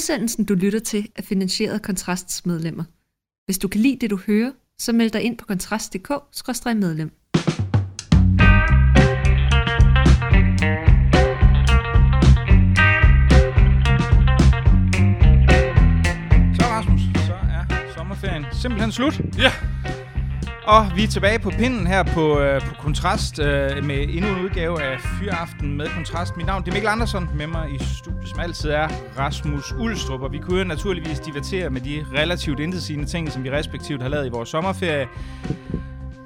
Udsendelsen, 0.00 0.44
du 0.44 0.54
lytter 0.54 0.78
til, 0.78 1.08
er 1.16 1.22
finansieret 1.22 1.74
af 1.74 1.82
Kontrasts 1.82 2.46
medlemmer. 2.46 2.84
Hvis 3.46 3.58
du 3.58 3.68
kan 3.68 3.80
lide 3.80 3.96
det, 4.00 4.10
du 4.10 4.16
hører, 4.26 4.52
så 4.78 4.92
meld 4.92 5.10
dig 5.10 5.22
ind 5.22 5.38
på 5.38 5.46
kontrast.dk-medlem. 5.46 7.10
Så 16.54 16.64
Rasmus, 16.64 17.00
så 17.26 17.34
er 17.34 17.92
sommerferien 17.96 18.44
simpelthen 18.52 18.92
slut. 18.92 19.20
Ja. 19.38 19.52
Og 20.76 20.96
vi 20.96 21.04
er 21.04 21.08
tilbage 21.08 21.38
på 21.38 21.50
pinden 21.50 21.86
her 21.86 22.02
på, 22.02 22.40
øh, 22.40 22.60
på 22.60 22.74
Kontrast 22.74 23.38
øh, 23.38 23.84
med 23.84 24.02
endnu 24.08 24.28
en 24.28 24.44
udgave 24.44 24.82
af 24.82 25.00
Fyraften 25.00 25.76
med 25.76 25.88
Kontrast. 25.88 26.36
Mit 26.36 26.46
navn 26.46 26.62
det 26.62 26.68
er 26.68 26.72
Mikkel 26.72 26.88
Andersen, 26.88 27.28
med 27.34 27.46
mig 27.46 27.70
i 27.74 27.78
studiet, 27.78 28.28
som 28.28 28.40
altid 28.40 28.70
er 28.70 28.88
Rasmus 29.18 29.72
Ulstrup. 29.78 30.22
Og 30.22 30.32
vi 30.32 30.38
kunne 30.38 30.58
jo 30.58 30.64
naturligvis 30.64 31.20
divertere 31.20 31.70
med 31.70 31.80
de 31.80 32.06
relativt 32.16 32.60
intetsigende 32.60 33.06
ting, 33.06 33.32
som 33.32 33.44
vi 33.44 33.50
respektivt 33.50 34.02
har 34.02 34.08
lavet 34.08 34.26
i 34.26 34.30
vores 34.30 34.48
sommerferie. 34.48 35.08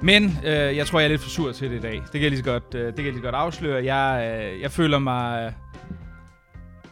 Men 0.01 0.39
øh, 0.45 0.77
jeg 0.77 0.87
tror, 0.87 0.99
jeg 0.99 1.05
er 1.05 1.09
lidt 1.09 1.21
for 1.21 1.29
sur 1.29 1.51
til 1.51 1.69
det 1.69 1.77
i 1.77 1.81
dag. 1.81 1.93
Det 1.93 2.11
kan 2.11 2.21
jeg 2.21 2.29
lige 2.29 2.43
så 2.43 2.51
godt, 2.51 2.75
øh, 2.75 2.85
det 2.85 2.95
kan 2.95 3.05
jeg 3.05 3.13
lige 3.13 3.21
så 3.21 3.23
godt 3.23 3.35
afsløre. 3.35 3.85
Jeg, 3.85 4.39
øh, 4.43 4.61
jeg 4.61 4.71
føler 4.71 4.99
mig... 4.99 5.53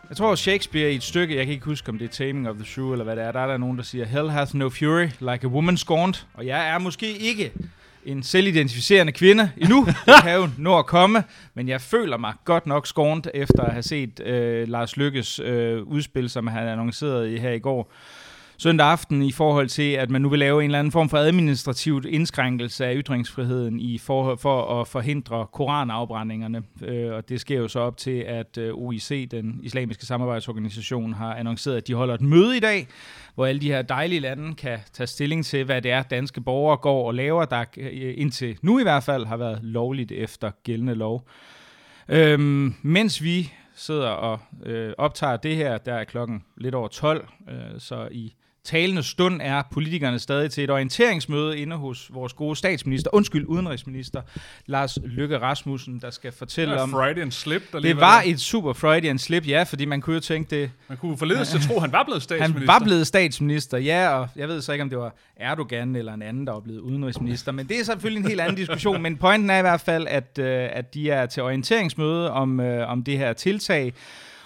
Jeg 0.09 0.17
tror, 0.17 0.35
Shakespeare 0.35 0.91
i 0.91 0.95
et 0.95 1.03
stykke, 1.03 1.35
jeg 1.35 1.45
kan 1.45 1.53
ikke 1.53 1.65
huske, 1.65 1.89
om 1.89 1.97
det 1.97 2.05
er 2.05 2.09
Taming 2.09 2.49
of 2.49 2.55
the 2.55 2.65
Shrew, 2.65 2.91
eller 2.91 3.03
hvad 3.03 3.15
det 3.15 3.23
er, 3.23 3.31
der 3.31 3.39
er 3.39 3.47
der 3.47 3.57
nogen, 3.57 3.77
der 3.77 3.83
siger, 3.83 4.05
Hell 4.05 4.29
hath 4.29 4.55
no 4.55 4.69
fury, 4.69 5.07
like 5.19 5.43
a 5.43 5.47
woman 5.47 5.77
scorned. 5.77 6.13
Og 6.33 6.45
jeg 6.45 6.69
er 6.69 6.79
måske 6.79 7.17
ikke 7.17 7.51
en 8.05 8.23
selvidentificerende 8.23 9.11
kvinde 9.11 9.51
endnu. 9.57 9.85
Det 10.05 10.13
kan 10.23 10.35
jo 10.35 10.49
nå 10.57 10.79
at 10.79 10.85
komme, 10.85 11.23
men 11.53 11.67
jeg 11.67 11.81
føler 11.81 12.17
mig 12.17 12.33
godt 12.45 12.65
nok 12.65 12.87
scorned, 12.87 13.23
efter 13.33 13.63
at 13.63 13.71
have 13.71 13.83
set 13.83 14.19
øh, 14.19 14.67
Lars 14.67 14.97
Lykkes 14.97 15.39
øh, 15.39 15.83
udspil, 15.83 16.29
som 16.29 16.47
han 16.47 16.67
annoncerede 16.67 17.33
i 17.33 17.37
her 17.37 17.51
i 17.51 17.59
går 17.59 17.91
søndag 18.57 18.87
aften 18.87 19.21
i 19.21 19.31
forhold 19.31 19.67
til, 19.67 19.91
at 19.91 20.09
man 20.09 20.21
nu 20.21 20.29
vil 20.29 20.39
lave 20.39 20.63
en 20.63 20.69
eller 20.69 20.79
anden 20.79 20.91
form 20.91 21.09
for 21.09 21.17
administrativt 21.17 22.05
indskrænkelse 22.05 22.85
af 22.85 22.93
ytringsfriheden 22.95 23.79
i 23.79 23.97
forhold 23.97 24.37
for 24.37 24.81
at 24.81 24.87
forhindre 24.87 25.47
koranafbrændingerne. 25.53 26.63
Øh, 26.81 27.13
og 27.13 27.29
det 27.29 27.41
sker 27.41 27.57
jo 27.57 27.67
så 27.67 27.79
op 27.79 27.97
til, 27.97 28.19
at 28.19 28.57
øh, 28.57 28.73
OIC, 28.73 29.29
den 29.31 29.59
islamiske 29.63 30.05
samarbejdsorganisation, 30.05 31.13
har 31.13 31.35
annonceret, 31.35 31.77
at 31.77 31.87
de 31.87 31.93
holder 31.93 32.13
et 32.13 32.21
møde 32.21 32.57
i 32.57 32.59
dag, 32.59 32.87
hvor 33.35 33.45
alle 33.45 33.61
de 33.61 33.71
her 33.71 33.81
dejlige 33.81 34.19
lande 34.19 34.55
kan 34.55 34.79
tage 34.93 35.07
stilling 35.07 35.45
til, 35.45 35.63
hvad 35.63 35.81
det 35.81 35.91
er, 35.91 36.03
danske 36.03 36.41
borgere 36.41 36.77
går 36.77 37.07
og 37.07 37.13
laver, 37.13 37.45
der 37.45 37.65
øh, 37.77 38.13
indtil 38.17 38.57
nu 38.61 38.79
i 38.79 38.83
hvert 38.83 39.03
fald 39.03 39.25
har 39.25 39.37
været 39.37 39.59
lovligt 39.61 40.11
efter 40.11 40.51
gældende 40.63 40.95
lov. 40.95 41.27
Øhm, 42.09 42.75
mens 42.81 43.23
vi 43.23 43.53
sidder 43.75 44.09
og 44.09 44.39
øh, 44.65 44.93
optager 44.97 45.37
det 45.37 45.55
her, 45.55 45.77
der 45.77 45.93
er 45.93 46.03
klokken 46.03 46.43
lidt 46.57 46.75
over 46.75 46.87
12, 46.87 47.27
øh, 47.49 47.79
så 47.79 48.07
i 48.11 48.33
talende 48.65 49.03
stund 49.03 49.41
er 49.43 49.63
politikerne 49.71 50.19
stadig 50.19 50.51
til 50.51 50.63
et 50.63 50.69
orienteringsmøde 50.69 51.57
inde 51.57 51.75
hos 51.75 52.09
vores 52.13 52.33
gode 52.33 52.55
statsminister, 52.55 53.09
undskyld, 53.13 53.45
udenrigsminister, 53.45 54.21
Lars 54.65 54.97
Løkke 55.03 55.39
Rasmussen, 55.39 55.99
der 55.99 56.09
skal 56.09 56.31
fortælle 56.31 56.81
om... 56.81 56.91
Freudian 56.91 57.31
slip, 57.31 57.71
der 57.71 57.79
lige 57.79 57.93
Det 57.93 58.01
var 58.01 58.23
et 58.25 58.39
super 58.39 58.73
Freudian 58.73 59.19
slip, 59.19 59.47
ja, 59.47 59.63
fordi 59.63 59.85
man 59.85 60.01
kunne 60.01 60.13
jo 60.13 60.19
tænke 60.19 60.55
det... 60.55 60.71
Man 60.87 60.97
kunne 60.97 61.17
forledes 61.17 61.49
til 61.49 61.57
at 61.57 61.63
tro, 61.63 61.75
at 61.75 61.81
han 61.81 61.91
var 61.91 62.03
blevet 62.03 62.23
statsminister. 62.23 62.59
Han 62.59 62.67
var 62.67 62.79
blevet 62.79 63.07
statsminister, 63.07 63.77
ja, 63.77 64.09
og 64.09 64.29
jeg 64.35 64.47
ved 64.47 64.61
så 64.61 64.71
ikke, 64.71 64.81
om 64.81 64.89
det 64.89 64.99
var 64.99 65.15
Erdogan 65.35 65.95
eller 65.95 66.13
en 66.13 66.21
anden, 66.21 66.47
der 66.47 66.53
var 66.53 66.59
blevet 66.59 66.79
udenrigsminister, 66.79 67.51
men 67.51 67.67
det 67.67 67.79
er 67.79 67.83
selvfølgelig 67.83 68.21
en 68.21 68.27
helt 68.27 68.41
anden 68.41 68.57
diskussion, 68.57 69.01
men 69.01 69.17
pointen 69.17 69.49
er 69.49 69.57
i 69.57 69.61
hvert 69.61 69.81
fald, 69.81 70.07
at, 70.07 70.39
øh, 70.39 70.69
at 70.71 70.93
de 70.93 71.09
er 71.09 71.25
til 71.25 71.43
orienteringsmøde 71.43 72.31
om, 72.31 72.59
øh, 72.59 72.89
om 72.89 73.03
det 73.03 73.17
her 73.17 73.33
tiltag, 73.33 73.93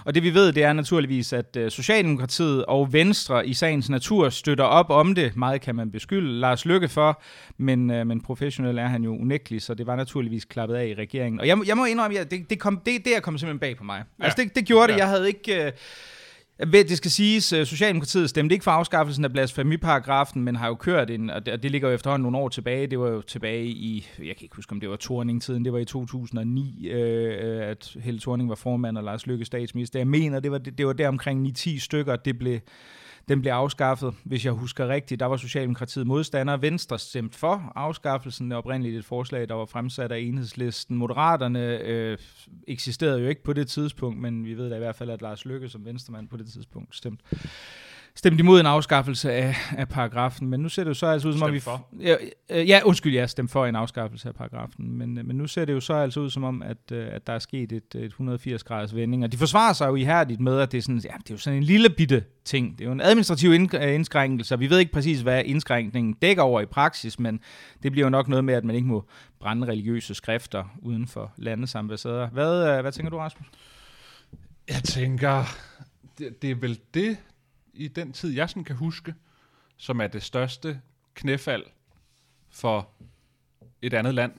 og 0.06 0.16
det 0.16 0.24
vi 0.24 0.34
ved, 0.34 0.54
det 0.54 0.64
er 0.64 0.74
naturligvis, 0.74 1.34
at 1.34 1.58
øh, 1.58 1.72
Socialdemokratiet 1.72 2.66
og 2.66 2.94
Venstre 2.94 3.48
i 3.48 3.54
sagens 3.54 3.90
natur 3.90 4.30
støtter 4.30 4.64
op 4.64 4.90
om 4.90 5.16
det. 5.16 5.36
Meget 5.36 5.62
kan 5.62 5.76
man 5.76 5.92
beskylde 5.92 6.40
Lars 6.40 6.66
Lykke 6.66 6.88
for, 6.88 7.22
men, 7.58 7.92
øh, 7.92 8.08
men 8.08 8.22
professionel 8.22 8.78
er 8.78 8.88
han 8.88 9.04
jo 9.04 9.18
unægtelig, 9.18 9.62
så 9.62 9.74
det 9.74 9.88
var 9.88 9.96
naturligvis 9.96 10.46
klappet 10.46 10.76
af 10.76 10.88
i 10.88 10.94
regeringen. 10.94 11.40
Og 11.40 11.48
jeg, 11.48 11.58
jeg 11.66 11.78
må 11.78 11.86
indrømme, 11.86 12.20
at 12.20 12.32
det, 12.32 12.50
det, 12.50 12.60
kom, 12.60 12.82
det, 12.86 13.06
det 13.06 13.16
er 13.16 13.20
kommet 13.20 13.40
simpelthen 13.40 13.60
bag 13.60 13.78
på 13.78 13.84
mig. 13.84 14.04
Ja. 14.20 14.24
Altså 14.26 14.44
det, 14.44 14.56
det 14.56 14.66
gjorde 14.66 14.92
det. 14.94 15.00
Jeg 15.00 15.08
havde 15.08 15.28
ikke... 15.28 15.66
Øh, 15.66 15.72
det 16.60 16.98
skal 16.98 17.12
siges, 17.12 17.54
at 17.54 17.68
Socialdemokratiet 17.68 18.30
stemte 18.30 18.54
ikke 18.54 18.64
for 18.64 18.72
afskaffelsen 18.72 19.26
af 19.26 19.34
blasfemiparagrafen, 19.34 20.44
men 20.44 20.56
har 20.56 20.68
jo 20.68 20.76
kørt 20.76 21.10
en, 21.10 21.30
og 21.30 21.46
det 21.46 21.72
ligger 21.72 21.90
jo 21.90 21.96
efterhånden 21.96 22.24
nogle 22.24 22.38
år 22.38 22.50
tilbage, 22.50 22.88
det 22.88 23.00
var 23.00 23.10
jo 23.10 23.22
tilbage 23.22 23.66
i, 23.66 24.08
jeg 24.18 24.36
kan 24.36 24.44
ikke 24.44 24.56
huske, 24.56 24.72
om 24.72 24.80
det 24.80 24.90
var 24.90 24.96
Torning-tiden, 24.96 25.66
det 25.66 25.74
var 25.74 25.80
i 25.80 25.86
2009, 25.86 26.88
øh, 26.88 27.70
at 27.70 27.96
Helle 28.00 28.20
Thorning 28.20 28.50
var 28.50 28.56
formand 28.56 28.98
og 28.98 29.04
Lars 29.04 29.28
Løkke 29.28 29.46
statsminister. 29.46 30.00
Jeg 30.00 30.08
mener, 30.08 30.40
det 30.40 30.52
var, 30.52 30.58
det, 30.58 30.78
det 30.78 30.88
var 30.88 30.94
der 30.94 31.08
omkring 31.08 31.48
9-10 31.48 31.80
stykker, 31.80 32.16
det 32.16 32.38
blev, 32.40 32.60
den 33.28 33.42
blev 33.42 33.52
afskaffet, 33.52 34.14
hvis 34.24 34.46
jeg 34.46 34.54
husker 34.54 34.88
rigtigt. 34.88 35.20
Der 35.20 35.26
var 35.26 35.38
Socialdemokratiet 35.38 36.08
modstander. 36.08 36.58
Venstre 36.58 37.00
stemt 37.00 37.36
for 37.36 37.72
afskaffelsen. 37.76 38.50
Det 38.52 38.58
oprindeligt 38.58 38.98
et 38.98 39.06
forslag, 39.06 39.50
der 39.50 39.56
var 39.56 39.66
fremsat 39.66 40.12
af 40.12 40.20
enhedslisten. 40.20 40.98
Moderaterne 40.98 41.80
øh, 41.80 42.18
eksisterede 42.68 43.22
jo 43.22 43.28
ikke 43.28 43.44
på 43.44 43.54
det 43.54 43.68
tidspunkt, 43.68 44.20
men 44.20 44.46
vi 44.46 44.54
ved 44.54 44.70
da 44.70 44.76
i 44.76 44.80
hvert 44.80 44.96
fald, 44.96 45.10
at 45.10 45.22
Lars 45.22 45.46
Løkke 45.46 45.70
som 45.70 45.86
venstremand 45.86 46.28
på 46.28 46.38
det 46.38 46.48
tidspunkt 46.48 46.96
stemte 46.96 47.24
stemt 48.18 48.40
imod 48.40 48.60
en 48.60 48.66
afskaffelse 48.66 49.32
af, 49.32 49.56
af 49.78 49.90
paragrafen, 49.90 50.48
men 50.48 50.60
nu 50.60 50.70
ser 50.70 50.84
det 50.84 50.90
jo 50.90 50.94
så 50.94 51.06
altså 51.06 51.28
ud 51.28 51.34
som 51.34 51.42
om 51.42 51.54
vi... 51.54 51.60
for? 51.60 51.88
Ja, 52.02 52.16
øh, 52.50 52.70
ja, 52.70 52.82
undskyld, 52.86 53.16
jeg 53.16 53.30
stemte 53.30 53.52
for 53.52 53.66
en 53.66 53.76
afskaffelse 53.76 54.28
af 54.28 54.36
paragrafen, 54.36 54.98
men, 54.98 55.18
øh, 55.18 55.26
men 55.26 55.36
nu 55.36 55.48
ser 55.48 55.66
det 55.66 55.74
jo 55.74 55.80
så 55.80 55.94
altså 55.94 56.20
ud 56.20 56.30
som 56.30 56.44
om, 56.44 56.62
at, 56.62 56.92
øh, 56.92 57.08
at 57.12 57.28
der 57.28 57.34
er 57.34 57.40
sket 57.40 57.72
et, 57.72 57.96
et 57.96 58.06
180 58.06 58.64
graders 58.64 58.96
vending, 58.96 59.24
og 59.24 59.32
de 59.32 59.38
forsvarer 59.38 59.74
sig 59.74 59.88
jo 59.88 59.96
ihærdigt 59.96 60.42
med, 60.42 60.60
at 60.60 60.72
det 60.72 60.78
er 60.78 60.82
sådan, 60.82 61.02
ja, 61.04 61.14
det 61.18 61.30
er 61.30 61.34
jo 61.34 61.38
sådan 61.38 61.58
en 61.58 61.64
lille 61.64 61.90
bitte 61.90 62.24
ting. 62.46 62.78
Det 62.78 62.84
er 62.84 62.86
jo 62.86 62.92
en 62.92 63.02
administrativ 63.02 63.54
indskrænkelse, 63.54 64.56
og 64.56 64.60
vi 64.60 64.70
ved 64.70 64.80
ikke 64.80 64.92
præcis, 64.92 65.22
hvad 65.22 65.44
indskrænkningen 65.46 66.14
dækker 66.14 66.44
over 66.44 66.62
i 66.62 66.66
praksis, 66.66 67.20
men 67.20 67.40
det 67.84 67.92
bliver 67.92 68.06
jo 68.06 68.10
nok 68.10 68.28
noget 68.28 68.46
med, 68.46 68.54
at 68.54 68.64
man 68.64 68.76
ikke 68.76 68.88
må 68.88 69.06
brænde 69.40 69.68
religiøse 69.68 70.14
skrifter 70.14 70.64
uden 70.82 71.08
for 71.08 71.34
landets 71.38 71.76
ambassader. 71.76 72.30
Hvad, 72.30 72.82
hvad 72.82 72.92
tænker 72.92 73.10
du, 73.10 73.18
Rasmus? 73.18 73.48
Jeg 74.70 74.84
tænker, 74.84 75.44
det, 76.18 76.42
det 76.42 76.52
er 76.52 76.56
vel 76.56 76.80
det, 76.94 77.18
i 77.78 77.88
den 77.88 78.14
tid, 78.14 78.34
jeg 78.34 78.50
sådan 78.50 78.64
kan 78.64 78.76
huske, 78.76 79.16
som 79.78 80.02
er 80.02 80.08
det 80.08 80.24
største 80.24 80.82
knæfald 81.14 81.64
for 82.50 82.90
et 83.82 83.94
andet 83.94 84.14
land, 84.14 84.32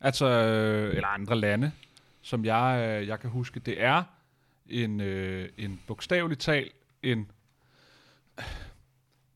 altså, 0.00 0.26
øh, 0.26 0.94
eller 0.94 1.08
andre 1.08 1.36
lande, 1.36 1.72
som 2.22 2.44
jeg, 2.44 2.98
øh, 3.00 3.08
jeg 3.08 3.20
kan 3.20 3.30
huske. 3.30 3.60
Det 3.60 3.82
er 3.82 4.02
en, 4.68 5.00
øh, 5.00 5.48
en 5.58 5.80
bogstaveligt 5.86 6.40
tal, 6.40 6.70
en, 7.02 7.30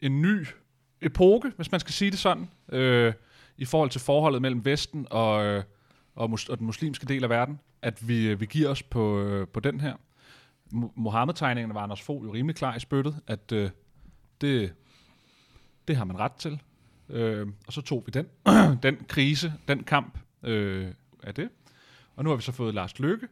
en 0.00 0.22
ny 0.22 0.46
epoke, 1.00 1.52
hvis 1.56 1.70
man 1.70 1.80
skal 1.80 1.92
sige 1.92 2.10
det 2.10 2.18
sådan, 2.18 2.50
øh, 2.68 3.12
i 3.56 3.64
forhold 3.64 3.90
til 3.90 4.00
forholdet 4.00 4.42
mellem 4.42 4.64
Vesten 4.64 5.06
og, 5.10 5.44
øh, 5.44 5.64
og, 6.14 6.30
mus- 6.30 6.48
og 6.48 6.58
den 6.58 6.66
muslimske 6.66 7.06
del 7.06 7.24
af 7.24 7.30
verden, 7.30 7.60
at 7.82 8.08
vi, 8.08 8.28
øh, 8.28 8.40
vi 8.40 8.46
giver 8.46 8.68
os 8.68 8.82
på, 8.82 9.20
øh, 9.20 9.48
på 9.48 9.60
den 9.60 9.80
her. 9.80 9.94
Mohammed-tegningerne 10.72 11.74
var 11.74 11.82
Anders 11.82 12.02
Fogh 12.02 12.24
jo 12.24 12.34
rimelig 12.34 12.56
klar 12.56 12.76
i 12.76 12.80
spyttet, 12.80 13.20
at 13.26 13.52
øh, 13.52 13.70
det, 14.40 14.74
det 15.88 15.96
har 15.96 16.04
man 16.04 16.18
ret 16.18 16.32
til. 16.32 16.62
Øh, 17.08 17.46
og 17.66 17.72
så 17.72 17.82
tog 17.82 18.02
vi 18.06 18.10
den, 18.10 18.26
den 18.82 18.96
krise, 19.08 19.52
den 19.68 19.84
kamp 19.84 20.18
øh, 20.42 20.92
af 21.22 21.34
det. 21.34 21.48
Og 22.16 22.24
nu 22.24 22.30
har 22.30 22.36
vi 22.36 22.42
så 22.42 22.52
fået 22.52 22.74
Lars 22.74 22.98
Lykke, 22.98 23.28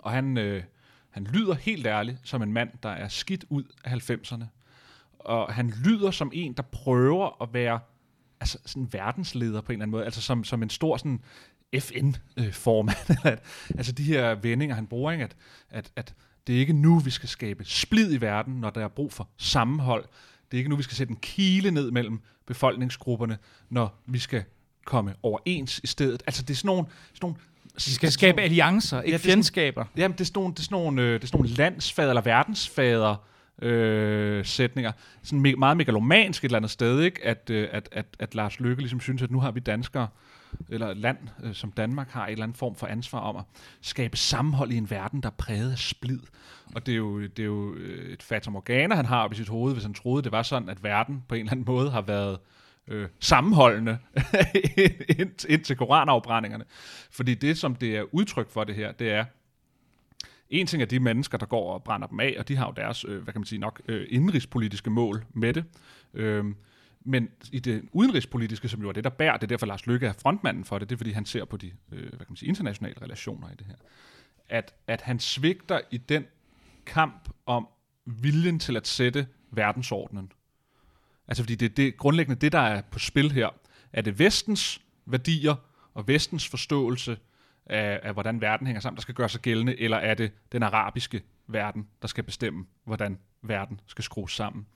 og 0.00 0.10
han, 0.12 0.38
øh, 0.38 0.62
han 1.10 1.24
lyder 1.24 1.54
helt 1.54 1.86
ærligt 1.86 2.18
som 2.24 2.42
en 2.42 2.52
mand, 2.52 2.70
der 2.82 2.88
er 2.88 3.08
skidt 3.08 3.44
ud 3.48 3.64
af 3.84 4.10
90'erne. 4.10 4.44
Og 5.18 5.54
han 5.54 5.70
lyder 5.84 6.10
som 6.10 6.30
en, 6.34 6.52
der 6.52 6.62
prøver 6.62 7.42
at 7.42 7.54
være 7.54 7.80
altså 8.40 8.58
sådan 8.66 8.92
verdensleder 8.92 9.60
på 9.60 9.72
en 9.72 9.76
eller 9.76 9.82
anden 9.82 9.90
måde, 9.90 10.04
altså 10.04 10.22
som, 10.22 10.44
som 10.44 10.62
en 10.62 10.70
stor 10.70 10.96
sådan 10.96 11.20
FN-formand. 11.78 13.26
Øh, 13.26 13.36
altså 13.78 13.92
de 13.92 14.02
her 14.02 14.34
vendinger, 14.34 14.74
han 14.74 14.86
bruger, 14.86 15.12
ikke? 15.12 15.24
At, 15.24 15.36
at, 15.70 15.92
at 15.96 16.14
det 16.46 16.54
er 16.54 16.58
ikke 16.58 16.72
nu, 16.72 16.98
vi 16.98 17.10
skal 17.10 17.28
skabe 17.28 17.64
splid 17.64 18.12
i 18.12 18.20
verden, 18.20 18.54
når 18.54 18.70
der 18.70 18.84
er 18.84 18.88
brug 18.88 19.12
for 19.12 19.28
sammenhold. 19.36 20.04
Det 20.50 20.56
er 20.56 20.58
ikke 20.58 20.70
nu, 20.70 20.76
vi 20.76 20.82
skal 20.82 20.96
sætte 20.96 21.10
en 21.10 21.18
kile 21.22 21.70
ned 21.70 21.90
mellem 21.90 22.20
befolkningsgrupperne, 22.46 23.38
når 23.70 24.02
vi 24.06 24.18
skal 24.18 24.44
komme 24.84 25.14
overens 25.22 25.80
i 25.84 25.86
stedet. 25.86 26.22
Altså 26.26 26.42
det 26.42 26.50
er 26.50 26.54
sådan 26.54 26.66
nogle... 26.66 26.84
Sådan 27.14 27.18
nogle 27.22 27.36
vi 27.74 27.80
skal 27.90 28.12
skabe 28.12 28.40
alliancer, 28.40 29.02
ikke 29.02 29.18
ja, 29.18 29.30
fjendskaber. 29.30 29.84
Jamen, 29.96 30.12
det 30.12 30.20
er 30.20 30.24
sådan 30.24 30.40
nogle, 30.40 30.54
det 30.54 30.58
er 30.58 30.62
sådan 30.62 30.76
nogle, 30.76 31.02
øh, 31.02 31.14
det 31.14 31.22
er 31.22 31.26
sådan 31.26 31.40
nogle 31.40 31.54
landsfader 31.54 32.08
eller 32.08 32.22
verdensfader 32.22 33.16
øh, 33.62 34.44
sætninger. 34.44 34.92
Sådan 35.22 35.46
me- 35.46 35.56
meget 35.56 35.76
megalomansk 35.76 36.44
et 36.44 36.48
eller 36.48 36.58
andet 36.58 36.70
sted, 36.70 37.00
ikke? 37.00 37.24
At, 37.24 37.50
øh, 37.50 37.68
at, 37.72 37.88
at, 37.92 38.06
at 38.18 38.34
Lars 38.34 38.60
Løkke 38.60 38.82
ligesom 38.82 39.00
synes, 39.00 39.22
at 39.22 39.30
nu 39.30 39.40
har 39.40 39.50
vi 39.50 39.60
danskere, 39.60 40.08
eller 40.68 40.94
land 40.94 41.18
øh, 41.42 41.54
som 41.54 41.72
Danmark 41.72 42.10
har 42.10 42.26
en 42.26 42.32
eller 42.32 42.42
anden 42.42 42.56
form 42.56 42.74
for 42.74 42.86
ansvar 42.86 43.18
om 43.18 43.36
at 43.36 43.44
skabe 43.80 44.16
sammenhold 44.16 44.72
i 44.72 44.76
en 44.76 44.90
verden, 44.90 45.20
der 45.20 45.28
er 45.28 45.34
præget 45.38 45.72
af 45.72 45.78
splid. 45.78 46.20
Og 46.74 46.86
det 46.86 46.92
er 46.92 46.96
jo, 46.96 47.20
det 47.22 47.38
er 47.38 47.44
jo 47.44 47.74
øh, 47.74 48.12
et 48.12 48.22
fatum 48.22 48.56
organer, 48.56 48.96
han 48.96 49.06
har 49.06 49.24
op 49.24 49.32
i 49.32 49.36
sit 49.36 49.48
hoved, 49.48 49.72
hvis 49.72 49.84
han 49.84 49.94
troede, 49.94 50.22
det 50.22 50.32
var 50.32 50.42
sådan, 50.42 50.68
at 50.68 50.82
verden 50.82 51.24
på 51.28 51.34
en 51.34 51.40
eller 51.40 51.52
anden 51.52 51.66
måde 51.66 51.90
har 51.90 52.00
været 52.00 52.38
øh, 52.88 53.08
sammenholdende 53.20 53.98
indtil 55.18 55.50
ind 55.70 55.76
koranafbrændingerne. 55.76 56.64
Fordi 57.10 57.34
det, 57.34 57.58
som 57.58 57.74
det 57.74 57.96
er 57.96 58.14
udtryk 58.14 58.50
for 58.50 58.64
det 58.64 58.74
her, 58.74 58.92
det 58.92 59.10
er 59.10 59.24
en 60.50 60.66
ting 60.66 60.82
er 60.82 60.86
de 60.86 61.00
mennesker, 61.00 61.38
der 61.38 61.46
går 61.46 61.74
og 61.74 61.84
brænder 61.84 62.06
dem 62.06 62.20
af, 62.20 62.36
og 62.38 62.48
de 62.48 62.56
har 62.56 62.66
jo 62.66 62.72
deres, 62.76 63.04
øh, 63.08 63.22
hvad 63.22 63.32
kan 63.32 63.40
man 63.40 63.46
sige, 63.46 63.58
nok 63.58 63.80
øh, 63.88 64.06
indrigspolitiske 64.10 64.90
mål 64.90 65.24
med 65.34 65.54
det. 65.54 65.64
Øh, 66.14 66.44
men 67.04 67.28
i 67.52 67.58
det 67.58 67.88
udenrigspolitiske, 67.92 68.68
som 68.68 68.82
jo 68.82 68.88
er 68.88 68.92
det, 68.92 69.04
der 69.04 69.10
bærer, 69.10 69.36
det 69.36 69.42
er 69.42 69.46
derfor 69.46 69.66
Lars 69.66 69.86
Løkke 69.86 70.06
er 70.06 70.12
frontmanden 70.12 70.64
for 70.64 70.78
det, 70.78 70.88
det 70.88 70.94
er 70.94 70.98
fordi 70.98 71.12
han 71.12 71.26
ser 71.26 71.44
på 71.44 71.56
de 71.56 71.72
øh, 71.92 72.00
hvad 72.00 72.10
kan 72.10 72.26
man 72.28 72.36
sige, 72.36 72.48
internationale 72.48 73.02
relationer 73.02 73.50
i 73.50 73.54
det 73.54 73.66
her. 73.66 73.74
At, 74.48 74.74
at 74.86 75.00
han 75.00 75.20
svigter 75.20 75.80
i 75.90 75.96
den 75.96 76.24
kamp 76.86 77.28
om 77.46 77.68
viljen 78.06 78.58
til 78.58 78.76
at 78.76 78.86
sætte 78.86 79.26
verdensordenen. 79.50 80.32
Altså 81.28 81.42
fordi 81.42 81.54
det 81.54 81.70
er 81.70 81.74
det, 81.74 81.96
grundlæggende 81.96 82.40
det, 82.40 82.52
der 82.52 82.58
er 82.58 82.82
på 82.90 82.98
spil 82.98 83.32
her. 83.32 83.48
Er 83.92 84.02
det 84.02 84.18
vestens 84.18 84.80
værdier 85.06 85.54
og 85.94 86.08
vestens 86.08 86.48
forståelse 86.48 87.18
af, 87.66 88.00
af, 88.02 88.12
hvordan 88.12 88.40
verden 88.40 88.66
hænger 88.66 88.80
sammen, 88.80 88.96
der 88.96 89.02
skal 89.02 89.14
gøre 89.14 89.28
sig 89.28 89.40
gældende, 89.40 89.80
eller 89.80 89.96
er 89.96 90.14
det 90.14 90.32
den 90.52 90.62
arabiske 90.62 91.22
verden, 91.46 91.88
der 92.02 92.08
skal 92.08 92.24
bestemme, 92.24 92.66
hvordan 92.84 93.18
verden 93.42 93.80
skal 93.86 94.04
skrues 94.04 94.32
sammen? 94.32 94.66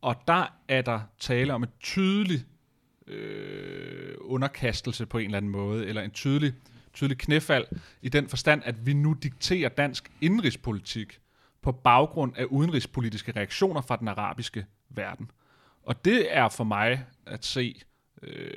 Og 0.00 0.16
der 0.28 0.56
er 0.68 0.82
der 0.82 1.00
tale 1.18 1.54
om 1.54 1.62
en 1.62 1.68
tydelig 1.80 2.44
øh, 3.06 4.14
underkastelse 4.20 5.06
på 5.06 5.18
en 5.18 5.24
eller 5.24 5.36
anden 5.36 5.50
måde, 5.50 5.86
eller 5.86 6.02
en 6.02 6.10
tydelig, 6.10 6.52
tydelig 6.94 7.18
knæfald 7.18 7.66
i 8.02 8.08
den 8.08 8.28
forstand, 8.28 8.62
at 8.64 8.86
vi 8.86 8.92
nu 8.92 9.12
dikterer 9.12 9.68
dansk 9.68 10.10
indrigspolitik 10.20 11.20
på 11.62 11.72
baggrund 11.72 12.36
af 12.36 12.44
udenrigspolitiske 12.44 13.32
reaktioner 13.36 13.80
fra 13.80 13.96
den 13.96 14.08
arabiske 14.08 14.66
verden. 14.88 15.30
Og 15.82 16.04
det 16.04 16.36
er 16.36 16.48
for 16.48 16.64
mig 16.64 17.06
at 17.26 17.44
se 17.44 17.82
øh, 18.22 18.50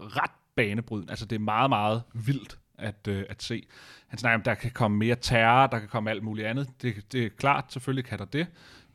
ret 0.00 0.30
banebrydende. 0.56 1.10
Altså 1.10 1.24
det 1.24 1.36
er 1.36 1.40
meget, 1.40 1.70
meget 1.70 2.02
vildt 2.14 2.58
at, 2.78 3.08
øh, 3.08 3.24
at 3.28 3.42
se. 3.42 3.66
Han 4.06 4.18
snakker 4.18 4.38
om, 4.38 4.42
der 4.42 4.54
kan 4.54 4.70
komme 4.70 4.98
mere 4.98 5.16
terror, 5.16 5.66
der 5.66 5.78
kan 5.78 5.88
komme 5.88 6.10
alt 6.10 6.22
muligt 6.22 6.46
andet. 6.46 6.68
Det, 6.82 7.12
det 7.12 7.24
er 7.24 7.28
klart, 7.28 7.72
selvfølgelig 7.72 8.04
kan 8.04 8.18
der 8.18 8.24
det 8.24 8.46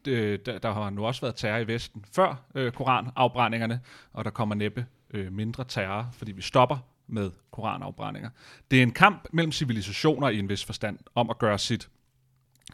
øh, 0.07 0.39
der, 0.45 0.59
der 0.59 0.73
har 0.73 0.89
nu 0.89 1.05
også 1.05 1.21
været 1.21 1.35
terror 1.35 1.57
i 1.57 1.67
Vesten 1.67 2.05
før 2.15 2.45
øh, 2.55 2.71
koranafbrændingerne, 2.71 3.79
og 4.13 4.25
der 4.25 4.31
kommer 4.31 4.55
næppe 4.55 4.85
øh, 5.13 5.33
mindre 5.33 5.63
terror, 5.67 6.09
fordi 6.13 6.31
vi 6.31 6.41
stopper 6.41 6.77
med 7.07 7.31
koranafbrændinger. 7.51 8.29
Det 8.71 8.79
er 8.79 8.83
en 8.83 8.91
kamp 8.91 9.27
mellem 9.31 9.51
civilisationer 9.51 10.29
i 10.29 10.39
en 10.39 10.49
vis 10.49 10.65
forstand, 10.65 10.99
om 11.15 11.29
at 11.29 11.37
gøre 11.37 11.59
sit, 11.59 11.89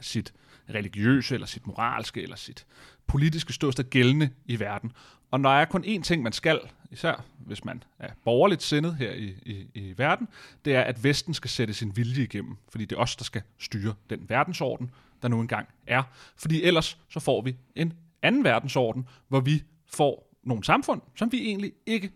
sit 0.01 0.33
religiøse, 0.69 1.33
eller 1.33 1.47
sit 1.47 1.67
moralske, 1.67 2.21
eller 2.21 2.35
sit 2.35 2.65
politiske 3.07 3.53
ståsted 3.53 3.89
gældende 3.89 4.29
i 4.45 4.59
verden. 4.59 4.91
Og 5.31 5.39
når 5.39 5.49
der 5.49 5.57
er 5.57 5.65
kun 5.65 5.83
én 5.85 6.01
ting, 6.01 6.23
man 6.23 6.33
skal, 6.33 6.59
især 6.91 7.25
hvis 7.37 7.65
man 7.65 7.83
er 7.99 8.09
borgerligt 8.25 8.63
sindet 8.63 8.95
her 8.95 9.11
i, 9.11 9.35
i, 9.45 9.67
i 9.73 9.93
verden, 9.97 10.27
det 10.65 10.75
er, 10.75 10.81
at 10.81 11.03
Vesten 11.03 11.33
skal 11.33 11.49
sætte 11.49 11.73
sin 11.73 11.97
vilje 11.97 12.23
igennem, 12.23 12.57
fordi 12.69 12.85
det 12.85 12.95
er 12.95 12.99
os, 12.99 13.15
der 13.15 13.23
skal 13.23 13.41
styre 13.59 13.93
den 14.09 14.29
verdensorden, 14.29 14.91
der 15.21 15.27
nu 15.27 15.41
engang 15.41 15.67
er. 15.87 16.03
Fordi 16.37 16.63
ellers 16.63 16.97
så 17.09 17.19
får 17.19 17.41
vi 17.41 17.55
en 17.75 17.93
anden 18.21 18.43
verdensorden, 18.43 19.07
hvor 19.27 19.39
vi 19.39 19.63
får 19.93 20.37
nogle 20.43 20.63
samfund, 20.63 21.01
som 21.15 21.31
vi 21.31 21.41
egentlig 21.41 21.71
ikke 21.85 22.11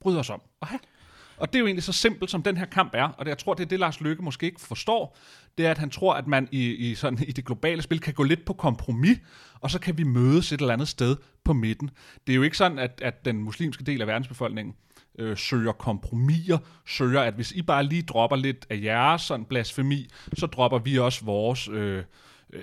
bryder 0.00 0.18
os 0.20 0.30
om 0.30 0.42
at 0.62 0.68
have. 0.68 0.80
Og 1.36 1.52
det 1.52 1.54
er 1.54 1.60
jo 1.60 1.66
egentlig 1.66 1.82
så 1.82 1.92
simpelt, 1.92 2.30
som 2.30 2.42
den 2.42 2.56
her 2.56 2.64
kamp 2.64 2.94
er, 2.94 3.04
og 3.04 3.24
det, 3.24 3.28
jeg 3.30 3.38
tror, 3.38 3.54
det 3.54 3.64
er 3.64 3.68
det, 3.68 3.78
Lars 3.78 4.00
Løkke 4.00 4.22
måske 4.22 4.46
ikke 4.46 4.60
forstår, 4.60 5.16
det 5.58 5.66
er, 5.66 5.70
at 5.70 5.78
han 5.78 5.90
tror, 5.90 6.14
at 6.14 6.26
man 6.26 6.48
i, 6.50 6.74
i, 6.74 6.94
sådan, 6.94 7.18
i 7.28 7.32
det 7.32 7.44
globale 7.44 7.82
spil 7.82 8.00
kan 8.00 8.14
gå 8.14 8.22
lidt 8.22 8.44
på 8.44 8.52
kompromis, 8.52 9.18
og 9.60 9.70
så 9.70 9.80
kan 9.80 9.98
vi 9.98 10.02
mødes 10.02 10.52
et 10.52 10.60
eller 10.60 10.72
andet 10.72 10.88
sted 10.88 11.16
på 11.44 11.52
midten. 11.52 11.90
Det 12.26 12.32
er 12.32 12.36
jo 12.36 12.42
ikke 12.42 12.56
sådan, 12.56 12.78
at, 12.78 13.00
at 13.02 13.24
den 13.24 13.42
muslimske 13.42 13.84
del 13.84 14.00
af 14.00 14.06
verdensbefolkningen 14.06 14.74
øh, 15.18 15.36
søger 15.36 15.72
kompromiser, 15.72 16.58
søger, 16.86 17.20
at 17.20 17.34
hvis 17.34 17.52
I 17.52 17.62
bare 17.62 17.84
lige 17.84 18.02
dropper 18.02 18.36
lidt 18.36 18.66
af 18.70 18.80
jeres 18.82 19.22
sådan 19.22 19.44
blasfemi, 19.44 20.08
så 20.34 20.46
dropper 20.46 20.78
vi 20.78 20.98
også 20.98 21.24
vores... 21.24 21.68
Øh, 21.68 22.04
Øh, 22.52 22.62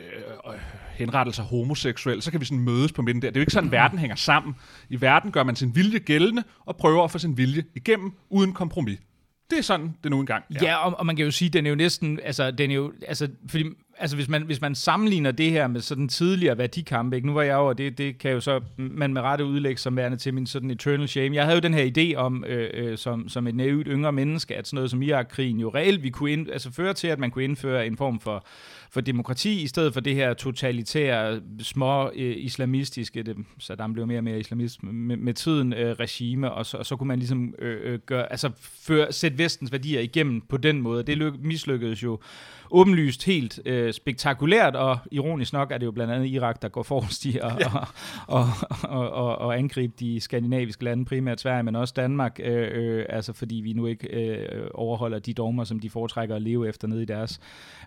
øh, 0.53 0.59
henrettelser 0.93 1.43
homoseksuel, 1.43 2.21
så 2.21 2.31
kan 2.31 2.39
vi 2.39 2.45
sådan 2.45 2.63
mødes 2.63 2.91
på 2.91 3.01
midten 3.01 3.21
der. 3.21 3.27
Det 3.29 3.37
er 3.37 3.39
jo 3.39 3.43
ikke 3.43 3.53
sådan, 3.53 3.67
at 3.67 3.71
verden 3.71 3.99
hænger 3.99 4.15
sammen. 4.15 4.55
I 4.89 5.01
verden 5.01 5.31
gør 5.31 5.43
man 5.43 5.55
sin 5.55 5.75
vilje 5.75 5.99
gældende, 5.99 6.43
og 6.65 6.77
prøver 6.77 7.03
at 7.03 7.11
få 7.11 7.17
sin 7.17 7.37
vilje 7.37 7.63
igennem, 7.75 8.11
uden 8.29 8.53
kompromis. 8.53 8.99
Det 9.49 9.59
er 9.59 9.63
sådan, 9.63 9.95
det 10.03 10.11
nu 10.11 10.19
engang 10.19 10.43
er. 10.55 10.59
Ja, 10.61 10.75
og, 10.75 10.99
og 10.99 11.05
man 11.05 11.15
kan 11.15 11.25
jo 11.25 11.31
sige, 11.31 11.49
den 11.49 11.65
er 11.65 11.69
jo 11.69 11.75
næsten, 11.75 12.19
altså, 12.23 12.51
den 12.51 12.71
er 12.71 12.75
jo, 12.75 12.93
altså, 13.07 13.29
fordi, 13.47 13.63
altså 13.99 14.15
hvis 14.15 14.29
man, 14.29 14.41
hvis 14.41 14.61
man 14.61 14.75
sammenligner 14.75 15.31
det 15.31 15.51
her 15.51 15.67
med 15.67 15.81
sådan 15.81 16.07
tidligere 16.07 16.57
værdikampe, 16.57 17.15
ikke? 17.15 17.27
nu 17.27 17.33
var 17.33 17.41
jeg 17.41 17.53
jo, 17.53 17.67
og 17.67 17.77
det, 17.77 17.97
det 17.97 18.17
kan 18.17 18.31
jo 18.31 18.39
så 18.39 18.61
man 18.77 19.13
med 19.13 19.21
rette 19.21 19.45
udlægge 19.45 19.79
som 19.79 19.97
værende 19.97 20.17
til 20.17 20.33
min 20.33 20.47
sådan 20.47 20.71
eternal 20.71 21.07
shame. 21.07 21.35
Jeg 21.35 21.43
havde 21.43 21.55
jo 21.55 21.61
den 21.61 21.73
her 21.73 21.91
idé 21.97 22.15
om, 22.15 22.43
øh, 22.47 22.69
øh, 22.73 22.97
som, 22.97 23.29
som 23.29 23.47
et 23.47 23.55
naivt 23.55 23.87
yngre 23.89 24.11
menneske, 24.11 24.55
at 24.55 24.67
sådan 24.67 24.75
noget 24.75 24.91
som 24.91 25.01
Irak-krigen 25.01 25.59
jo 25.59 25.69
reelt 25.69 26.03
vi 26.03 26.09
kunne 26.09 26.31
ind, 26.31 26.49
altså 26.49 26.71
føre 26.71 26.93
til, 26.93 27.07
at 27.07 27.19
man 27.19 27.31
kunne 27.31 27.43
indføre 27.43 27.87
en 27.87 27.97
form 27.97 28.19
for 28.19 28.45
for 28.91 29.01
demokrati, 29.01 29.61
i 29.61 29.67
stedet 29.67 29.93
for 29.93 29.99
det 29.99 30.15
her 30.15 30.33
totalitære, 30.33 31.41
små 31.59 32.11
øh, 32.15 32.35
islamistiske, 32.37 33.23
det, 33.23 33.37
Saddam 33.59 33.93
blev 33.93 34.07
mere 34.07 34.19
og 34.19 34.23
mere 34.23 34.39
islamist 34.39 34.83
med, 34.83 35.17
med 35.17 35.33
tiden, 35.33 35.73
øh, 35.73 35.91
regime, 35.91 36.51
og 36.51 36.65
så, 36.65 36.77
og 36.77 36.85
så 36.85 36.95
kunne 36.95 37.07
man 37.07 37.19
ligesom 37.19 37.53
øh, 37.59 37.93
øh, 37.93 37.99
gøre, 37.99 38.31
altså 38.31 38.51
føre, 38.57 39.11
sætte 39.11 39.37
vestens 39.37 39.71
værdier 39.71 40.01
igennem 40.01 40.41
på 40.41 40.57
den 40.57 40.81
måde. 40.81 41.03
Det 41.03 41.17
lyk, 41.17 41.33
mislykkedes 41.39 42.03
jo 42.03 42.19
åbenlyst 42.71 43.23
helt 43.23 43.59
øh, 43.65 43.93
spektakulært, 43.93 44.75
og 44.75 44.97
ironisk 45.11 45.53
nok 45.53 45.71
er 45.71 45.77
det 45.77 45.85
jo 45.85 45.91
blandt 45.91 46.13
andet 46.13 46.27
Irak, 46.27 46.61
der 46.61 46.69
går 46.69 46.83
forrest 46.83 47.25
i 47.25 47.37
at 47.37 47.51
ja. 47.59 47.67
og, 48.37 48.47
og, 48.83 49.09
og, 49.09 49.37
og, 49.37 49.57
angribe 49.57 49.93
de 49.99 50.19
skandinaviske 50.19 50.83
lande, 50.83 51.05
primært 51.05 51.39
Sverige, 51.39 51.63
men 51.63 51.75
også 51.75 51.93
Danmark, 51.97 52.39
øh, 52.43 52.67
øh, 52.73 53.05
altså 53.09 53.33
fordi 53.33 53.55
vi 53.55 53.73
nu 53.73 53.85
ikke 53.85 54.07
øh, 54.07 54.67
overholder 54.73 55.19
de 55.19 55.33
dogmer, 55.33 55.63
som 55.63 55.79
de 55.79 55.89
foretrækker 55.89 56.35
at 56.35 56.41
leve 56.41 56.69
efter 56.69 56.87
nede 56.87 57.03
i 57.03 57.05
deres 57.05 57.39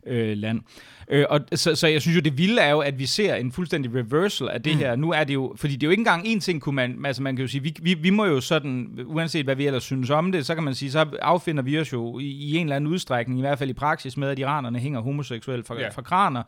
øh, 0.07 0.37
land. 0.37 0.61
Øh, 1.09 1.25
og 1.31 1.41
så, 1.55 1.75
så 1.75 1.87
jeg 1.87 2.03
synes 2.03 2.17
jo, 2.17 2.21
det 2.21 2.39
vilde 2.39 2.61
er 2.61 2.71
jo, 2.71 2.79
at 2.79 2.99
vi 2.99 3.07
ser 3.07 3.35
en 3.35 3.53
fuldstændig 3.53 3.95
reversal 3.95 4.49
af 4.49 4.63
det 4.63 4.73
mm. 4.73 4.79
her. 4.79 4.97
Nu 4.97 5.13
er 5.13 5.25
det 5.25 5.35
jo, 5.35 5.55
fordi 5.57 5.75
det 5.75 5.83
er 5.83 5.87
jo 5.87 5.91
ikke 5.91 6.01
engang 6.01 6.27
en 6.27 6.41
ting, 6.41 6.61
kunne 6.63 6.75
man, 6.75 7.07
altså 7.07 7.23
man 7.23 7.37
kan 7.37 7.43
jo 7.43 7.49
sige, 7.49 7.63
vi, 7.63 7.77
vi, 7.83 7.95
vi 7.95 8.11
må 8.11 8.25
jo 8.25 8.41
sådan, 8.41 8.99
uanset 9.07 9.45
hvad 9.45 9.57
vi 9.57 9.67
ellers 9.67 9.83
synes 9.83 10.11
om 10.11 10.33
det, 10.33 10.47
så 10.47 10.55
kan 10.55 10.65
man 10.65 10.75
sige, 10.75 10.91
så 10.91 11.07
affinder 11.23 11.63
vi 11.63 11.79
os 11.79 11.93
jo 11.93 12.19
i, 12.19 12.25
i 12.25 12.57
en 12.57 12.67
eller 12.67 12.77
anden 12.77 12.91
udstrækning, 12.91 13.39
i 13.39 13.43
hvert 13.43 13.59
fald 13.59 13.71
i 13.71 13.73
praksis 13.73 14.17
med, 14.17 14.29
at 14.29 14.39
iranerne 14.39 14.70
hænger 14.79 15.01
homoseksuelt 15.01 15.67
fra, 15.67 15.81
yeah. 15.81 15.93
fra 15.93 16.03
kraner, 16.03 16.43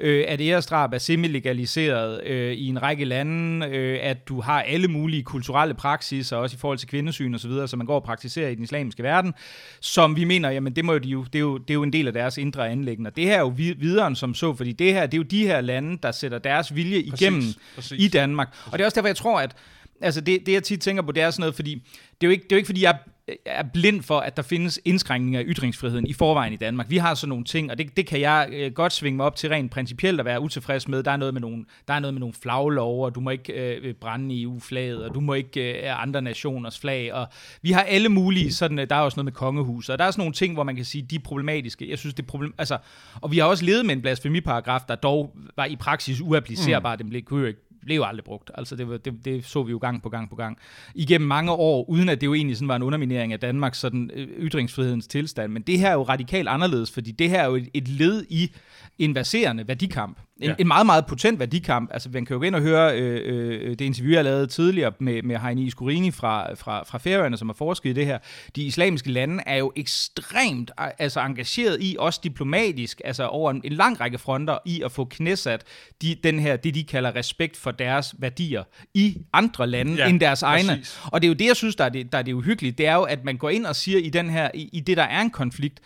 øh, 0.00 0.24
at 0.28 0.40
æresdrab 0.40 0.92
er 0.92 0.98
semi-legaliseret 0.98 2.26
øh, 2.26 2.52
i 2.52 2.66
en 2.66 2.82
række 2.82 3.04
lande, 3.04 3.66
øh, 3.66 3.98
at 4.02 4.28
du 4.28 4.40
har 4.40 4.62
alle 4.62 4.88
mulige 4.88 5.22
kulturelle 5.22 5.74
praksiser, 5.74 6.36
også 6.36 6.54
i 6.54 6.58
forhold 6.58 6.78
til 6.78 6.88
kvindesyn 6.88 7.34
og 7.34 7.40
så 7.40 7.48
videre, 7.48 7.68
som 7.68 7.78
man 7.78 7.86
går 7.86 7.94
og 7.94 8.02
praktiserer 8.02 8.48
i 8.48 8.54
den 8.54 8.64
islamiske 8.64 9.02
verden, 9.02 9.34
som 9.80 10.16
vi 10.16 10.24
mener, 10.24 10.50
jamen 10.50 10.76
det, 10.76 10.84
må 10.84 10.92
jo, 10.92 10.98
de 10.98 11.08
jo, 11.08 11.24
det, 11.24 11.34
er 11.34 11.40
jo, 11.40 11.58
det 11.58 11.70
er 11.70 11.74
jo 11.74 11.82
en 11.82 11.92
del 11.92 12.06
af 12.06 12.12
deres 12.12 12.38
indre 12.38 12.68
anlæggende. 12.68 13.10
Det 13.16 13.24
her 13.24 13.36
er 13.36 13.40
jo 13.40 13.52
videre 13.56 14.16
som 14.16 14.34
så, 14.34 14.54
fordi 14.54 14.72
det 14.72 14.92
her, 14.92 15.06
det 15.06 15.14
er 15.14 15.18
jo 15.18 15.22
de 15.22 15.46
her 15.46 15.60
lande, 15.60 15.98
der 16.02 16.12
sætter 16.12 16.38
deres 16.38 16.74
vilje 16.74 16.98
igennem 16.98 17.40
præcis, 17.40 17.58
præcis. 17.74 18.04
i 18.04 18.08
Danmark. 18.08 18.56
Og 18.66 18.72
det 18.72 18.80
er 18.80 18.84
også 18.84 18.94
derfor, 18.94 19.08
jeg 19.08 19.16
tror, 19.16 19.40
at 19.40 19.56
altså 20.00 20.20
det, 20.20 20.46
det 20.46 20.52
jeg 20.52 20.62
tit 20.62 20.80
tænker 20.80 21.02
på, 21.02 21.12
det 21.12 21.22
er 21.22 21.30
sådan 21.30 21.40
noget, 21.42 21.54
fordi 21.54 21.74
det 22.20 22.26
er 22.26 22.26
jo 22.26 22.30
ikke, 22.30 22.44
det 22.44 22.52
er 22.52 22.56
jo 22.56 22.58
ikke 22.58 22.66
fordi 22.66 22.82
jeg 22.82 22.98
er 23.46 23.62
blind 23.72 24.02
for, 24.02 24.18
at 24.18 24.36
der 24.36 24.42
findes 24.42 24.80
indskrænkninger 24.84 25.40
i 25.40 25.44
ytringsfriheden 25.44 26.06
i 26.06 26.12
forvejen 26.12 26.52
i 26.52 26.56
Danmark. 26.56 26.90
Vi 26.90 26.96
har 26.96 27.14
sådan 27.14 27.28
nogle 27.28 27.44
ting, 27.44 27.70
og 27.70 27.78
det, 27.78 27.96
det 27.96 28.06
kan 28.06 28.20
jeg 28.20 28.48
øh, 28.52 28.72
godt 28.72 28.92
svinge 28.92 29.16
mig 29.16 29.26
op 29.26 29.36
til 29.36 29.48
rent 29.48 29.70
principielt 29.72 30.20
at 30.20 30.26
være 30.26 30.40
utilfreds 30.40 30.88
med. 30.88 31.02
Der 31.02 31.10
er 31.10 31.16
noget 31.16 31.34
med 31.34 31.40
nogle, 31.40 31.64
der 31.88 31.94
er 31.94 31.98
noget 31.98 32.14
med 32.14 32.20
nogle 32.20 32.34
flaglov, 32.42 33.04
og 33.04 33.14
du 33.14 33.20
må 33.20 33.30
ikke 33.30 33.52
øh, 33.52 33.94
brænde 33.94 34.42
EU-flaget, 34.42 35.04
og 35.04 35.14
du 35.14 35.20
må 35.20 35.34
ikke 35.34 35.82
øh, 35.82 36.02
andre 36.02 36.22
nationers 36.22 36.78
flag, 36.78 37.12
og 37.12 37.28
vi 37.62 37.70
har 37.70 37.82
alle 37.82 38.08
mulige, 38.08 38.52
sådan, 38.52 38.78
øh, 38.78 38.90
der 38.90 38.96
er 38.96 39.00
også 39.00 39.16
noget 39.16 39.24
med 39.24 39.32
kongehuset, 39.32 39.92
og 39.92 39.98
der 39.98 40.04
er 40.04 40.10
sådan 40.10 40.20
nogle 40.20 40.34
ting, 40.34 40.54
hvor 40.54 40.62
man 40.62 40.76
kan 40.76 40.84
sige, 40.84 41.02
de 41.02 41.16
er 41.16 41.20
problematiske. 41.24 41.90
Jeg 41.90 41.98
synes, 41.98 42.14
det 42.14 42.22
er 42.22 42.26
problem, 42.26 42.54
altså, 42.58 42.78
og 43.20 43.30
vi 43.30 43.38
har 43.38 43.46
også 43.46 43.64
levet 43.64 43.86
med 43.86 43.96
en 43.96 44.02
blasfemiparagraf, 44.02 44.80
der 44.88 44.94
dog 44.94 45.36
var 45.56 45.64
i 45.64 45.76
praksis 45.76 46.20
uapplicerbar. 46.20 46.94
Mm. 46.94 46.98
Den 46.98 47.08
blev, 47.08 47.22
kunne 47.22 47.40
jo 47.40 47.46
ikke 47.46 47.67
blev 47.88 47.96
jo 47.96 48.04
aldrig 48.04 48.24
brugt. 48.24 48.50
Altså 48.54 48.76
det, 48.76 49.04
det, 49.04 49.24
det 49.24 49.44
så 49.44 49.62
vi 49.62 49.70
jo 49.70 49.78
gang 49.78 50.02
på 50.02 50.08
gang 50.08 50.30
på 50.30 50.36
gang. 50.36 50.58
Igennem 50.94 51.28
mange 51.28 51.52
år, 51.52 51.84
uden 51.88 52.08
at 52.08 52.20
det 52.20 52.26
jo 52.26 52.34
egentlig 52.34 52.56
sådan 52.56 52.68
var 52.68 52.76
en 52.76 52.82
underminering 52.82 53.32
af 53.32 53.40
Danmarks 53.40 53.78
sådan, 53.78 54.10
øh, 54.14 54.28
ytringsfrihedens 54.28 55.06
tilstand. 55.06 55.52
Men 55.52 55.62
det 55.62 55.78
her 55.78 55.88
er 55.88 55.92
jo 55.92 56.02
radikalt 56.02 56.48
anderledes, 56.48 56.90
fordi 56.90 57.10
det 57.10 57.30
her 57.30 57.42
er 57.42 57.46
jo 57.46 57.54
et, 57.54 57.68
et 57.74 57.88
led 57.88 58.24
i 58.28 58.52
en 58.98 59.14
verserende 59.14 59.68
værdikamp. 59.68 60.18
En, 60.40 60.48
ja. 60.48 60.54
en 60.58 60.66
meget, 60.66 60.86
meget 60.86 61.06
potent 61.06 61.38
værdikamp. 61.38 61.90
Altså, 61.92 62.08
man 62.12 62.24
kan 62.24 62.34
jo 62.34 62.38
gå 62.38 62.42
ind 62.42 62.54
og 62.54 62.60
høre 62.60 63.00
øh, 63.00 63.20
øh, 63.24 63.70
det 63.70 63.80
interview, 63.80 64.12
jeg 64.12 64.24
lavede 64.24 64.46
tidligere 64.46 64.92
med, 64.98 65.22
med 65.22 65.36
Heini 65.38 65.64
Iskurini 65.64 66.10
fra, 66.10 66.54
fra, 66.54 66.84
fra 66.84 66.98
Færøerne, 66.98 67.36
som 67.36 67.48
har 67.48 67.54
forsket 67.54 67.90
i 67.90 67.92
det 67.92 68.06
her. 68.06 68.18
De 68.56 68.62
islamiske 68.62 69.12
lande 69.12 69.42
er 69.46 69.56
jo 69.56 69.72
ekstremt 69.76 70.70
altså, 70.98 71.20
engageret 71.20 71.76
i, 71.80 71.96
også 71.98 72.20
diplomatisk, 72.24 73.00
altså 73.04 73.26
over 73.26 73.50
en, 73.50 73.60
en 73.64 73.72
lang 73.72 74.00
række 74.00 74.18
fronter, 74.18 74.58
i 74.64 74.82
at 74.82 74.92
få 74.92 75.04
knæsat 75.04 75.64
de, 76.02 76.16
den 76.24 76.40
her, 76.40 76.56
det 76.56 76.74
de 76.74 76.84
kalder 76.84 77.16
respekt 77.16 77.56
for 77.56 77.70
deres 77.70 78.14
værdier 78.18 78.62
i 78.94 79.16
andre 79.32 79.66
lande 79.66 79.94
ja, 79.94 80.08
end 80.08 80.20
deres 80.20 80.42
egne. 80.42 80.68
Præcis. 80.68 81.00
Og 81.04 81.22
det 81.22 81.26
er 81.26 81.28
jo 81.28 81.34
det, 81.34 81.46
jeg 81.46 81.56
synes, 81.56 81.76
der 81.76 81.84
er 81.84 81.88
det, 81.88 82.12
der 82.12 82.18
er 82.18 82.22
det 82.22 82.32
uhyggelige. 82.32 82.72
Det 82.72 82.86
er 82.86 82.94
jo, 82.94 83.02
at 83.02 83.24
man 83.24 83.36
går 83.36 83.50
ind 83.50 83.66
og 83.66 83.76
siger 83.76 83.98
i 83.98 84.08
den 84.08 84.30
her, 84.30 84.50
i, 84.54 84.68
i 84.72 84.80
det, 84.80 84.96
der 84.96 85.02
er 85.02 85.20
en 85.20 85.30
konflikt, 85.30 85.80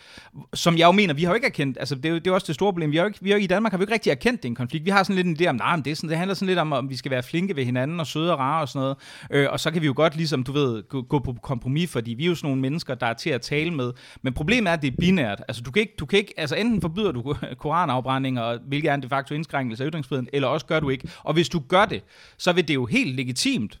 som 0.53 0.77
jeg 0.77 0.85
jo 0.85 0.91
mener, 0.91 1.13
vi 1.13 1.23
har 1.23 1.31
jo 1.31 1.35
ikke 1.35 1.47
erkendt, 1.47 1.77
altså 1.79 1.95
det 1.95 2.05
er 2.05 2.09
jo, 2.09 2.15
det 2.15 2.27
er 2.27 2.31
også 2.31 2.47
det 2.47 2.55
store 2.55 2.73
problem, 2.73 2.91
vi 2.91 2.97
har 2.97 3.03
jo 3.03 3.07
ikke, 3.07 3.19
vi 3.21 3.31
har 3.31 3.37
i 3.37 3.47
Danmark 3.47 3.71
har 3.71 3.77
vi 3.77 3.81
jo 3.81 3.85
ikke 3.85 3.93
rigtig 3.93 4.11
erkendt 4.11 4.42
det 4.43 4.47
er 4.47 4.51
en 4.51 4.55
konflikt. 4.55 4.85
Vi 4.85 4.89
har 4.89 5.03
sådan 5.03 5.15
lidt 5.15 5.27
en 5.27 5.45
idé 5.45 5.49
om, 5.49 5.55
nej, 5.55 5.75
men 5.75 5.85
det, 5.85 5.91
er 5.91 5.95
sådan, 5.95 6.09
det 6.09 6.17
handler 6.17 6.33
sådan 6.33 6.47
lidt 6.47 6.59
om, 6.59 6.73
om 6.73 6.89
vi 6.89 6.95
skal 6.95 7.11
være 7.11 7.23
flinke 7.23 7.55
ved 7.55 7.65
hinanden 7.65 7.99
og 7.99 8.07
søde 8.07 8.33
og 8.33 8.39
rare 8.39 8.61
og 8.61 8.69
sådan 8.69 8.79
noget. 8.79 8.97
Øh, 9.31 9.47
og 9.51 9.59
så 9.59 9.71
kan 9.71 9.81
vi 9.81 9.85
jo 9.85 9.93
godt 9.95 10.15
ligesom, 10.15 10.43
du 10.43 10.51
ved, 10.51 10.89
gå, 10.89 11.01
gå 11.01 11.19
på 11.19 11.35
kompromis, 11.43 11.91
fordi 11.91 12.13
vi 12.13 12.23
er 12.23 12.27
jo 12.27 12.35
sådan 12.35 12.47
nogle 12.47 12.61
mennesker, 12.61 12.95
der 12.95 13.05
er 13.05 13.13
til 13.13 13.29
at 13.29 13.41
tale 13.41 13.71
med. 13.71 13.91
Men 14.21 14.33
problemet 14.33 14.69
er, 14.69 14.73
at 14.73 14.81
det 14.81 14.87
er 14.87 14.95
binært. 14.99 15.43
Altså, 15.47 15.63
du 15.63 15.71
kan 15.71 15.81
ikke, 15.81 15.93
du 15.99 16.05
kan 16.05 16.19
ikke 16.19 16.33
altså 16.37 16.55
enten 16.55 16.81
forbyder 16.81 17.11
du 17.11 17.35
koranafbrændinger, 17.63 18.57
hvilket 18.67 18.89
er 18.89 18.93
en 18.93 19.03
de 19.03 19.09
facto 19.09 19.35
indskrænkelse 19.35 19.83
af 19.83 19.89
ytringsfriheden, 19.89 20.29
eller 20.33 20.47
også 20.47 20.65
gør 20.65 20.79
du 20.79 20.89
ikke. 20.89 21.09
Og 21.23 21.33
hvis 21.33 21.49
du 21.49 21.59
gør 21.59 21.85
det, 21.85 22.03
så 22.37 22.53
vil 22.53 22.67
det 22.67 22.73
jo 22.73 22.85
helt 22.85 23.15
legitimt 23.15 23.79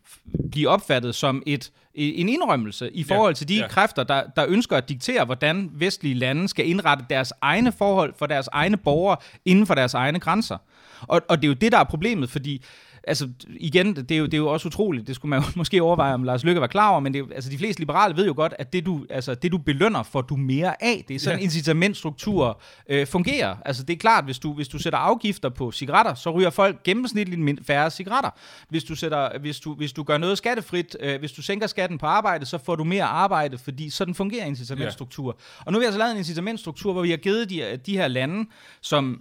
blive 0.51 0.69
opfattet 0.69 1.15
som 1.15 1.43
et 1.45 1.71
en 1.95 2.29
indrømmelse 2.29 2.91
i 2.91 3.03
forhold 3.03 3.35
til 3.35 3.47
de 3.47 3.55
ja. 3.55 3.67
kræfter, 3.67 4.03
der, 4.03 4.23
der 4.35 4.45
ønsker 4.47 4.77
at 4.77 4.89
diktere, 4.89 5.25
hvordan 5.25 5.69
vestlige 5.73 6.15
lande 6.15 6.47
skal 6.47 6.69
indrette 6.69 7.05
deres 7.09 7.33
egne 7.41 7.71
forhold 7.71 8.13
for 8.19 8.25
deres 8.25 8.49
egne 8.51 8.77
borgere 8.77 9.17
inden 9.45 9.67
for 9.67 9.75
deres 9.75 9.93
egne 9.93 10.19
grænser. 10.19 10.57
Og, 11.01 11.21
og 11.29 11.37
det 11.37 11.43
er 11.43 11.47
jo 11.47 11.53
det, 11.53 11.71
der 11.71 11.77
er 11.77 11.83
problemet, 11.83 12.29
fordi 12.29 12.63
altså 13.07 13.29
igen, 13.47 13.95
det 13.95 14.11
er, 14.11 14.17
jo, 14.17 14.25
det 14.25 14.33
er 14.33 14.37
jo 14.37 14.47
også 14.47 14.67
utroligt, 14.67 15.07
det 15.07 15.15
skulle 15.15 15.29
man 15.29 15.39
jo 15.39 15.45
måske 15.55 15.81
overveje, 15.81 16.13
om 16.13 16.23
Lars 16.23 16.43
Lykke 16.43 16.61
var 16.61 16.67
klar 16.67 16.89
over, 16.89 16.99
men 16.99 17.13
det 17.13 17.19
er, 17.19 17.25
altså, 17.35 17.49
de 17.49 17.57
fleste 17.57 17.81
liberale 17.81 18.17
ved 18.17 18.25
jo 18.25 18.33
godt, 18.35 18.53
at 18.59 18.73
det 18.73 18.85
du, 18.85 19.05
altså, 19.09 19.35
det 19.35 19.51
du 19.51 19.57
belønner, 19.57 20.03
får 20.03 20.21
du 20.21 20.35
mere 20.35 20.83
af. 20.83 21.05
Det 21.07 21.15
er 21.15 21.19
sådan, 21.19 21.39
ja. 21.39 21.43
incitamentstruktur 21.43 22.61
øh, 22.89 23.07
fungerer. 23.07 23.55
Altså 23.65 23.83
det 23.83 23.93
er 23.93 23.97
klart, 23.97 24.25
hvis 24.25 24.39
du, 24.39 24.53
hvis 24.53 24.67
du 24.67 24.79
sætter 24.79 24.99
afgifter 24.99 25.49
på 25.49 25.71
cigaretter, 25.71 26.13
så 26.13 26.31
ryger 26.31 26.49
folk 26.49 26.83
gennemsnitligt 26.83 27.67
færre 27.67 27.91
cigaretter. 27.91 28.29
Hvis 28.69 28.83
du, 28.83 28.95
sætter, 28.95 29.39
hvis 29.39 29.59
du, 29.59 29.73
hvis 29.73 29.93
du 29.93 30.03
gør 30.03 30.17
noget 30.17 30.37
skattefrit, 30.37 30.97
øh, 30.99 31.19
hvis 31.19 31.31
du 31.31 31.41
sænker 31.41 31.67
skatten 31.67 31.97
på 31.97 32.05
arbejde, 32.05 32.45
så 32.45 32.57
får 32.57 32.75
du 32.75 32.83
mere 32.83 33.03
arbejde, 33.03 33.57
fordi 33.57 33.89
sådan 33.89 34.15
fungerer 34.15 34.45
incitamentstruktur. 34.45 35.37
Ja. 35.39 35.63
Og 35.65 35.71
nu 35.71 35.75
har 35.75 35.79
vi 35.79 35.85
altså 35.85 35.99
lavet 35.99 36.11
en 36.11 36.17
incitamentstruktur, 36.17 36.93
hvor 36.93 37.01
vi 37.01 37.09
har 37.09 37.17
givet 37.17 37.49
de, 37.49 37.79
de 37.85 37.97
her 37.97 38.07
lande, 38.07 38.49
som 38.81 39.19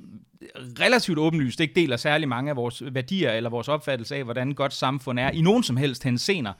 relativt 0.81 1.19
åbenlyst 1.19 1.61
ikke 1.61 1.75
deler 1.75 1.97
særlig 1.97 2.29
mange 2.29 2.51
af 2.51 2.57
vores 2.57 2.83
værdier 2.95 3.33
eller 3.33 3.51
vores 3.51 3.69
opfattelse 3.69 4.17
af, 4.17 4.25
hvordan 4.25 4.51
et 4.51 4.57
godt 4.57 4.73
samfund 4.73 5.19
er, 5.19 5.31
i 5.31 5.41
nogen 5.41 5.63
som 5.63 5.77
helst 5.77 6.05
hensener. 6.05 6.53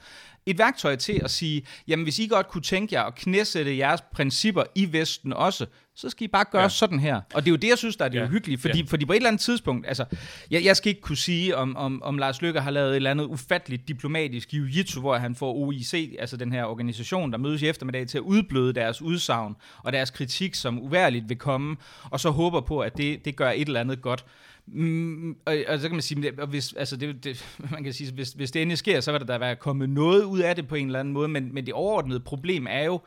Et 0.45 0.57
værktøj 0.57 0.95
til 0.95 1.21
at 1.23 1.31
sige, 1.31 1.65
jamen 1.87 2.03
hvis 2.03 2.19
I 2.19 2.27
godt 2.27 2.47
kunne 2.47 2.61
tænke 2.61 2.95
jer 2.95 3.03
at 3.03 3.15
knæsætte 3.15 3.77
jeres 3.77 4.01
principper 4.13 4.63
i 4.75 4.93
Vesten 4.93 5.33
også, 5.33 5.65
så 5.95 6.09
skal 6.09 6.25
I 6.25 6.27
bare 6.27 6.45
gøre 6.51 6.61
ja. 6.61 6.69
sådan 6.69 6.99
her. 6.99 7.21
Og 7.33 7.41
det 7.41 7.47
er 7.47 7.51
jo 7.51 7.55
det, 7.55 7.67
jeg 7.67 7.77
synes, 7.77 7.95
der 7.95 8.05
er 8.05 8.09
det 8.09 8.19
ja. 8.19 8.25
uhyggelige, 8.25 8.57
fordi, 8.57 8.79
ja. 8.79 8.85
fordi 8.87 9.05
på 9.05 9.13
et 9.13 9.15
eller 9.15 9.29
andet 9.29 9.41
tidspunkt, 9.41 9.87
altså, 9.87 10.05
jeg, 10.51 10.63
jeg 10.63 10.77
skal 10.77 10.89
ikke 10.89 11.01
kunne 11.01 11.17
sige, 11.17 11.57
om, 11.57 11.75
om, 11.75 12.03
om 12.03 12.17
Lars 12.17 12.41
Løkke 12.41 12.59
har 12.59 12.71
lavet 12.71 12.89
et 12.89 12.95
eller 12.95 13.11
andet 13.11 13.25
ufatteligt 13.25 13.87
diplomatisk 13.87 14.53
jiu-jitsu, 14.53 14.99
hvor 14.99 15.17
han 15.17 15.35
får 15.35 15.53
OIC, 15.53 16.15
altså 16.19 16.37
den 16.37 16.51
her 16.51 16.63
organisation, 16.63 17.31
der 17.31 17.37
mødes 17.37 17.61
i 17.61 17.67
eftermiddag 17.67 18.07
til 18.07 18.17
at 18.17 18.21
udbløde 18.21 18.73
deres 18.73 19.01
udsagn 19.01 19.55
og 19.83 19.93
deres 19.93 20.09
kritik, 20.09 20.55
som 20.55 20.79
uværligt 20.79 21.29
vil 21.29 21.37
komme, 21.37 21.75
og 22.03 22.19
så 22.19 22.29
håber 22.29 22.61
på, 22.61 22.79
at 22.79 22.97
det, 22.97 23.25
det 23.25 23.35
gør 23.35 23.51
et 23.51 23.67
eller 23.67 23.79
andet 23.79 24.01
godt. 24.01 24.25
Mm, 24.67 25.35
og, 25.45 25.57
og, 25.67 25.79
så 25.79 25.87
kan 25.87 25.95
man 25.95 26.01
sige, 26.01 26.31
at 26.41 26.47
hvis, 26.49 26.73
altså 26.73 26.97
det, 26.97 27.23
det, 27.23 27.45
man 27.71 27.83
kan 27.83 27.93
sige, 27.93 28.11
hvis, 28.11 28.29
hvis 28.29 28.51
det 28.51 28.61
endelig 28.61 28.77
sker, 28.77 29.01
så 29.01 29.11
vil 29.11 29.19
der 29.19 29.25
da 29.25 29.37
være 29.37 29.55
kommet 29.55 29.89
noget 29.89 30.23
ud 30.33 30.39
af 30.39 30.55
det 30.55 30.67
på 30.67 30.75
en 30.75 30.85
eller 30.85 30.99
anden 30.99 31.13
måde, 31.13 31.27
men, 31.27 31.53
men 31.53 31.65
det 31.65 31.73
overordnede 31.73 32.19
problem 32.19 32.67
er 32.69 32.83
jo, 32.83 33.01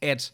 at 0.00 0.32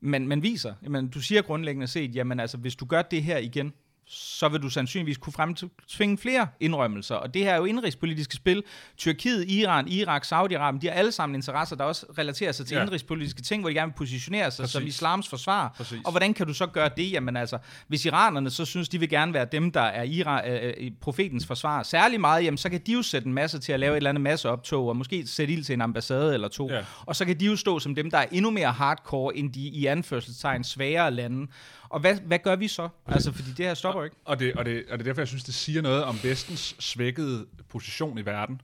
man, 0.00 0.28
man 0.28 0.42
viser, 0.42 0.74
jamen, 0.82 1.08
du 1.08 1.20
siger 1.20 1.42
grundlæggende 1.42 1.86
set, 1.86 2.14
jamen 2.14 2.40
altså, 2.40 2.56
hvis 2.56 2.76
du 2.76 2.84
gør 2.84 3.02
det 3.02 3.22
her 3.22 3.38
igen, 3.38 3.72
så 4.14 4.48
vil 4.48 4.62
du 4.62 4.68
sandsynligvis 4.68 5.16
kunne 5.18 5.32
fremtvinge 5.32 6.18
flere 6.18 6.46
indrømmelser. 6.60 7.14
Og 7.14 7.34
det 7.34 7.44
her 7.44 7.52
er 7.52 7.56
jo 7.56 7.64
indrigspolitiske 7.64 8.36
spil. 8.36 8.62
Tyrkiet, 8.96 9.50
Iran, 9.50 9.88
Irak, 9.88 10.26
Saudi-Arabien, 10.26 10.78
de 10.80 10.86
har 10.86 10.94
alle 10.94 11.12
sammen 11.12 11.34
interesser, 11.34 11.76
der 11.76 11.84
også 11.84 12.06
relaterer 12.18 12.52
sig 12.52 12.66
til 12.66 12.74
ja. 12.74 12.82
indrigspolitiske 12.82 13.42
ting, 13.42 13.62
hvor 13.62 13.68
de 13.68 13.74
gerne 13.74 13.92
vil 13.92 13.96
positionere 13.96 14.50
sig 14.50 14.62
Præcis. 14.62 14.72
som 14.72 14.86
islams 14.86 15.28
forsvar. 15.28 15.74
Præcis. 15.76 16.00
Og 16.04 16.10
hvordan 16.10 16.34
kan 16.34 16.46
du 16.46 16.54
så 16.54 16.66
gøre 16.66 16.90
det? 16.96 17.12
Jamen 17.12 17.36
altså, 17.36 17.58
hvis 17.88 18.04
iranerne 18.04 18.50
så 18.50 18.64
synes, 18.64 18.88
de 18.88 18.98
vil 18.98 19.08
gerne 19.08 19.34
være 19.34 19.46
dem, 19.52 19.72
der 19.72 19.80
er 19.80 20.02
Iran, 20.02 20.50
øh, 20.50 20.72
øh 20.76 20.90
profetens 21.00 21.46
forsvar 21.46 21.82
særlig 21.82 22.20
meget, 22.20 22.44
jamen 22.44 22.58
så 22.58 22.68
kan 22.68 22.80
de 22.86 22.92
jo 22.92 23.02
sætte 23.02 23.26
en 23.26 23.34
masse 23.34 23.58
til 23.58 23.72
at 23.72 23.80
lave 23.80 23.92
et 23.92 23.96
eller 23.96 24.10
andet 24.10 24.20
masseoptog, 24.20 24.88
og 24.88 24.96
måske 24.96 25.26
sætte 25.26 25.52
ild 25.52 25.64
til 25.64 25.72
en 25.72 25.80
ambassade 25.80 26.34
eller 26.34 26.48
to. 26.48 26.70
Ja. 26.70 26.84
Og 27.06 27.16
så 27.16 27.24
kan 27.24 27.40
de 27.40 27.46
jo 27.46 27.56
stå 27.56 27.78
som 27.78 27.94
dem, 27.94 28.10
der 28.10 28.18
er 28.18 28.26
endnu 28.32 28.50
mere 28.50 28.72
hardcore 28.72 29.36
end 29.36 29.52
de 29.52 29.60
i 29.60 29.86
anførselstegn 29.86 30.64
svagere 30.64 31.10
lande. 31.10 31.46
Og 31.92 32.00
hvad, 32.00 32.20
hvad 32.20 32.38
gør 32.38 32.56
vi 32.56 32.68
så? 32.68 32.88
Altså, 33.06 33.32
fordi 33.32 33.48
det 33.48 33.66
her 33.66 33.74
stopper 33.74 34.04
ikke. 34.04 34.16
Og 34.24 34.38
det, 34.38 34.54
og, 34.54 34.64
det, 34.64 34.84
og 34.90 34.98
det 34.98 35.04
er 35.04 35.08
derfor, 35.08 35.20
jeg 35.20 35.28
synes, 35.28 35.44
det 35.44 35.54
siger 35.54 35.82
noget 35.82 36.04
om 36.04 36.16
vestens 36.22 36.76
svækkede 36.78 37.46
position 37.68 38.18
i 38.18 38.26
verden, 38.26 38.60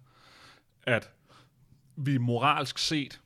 at 0.83 1.11
vi 1.97 2.19
moralsk 2.19 2.79
set 2.79 3.21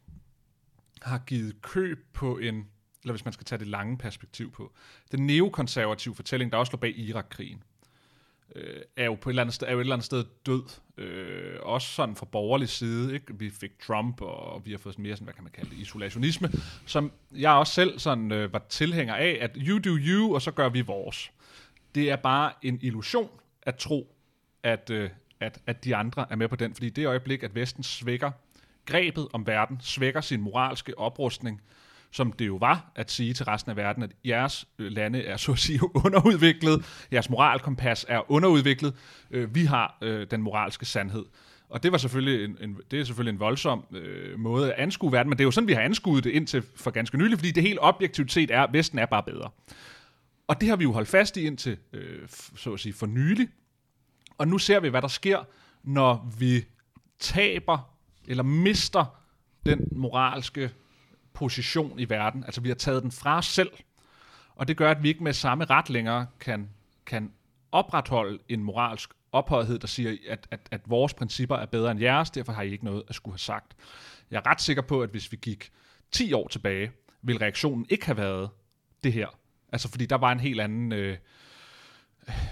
har 1.02 1.18
givet 1.18 1.62
køb 1.62 2.06
på 2.12 2.38
en, 2.38 2.68
eller 3.02 3.12
hvis 3.12 3.24
man 3.24 3.32
skal 3.32 3.44
tage 3.44 3.58
det 3.58 3.66
lange 3.66 3.98
perspektiv 3.98 4.52
på, 4.52 4.72
den 5.12 5.26
neokonservative 5.26 6.14
fortælling, 6.14 6.52
der 6.52 6.58
også 6.58 6.72
lå 6.72 6.76
bag 6.76 6.98
Irak-krigen 6.98 7.62
øh, 8.56 8.80
er 8.96 9.04
jo 9.04 9.14
på 9.14 9.28
et 9.28 9.32
eller 9.32 9.42
andet 9.42 9.54
sted, 9.54 9.66
er 9.66 9.72
jo 9.72 9.78
et 9.78 9.82
eller 9.82 9.94
andet 9.94 10.04
sted 10.04 10.24
død. 10.46 10.62
Øh, 10.98 11.56
også 11.62 11.88
sådan 11.88 12.16
fra 12.16 12.26
borgerlig 12.26 12.68
side. 12.68 13.14
Ikke? 13.14 13.38
Vi 13.38 13.50
fik 13.50 13.70
Trump, 13.86 14.20
og 14.20 14.62
vi 14.66 14.70
har 14.70 14.78
fået 14.78 14.94
sådan 14.94 15.02
mere 15.02 15.16
sådan, 15.16 15.24
hvad 15.24 15.34
kan 15.34 15.44
man 15.44 15.52
kalde 15.52 15.70
det, 15.70 15.78
isolationisme, 15.78 16.50
som 16.86 17.12
jeg 17.32 17.52
også 17.52 17.72
selv 17.72 17.98
sådan, 17.98 18.32
øh, 18.32 18.52
var 18.52 18.62
tilhænger 18.68 19.14
af, 19.14 19.38
at 19.40 19.50
you 19.56 19.78
do 19.78 19.90
you, 19.90 20.34
og 20.34 20.42
så 20.42 20.50
gør 20.50 20.68
vi 20.68 20.80
vores. 20.80 21.30
Det 21.94 22.10
er 22.10 22.16
bare 22.16 22.52
en 22.62 22.78
illusion 22.82 23.30
at 23.62 23.76
tro, 23.76 24.14
at, 24.62 24.90
øh, 24.90 25.10
at, 25.40 25.58
at 25.66 25.84
de 25.84 25.96
andre 25.96 26.26
er 26.30 26.36
med 26.36 26.48
på 26.48 26.56
den, 26.56 26.74
fordi 26.74 26.90
det 26.90 27.06
øjeblik, 27.06 27.42
at 27.42 27.54
Vesten 27.54 27.82
svækker 27.82 28.30
grebet 28.86 29.28
om 29.32 29.46
verden, 29.46 29.78
svækker 29.80 30.20
sin 30.20 30.40
moralske 30.40 30.98
oprustning, 30.98 31.62
som 32.12 32.32
det 32.32 32.46
jo 32.46 32.56
var 32.56 32.92
at 32.94 33.10
sige 33.10 33.34
til 33.34 33.44
resten 33.44 33.70
af 33.70 33.76
verden, 33.76 34.02
at 34.02 34.10
jeres 34.24 34.68
øh, 34.78 34.92
lande 34.92 35.22
er 35.22 35.36
så 35.36 35.52
at 35.52 35.58
sige 35.58 35.80
underudviklet, 36.04 37.06
jeres 37.12 37.30
moralkompas 37.30 38.06
er 38.08 38.30
underudviklet, 38.30 38.94
øh, 39.30 39.54
vi 39.54 39.64
har 39.64 39.98
øh, 40.02 40.26
den 40.30 40.42
moralske 40.42 40.86
sandhed. 40.86 41.24
Og 41.68 41.82
det 41.82 41.92
var 41.92 41.98
selvfølgelig 41.98 42.44
en, 42.44 42.56
en, 42.60 42.78
det 42.90 43.00
er 43.00 43.04
selvfølgelig 43.04 43.32
en 43.32 43.40
voldsom 43.40 43.84
øh, 43.92 44.38
måde 44.38 44.72
at 44.72 44.82
anskue 44.82 45.12
verden, 45.12 45.30
men 45.30 45.38
det 45.38 45.42
er 45.42 45.46
jo 45.46 45.50
sådan, 45.50 45.68
vi 45.68 45.72
har 45.72 45.80
anskuet 45.80 46.24
det 46.24 46.30
indtil 46.30 46.62
for 46.76 46.90
ganske 46.90 47.18
nylig, 47.18 47.38
fordi 47.38 47.50
det 47.50 47.62
helt 47.62 47.78
objektivt 47.82 48.32
set 48.32 48.50
er, 48.50 48.62
at 48.62 48.72
Vesten 48.72 48.98
er 48.98 49.06
bare 49.06 49.22
bedre. 49.22 49.50
Og 50.48 50.60
det 50.60 50.68
har 50.68 50.76
vi 50.76 50.84
jo 50.84 50.92
holdt 50.92 51.08
fast 51.08 51.36
i 51.36 51.46
indtil, 51.46 51.76
øh, 51.92 52.28
så 52.56 52.72
at 52.72 52.80
sige, 52.80 52.92
for 52.92 53.06
nylig. 53.06 53.48
Og 54.38 54.48
nu 54.48 54.58
ser 54.58 54.80
vi, 54.80 54.88
hvad 54.88 55.02
der 55.02 55.08
sker, 55.08 55.38
når 55.82 56.32
vi 56.38 56.64
taber 57.18 57.78
eller 58.28 58.42
mister 58.42 59.04
den 59.66 59.88
moralske 59.92 60.70
position 61.34 61.98
i 61.98 62.10
verden. 62.10 62.44
Altså 62.44 62.60
vi 62.60 62.68
har 62.68 62.74
taget 62.74 63.02
den 63.02 63.12
fra 63.12 63.38
os 63.38 63.46
selv, 63.46 63.70
og 64.54 64.68
det 64.68 64.76
gør, 64.76 64.90
at 64.90 65.02
vi 65.02 65.08
ikke 65.08 65.24
med 65.24 65.32
samme 65.32 65.64
ret 65.64 65.90
længere 65.90 66.26
kan, 66.40 66.70
kan 67.06 67.32
opretholde 67.72 68.38
en 68.48 68.64
moralsk 68.64 69.10
ophøjethed, 69.32 69.78
der 69.78 69.86
siger, 69.86 70.16
at, 70.28 70.48
at, 70.50 70.60
at 70.70 70.80
vores 70.86 71.14
principper 71.14 71.56
er 71.56 71.66
bedre 71.66 71.90
end 71.90 72.00
jeres, 72.00 72.30
derfor 72.30 72.52
har 72.52 72.62
I 72.62 72.70
ikke 72.70 72.84
noget 72.84 73.02
at 73.08 73.14
skulle 73.14 73.32
have 73.32 73.38
sagt. 73.38 73.76
Jeg 74.30 74.36
er 74.44 74.50
ret 74.50 74.60
sikker 74.60 74.82
på, 74.82 75.02
at 75.02 75.10
hvis 75.10 75.32
vi 75.32 75.36
gik 75.36 75.70
10 76.12 76.32
år 76.32 76.48
tilbage, 76.48 76.92
ville 77.22 77.40
reaktionen 77.40 77.86
ikke 77.88 78.06
have 78.06 78.16
været 78.16 78.50
det 79.04 79.12
her. 79.12 79.38
Altså 79.72 79.88
fordi 79.88 80.06
der 80.06 80.16
var 80.16 80.32
en 80.32 80.40
helt 80.40 80.60
anden, 80.60 80.92
øh, 80.92 81.16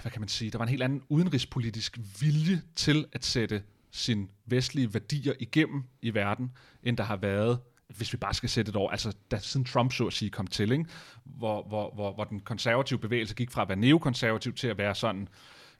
hvad 0.01 0.11
kan 0.11 0.21
man 0.21 0.29
sige, 0.29 0.51
der 0.51 0.57
var 0.57 0.65
en 0.65 0.69
helt 0.69 0.83
anden 0.83 1.03
udenrigspolitisk 1.09 1.99
vilje 2.21 2.61
til 2.75 3.05
at 3.11 3.25
sætte 3.25 3.63
sine 3.91 4.27
vestlige 4.45 4.93
værdier 4.93 5.33
igennem 5.39 5.83
i 6.01 6.13
verden, 6.13 6.51
end 6.83 6.97
der 6.97 7.03
har 7.03 7.15
været 7.15 7.59
hvis 7.97 8.13
vi 8.13 8.17
bare 8.17 8.33
skal 8.33 8.49
sætte 8.49 8.69
et 8.69 8.75
år, 8.75 8.89
altså 8.89 9.15
da 9.31 9.37
siden 9.37 9.65
Trump 9.65 9.93
så 9.93 10.07
at 10.07 10.13
sige 10.13 10.31
kom 10.31 10.47
til, 10.47 10.71
ikke? 10.71 10.85
Hvor, 11.23 11.63
hvor, 11.67 11.91
hvor, 11.93 12.13
hvor 12.13 12.23
den 12.23 12.39
konservative 12.39 12.99
bevægelse 12.99 13.35
gik 13.35 13.51
fra 13.51 13.61
at 13.61 13.69
være 13.69 13.77
neokonservativ 13.77 14.53
til 14.53 14.67
at 14.67 14.77
være 14.77 14.95
sådan, 14.95 15.27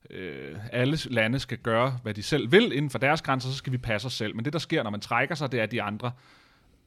øh, 0.10 0.58
alle 0.72 0.98
lande 1.06 1.40
skal 1.40 1.58
gøre, 1.58 2.00
hvad 2.04 2.14
de 2.14 2.24
selv 2.24 2.52
vil 2.52 2.72
inden 2.72 2.90
for 2.90 2.98
deres 2.98 3.22
grænser, 3.22 3.50
så 3.50 3.56
skal 3.56 3.74
vi 3.74 3.78
passe 3.78 4.06
os 4.06 4.14
selv. 4.14 4.36
Men 4.36 4.46
det, 4.46 4.54
der 4.54 4.60
sker, 4.60 4.84
når 4.84 4.90
man 4.90 5.02
trækker 5.02 5.36
sig, 5.36 5.52
det 5.52 5.60
er, 5.60 5.64
at 5.64 5.72
de 5.72 5.82
andre 5.82 6.12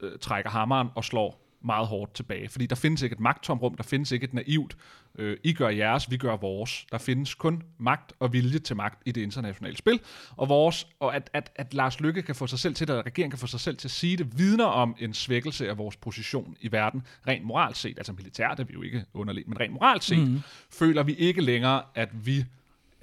øh, 0.00 0.18
trækker 0.20 0.50
hammeren 0.50 0.88
og 0.94 1.04
slår 1.04 1.43
meget 1.64 1.86
hårdt 1.86 2.14
tilbage. 2.14 2.48
Fordi 2.48 2.66
der 2.66 2.76
findes 2.76 3.02
ikke 3.02 3.14
et 3.14 3.20
magttomrum, 3.20 3.74
der 3.74 3.82
findes 3.82 4.12
ikke 4.12 4.24
et 4.24 4.34
naivt, 4.34 4.76
øh, 5.18 5.36
I 5.44 5.52
gør 5.52 5.68
jeres, 5.68 6.10
vi 6.10 6.16
gør 6.16 6.36
vores. 6.36 6.86
Der 6.92 6.98
findes 6.98 7.34
kun 7.34 7.62
magt 7.78 8.12
og 8.20 8.32
vilje 8.32 8.58
til 8.58 8.76
magt 8.76 9.02
i 9.06 9.12
det 9.12 9.20
internationale 9.20 9.76
spil. 9.76 10.00
Og, 10.36 10.48
vores, 10.48 10.86
og 11.00 11.16
at, 11.16 11.30
at, 11.32 11.50
at 11.56 11.74
Lars 11.74 12.00
Lykke 12.00 12.22
kan 12.22 12.34
få 12.34 12.46
sig 12.46 12.58
selv 12.58 12.74
til 12.74 12.88
det, 12.88 12.94
at 12.94 13.06
regeringen 13.06 13.30
kan 13.30 13.38
få 13.38 13.46
sig 13.46 13.60
selv 13.60 13.76
til 13.76 13.88
at 13.88 13.92
sige 13.92 14.16
det, 14.16 14.38
vidner 14.38 14.64
om 14.64 14.96
en 14.98 15.14
svækkelse 15.14 15.68
af 15.68 15.78
vores 15.78 15.96
position 15.96 16.56
i 16.60 16.72
verden, 16.72 17.02
rent 17.28 17.44
moralt 17.44 17.76
set. 17.76 17.98
Altså 17.98 18.12
militært 18.12 18.60
er 18.60 18.64
vi 18.64 18.72
jo 18.74 18.82
ikke 18.82 19.04
underligt, 19.14 19.48
men 19.48 19.60
rent 19.60 19.72
moralt 19.72 20.04
set, 20.04 20.28
mm. 20.28 20.40
føler 20.70 21.02
vi 21.02 21.14
ikke 21.14 21.40
længere, 21.40 21.82
at 21.94 22.26
vi 22.26 22.44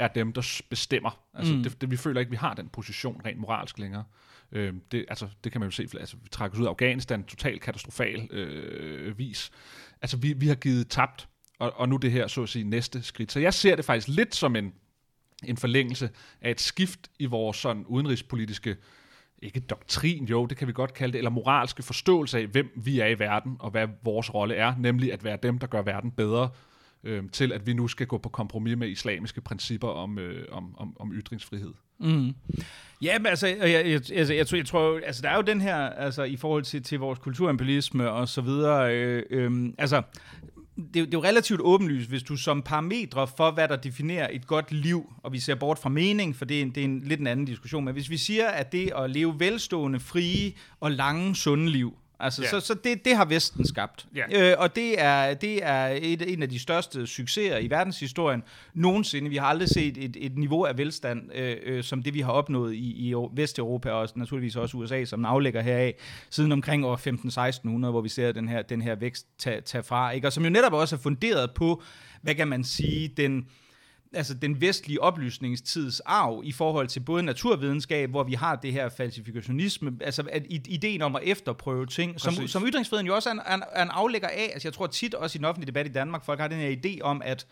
er 0.01 0.07
dem, 0.07 0.33
der 0.33 0.61
bestemmer. 0.69 1.19
Altså, 1.33 1.53
mm. 1.53 1.63
det, 1.63 1.81
det, 1.81 1.91
vi 1.91 1.97
føler 1.97 2.19
ikke, 2.19 2.29
vi 2.29 2.37
har 2.37 2.53
den 2.53 2.69
position 2.69 3.21
rent 3.25 3.39
moralsk 3.39 3.79
længere. 3.79 4.03
Øh, 4.51 4.73
det, 4.91 5.05
altså, 5.09 5.27
det 5.43 5.51
kan 5.51 5.61
man 5.61 5.67
jo 5.69 5.71
se, 5.71 5.87
altså, 5.99 6.17
vi 6.23 6.29
trækker 6.29 6.55
os 6.57 6.59
ud 6.59 6.65
af 6.65 6.69
Afghanistan 6.69 7.23
totalt 7.23 7.61
katastrofal 7.61 8.27
øh, 8.31 9.17
vis. 9.17 9.51
Altså, 10.01 10.17
vi, 10.17 10.33
vi 10.33 10.47
har 10.47 10.55
givet 10.55 10.89
tabt, 10.89 11.27
og, 11.59 11.73
og 11.75 11.89
nu 11.89 11.97
det 11.97 12.11
her, 12.11 12.27
så 12.27 12.43
at 12.43 12.49
sige, 12.49 12.63
næste 12.63 13.03
skridt. 13.03 13.31
Så 13.31 13.39
jeg 13.39 13.53
ser 13.53 13.75
det 13.75 13.85
faktisk 13.85 14.07
lidt 14.07 14.35
som 14.35 14.55
en, 14.55 14.73
en 15.43 15.57
forlængelse 15.57 16.09
af 16.41 16.51
et 16.51 16.61
skift 16.61 17.11
i 17.19 17.25
vores 17.25 17.57
sådan 17.57 17.85
udenrigspolitiske 17.85 18.77
ikke 19.41 19.59
doktrin, 19.59 20.25
jo, 20.25 20.45
det 20.45 20.57
kan 20.57 20.67
vi 20.67 20.73
godt 20.73 20.93
kalde 20.93 21.13
det, 21.13 21.17
eller 21.17 21.29
moralske 21.29 21.83
forståelse 21.83 22.37
af, 22.37 22.45
hvem 22.47 22.71
vi 22.75 22.99
er 22.99 23.07
i 23.07 23.19
verden, 23.19 23.55
og 23.59 23.71
hvad 23.71 23.87
vores 24.03 24.33
rolle 24.33 24.55
er, 24.55 24.75
nemlig 24.77 25.13
at 25.13 25.23
være 25.23 25.37
dem, 25.43 25.59
der 25.59 25.67
gør 25.67 25.81
verden 25.81 26.11
bedre 26.11 26.49
øh, 27.03 27.23
til 27.31 27.51
at 27.51 27.67
vi 27.67 27.73
nu 27.73 27.87
skal 27.87 28.07
gå 28.07 28.17
på 28.17 28.29
kompromis 28.29 28.77
med 28.77 28.89
islamiske 28.89 29.41
principper 29.41 29.87
om, 29.87 30.19
øh, 30.19 30.45
om, 30.51 30.75
om, 30.77 30.97
om 30.99 31.13
ytringsfrihed. 31.13 31.73
Mm. 31.99 32.33
Ja, 33.01 33.19
men 33.19 33.25
altså, 33.25 33.47
jeg, 33.47 33.57
jeg, 33.59 33.85
jeg, 33.85 34.17
altså, 34.17 34.33
jeg, 34.33 34.47
tror, 34.47 34.57
jeg 34.57 34.65
tror, 34.65 34.99
altså, 35.05 35.21
der 35.21 35.29
er 35.29 35.35
jo 35.35 35.41
den 35.41 35.61
her, 35.61 35.77
altså, 35.77 36.23
i 36.23 36.35
forhold 36.35 36.63
til, 36.63 36.83
til 36.83 36.99
vores 36.99 37.19
kulturimperialisme 37.19 38.11
og 38.11 38.27
så 38.27 38.41
videre, 38.41 38.95
øh, 38.95 39.23
øh, 39.29 39.73
altså, 39.77 40.01
det, 40.77 40.93
det 40.93 41.05
er 41.05 41.09
jo 41.13 41.23
relativt 41.23 41.61
åbenlyst, 41.61 42.09
hvis 42.09 42.23
du 42.23 42.35
som 42.35 42.61
parametre 42.61 43.27
for, 43.37 43.51
hvad 43.51 43.67
der 43.67 43.75
definerer 43.75 44.27
et 44.31 44.47
godt 44.47 44.71
liv, 44.71 45.13
og 45.17 45.33
vi 45.33 45.39
ser 45.39 45.55
bort 45.55 45.79
fra 45.79 45.89
mening, 45.89 46.35
for 46.35 46.45
det 46.45 46.57
er 46.57 46.61
en, 46.61 46.69
det 46.69 46.81
er 46.81 46.85
en 46.85 47.01
lidt 47.03 47.19
en 47.19 47.27
anden 47.27 47.45
diskussion, 47.45 47.85
men 47.85 47.93
hvis 47.93 48.09
vi 48.09 48.17
siger, 48.17 48.47
at 48.47 48.71
det 48.71 48.91
at 48.97 49.09
leve 49.09 49.39
velstående, 49.39 49.99
frie 49.99 50.53
og 50.79 50.91
lange, 50.91 51.35
sunde 51.35 51.69
liv, 51.69 51.97
Altså, 52.21 52.41
yeah. 52.41 52.51
Så, 52.51 52.59
så 52.59 52.73
det, 52.73 53.05
det 53.05 53.15
har 53.15 53.25
Vesten 53.25 53.67
skabt. 53.67 54.05
Yeah. 54.17 54.51
Øh, 54.51 54.55
og 54.57 54.75
det 54.75 55.01
er, 55.01 55.33
det 55.33 55.59
er 55.63 55.97
et, 56.01 56.33
en 56.33 56.43
af 56.43 56.49
de 56.49 56.59
største 56.59 57.07
succeser 57.07 57.57
i 57.57 57.69
verdenshistorien 57.69 58.43
nogensinde. 58.73 59.29
Vi 59.29 59.37
har 59.37 59.45
aldrig 59.45 59.69
set 59.69 59.97
et, 59.97 60.17
et 60.19 60.37
niveau 60.37 60.63
af 60.63 60.77
velstand, 60.77 61.35
øh, 61.35 61.57
øh, 61.63 61.83
som 61.83 62.03
det 62.03 62.13
vi 62.13 62.21
har 62.21 62.31
opnået 62.31 62.73
i, 62.73 63.09
i 63.09 63.13
Vesteuropa, 63.33 63.91
og 63.91 64.09
naturligvis 64.15 64.55
også 64.55 64.77
USA, 64.77 65.05
som 65.05 65.25
aflægger 65.25 65.61
heraf, 65.61 65.93
siden 66.29 66.51
omkring 66.51 66.85
år 66.85 66.95
15-1600, 67.87 67.89
hvor 67.89 68.01
vi 68.01 68.09
ser 68.09 68.31
den 68.31 68.49
her, 68.49 68.61
den 68.61 68.81
her 68.81 68.95
vækst 68.95 69.27
tage, 69.37 69.61
tage 69.61 69.83
fra. 69.83 70.11
Ikke? 70.11 70.27
Og 70.27 70.33
som 70.33 70.43
jo 70.43 70.49
netop 70.49 70.73
også 70.73 70.95
er 70.95 70.99
funderet 70.99 71.51
på, 71.55 71.83
hvad 72.21 72.35
kan 72.35 72.47
man 72.47 72.63
sige, 72.63 73.07
den 73.07 73.45
altså 74.13 74.33
den 74.33 74.61
vestlige 74.61 75.01
oplysningstids 75.01 75.99
arv 75.99 76.41
i 76.43 76.51
forhold 76.51 76.87
til 76.87 76.99
både 76.99 77.23
naturvidenskab, 77.23 78.09
hvor 78.09 78.23
vi 78.23 78.33
har 78.33 78.55
det 78.55 78.73
her 78.73 78.89
falsifikationisme, 78.89 79.91
altså 80.01 80.23
at 80.31 80.43
ideen 80.49 81.01
om 81.01 81.15
at 81.15 81.21
efterprøve 81.25 81.85
ting, 81.85 82.19
som, 82.19 82.47
som 82.47 82.67
ytringsfriheden 82.67 83.07
jo 83.07 83.15
også 83.15 83.29
er 83.29 83.33
en, 83.33 83.41
er, 83.45 83.55
en, 83.55 83.63
er 83.71 83.83
en 83.83 83.89
aflægger 83.89 84.27
af. 84.27 84.49
Altså 84.53 84.67
jeg 84.67 84.73
tror 84.73 84.87
tit 84.87 85.13
også 85.13 85.37
i 85.37 85.37
den 85.37 85.45
offentlige 85.45 85.67
debat 85.67 85.85
i 85.85 85.91
Danmark, 85.91 86.25
folk 86.25 86.39
har 86.39 86.47
den 86.47 86.57
her 86.57 86.75
idé 86.85 87.01
om, 87.01 87.21
at 87.25 87.47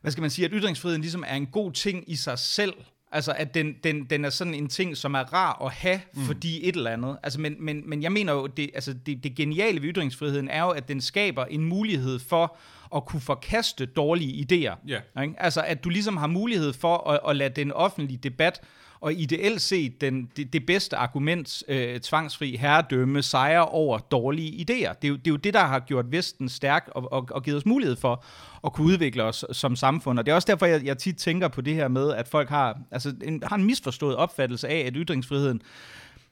hvad 0.00 0.12
skal 0.12 0.20
man 0.20 0.30
sige, 0.30 0.44
at 0.44 0.50
ytringsfriheden 0.54 1.02
ligesom 1.02 1.24
er 1.26 1.34
en 1.34 1.46
god 1.46 1.72
ting 1.72 2.04
i 2.10 2.16
sig 2.16 2.38
selv, 2.38 2.74
Altså, 3.12 3.32
at 3.32 3.54
den, 3.54 3.74
den, 3.84 4.04
den 4.04 4.24
er 4.24 4.30
sådan 4.30 4.54
en 4.54 4.68
ting, 4.68 4.96
som 4.96 5.14
er 5.14 5.32
rar 5.32 5.64
at 5.66 5.72
have, 5.72 6.00
mm. 6.14 6.22
fordi 6.22 6.68
et 6.68 6.76
eller 6.76 6.90
andet. 6.90 7.16
Altså, 7.22 7.40
men, 7.40 7.56
men, 7.58 7.82
men 7.90 8.02
jeg 8.02 8.12
mener 8.12 8.32
jo, 8.32 8.46
det, 8.46 8.70
altså, 8.74 8.92
det, 9.06 9.24
det 9.24 9.34
geniale 9.34 9.82
ved 9.82 9.88
ytringsfriheden 9.88 10.48
er 10.48 10.62
jo, 10.62 10.68
at 10.68 10.88
den 10.88 11.00
skaber 11.00 11.44
en 11.44 11.64
mulighed 11.64 12.18
for 12.18 12.56
at 12.94 13.04
kunne 13.04 13.20
forkaste 13.20 13.86
dårlige 13.86 14.46
idéer. 14.46 14.90
Yeah. 14.90 15.26
Ikke? 15.26 15.34
Altså, 15.38 15.62
at 15.62 15.84
du 15.84 15.88
ligesom 15.88 16.16
har 16.16 16.26
mulighed 16.26 16.72
for 16.72 17.10
at, 17.10 17.20
at 17.28 17.36
lade 17.36 17.50
den 17.50 17.72
offentlige 17.72 18.18
debat 18.18 18.60
og 19.00 19.14
ideelt 19.14 19.62
set 19.62 20.00
den, 20.00 20.30
det, 20.36 20.52
det 20.52 20.66
bedste 20.66 20.96
argument, 20.96 21.62
øh, 21.68 22.00
tvangsfri 22.00 22.56
herredømme, 22.56 23.22
sejre 23.22 23.66
over 23.66 23.98
dårlige 23.98 24.50
idéer. 24.52 24.92
Det 24.92 25.04
er, 25.04 25.08
jo, 25.08 25.16
det 25.16 25.26
er 25.26 25.30
jo 25.30 25.36
det, 25.36 25.54
der 25.54 25.64
har 25.64 25.80
gjort 25.80 26.12
Vesten 26.12 26.48
stærk 26.48 26.88
og, 26.94 27.12
og, 27.12 27.28
og 27.30 27.42
givet 27.42 27.56
os 27.56 27.66
mulighed 27.66 27.96
for 27.96 28.24
at 28.64 28.72
kunne 28.72 28.86
udvikle 28.86 29.22
os 29.22 29.44
som 29.52 29.76
samfund. 29.76 30.18
Og 30.18 30.26
det 30.26 30.32
er 30.32 30.36
også 30.36 30.46
derfor, 30.46 30.66
jeg, 30.66 30.84
jeg 30.84 30.98
tit 30.98 31.16
tænker 31.16 31.48
på 31.48 31.60
det 31.60 31.74
her 31.74 31.88
med, 31.88 32.12
at 32.12 32.28
folk 32.28 32.48
har, 32.48 32.78
altså, 32.90 33.14
en, 33.24 33.42
har 33.46 33.56
en 33.56 33.64
misforstået 33.64 34.16
opfattelse 34.16 34.68
af, 34.68 34.78
at 34.86 34.92
ytringsfriheden 34.96 35.62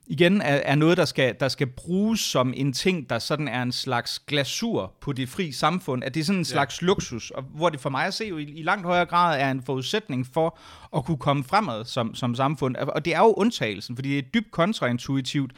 igen 0.06 0.40
er, 0.40 0.54
er 0.54 0.74
noget, 0.74 0.96
der 0.96 1.04
skal, 1.04 1.36
der 1.40 1.48
skal 1.48 1.66
bruges 1.66 2.20
som 2.20 2.52
en 2.56 2.72
ting, 2.72 3.10
der 3.10 3.18
sådan 3.18 3.48
er 3.48 3.62
en 3.62 3.72
slags 3.72 4.18
glasur 4.18 4.92
på 5.00 5.12
det 5.12 5.28
fri 5.28 5.52
samfund, 5.52 6.04
at 6.04 6.14
det 6.14 6.20
er 6.20 6.24
sådan 6.24 6.38
en 6.38 6.44
slags 6.44 6.82
ja. 6.82 6.86
luksus, 6.86 7.30
og 7.30 7.42
hvor 7.42 7.68
det 7.68 7.80
for 7.80 7.90
mig 7.90 8.06
at 8.06 8.14
se 8.14 8.24
jo 8.24 8.38
i, 8.38 8.42
i 8.42 8.62
langt 8.62 8.86
højere 8.86 9.06
grad 9.06 9.40
er 9.40 9.50
en 9.50 9.62
forudsætning 9.62 10.26
for 10.26 10.58
at 10.96 11.04
kunne 11.04 11.18
komme 11.18 11.44
fremad 11.44 11.84
som, 11.84 12.14
som 12.14 12.34
samfund. 12.34 12.76
Og 12.76 13.04
det 13.04 13.14
er 13.14 13.18
jo 13.18 13.34
undtagelsen, 13.36 13.96
fordi 13.96 14.08
det 14.08 14.18
er 14.18 14.22
dybt 14.22 14.50
kontraintuitivt 14.50 15.52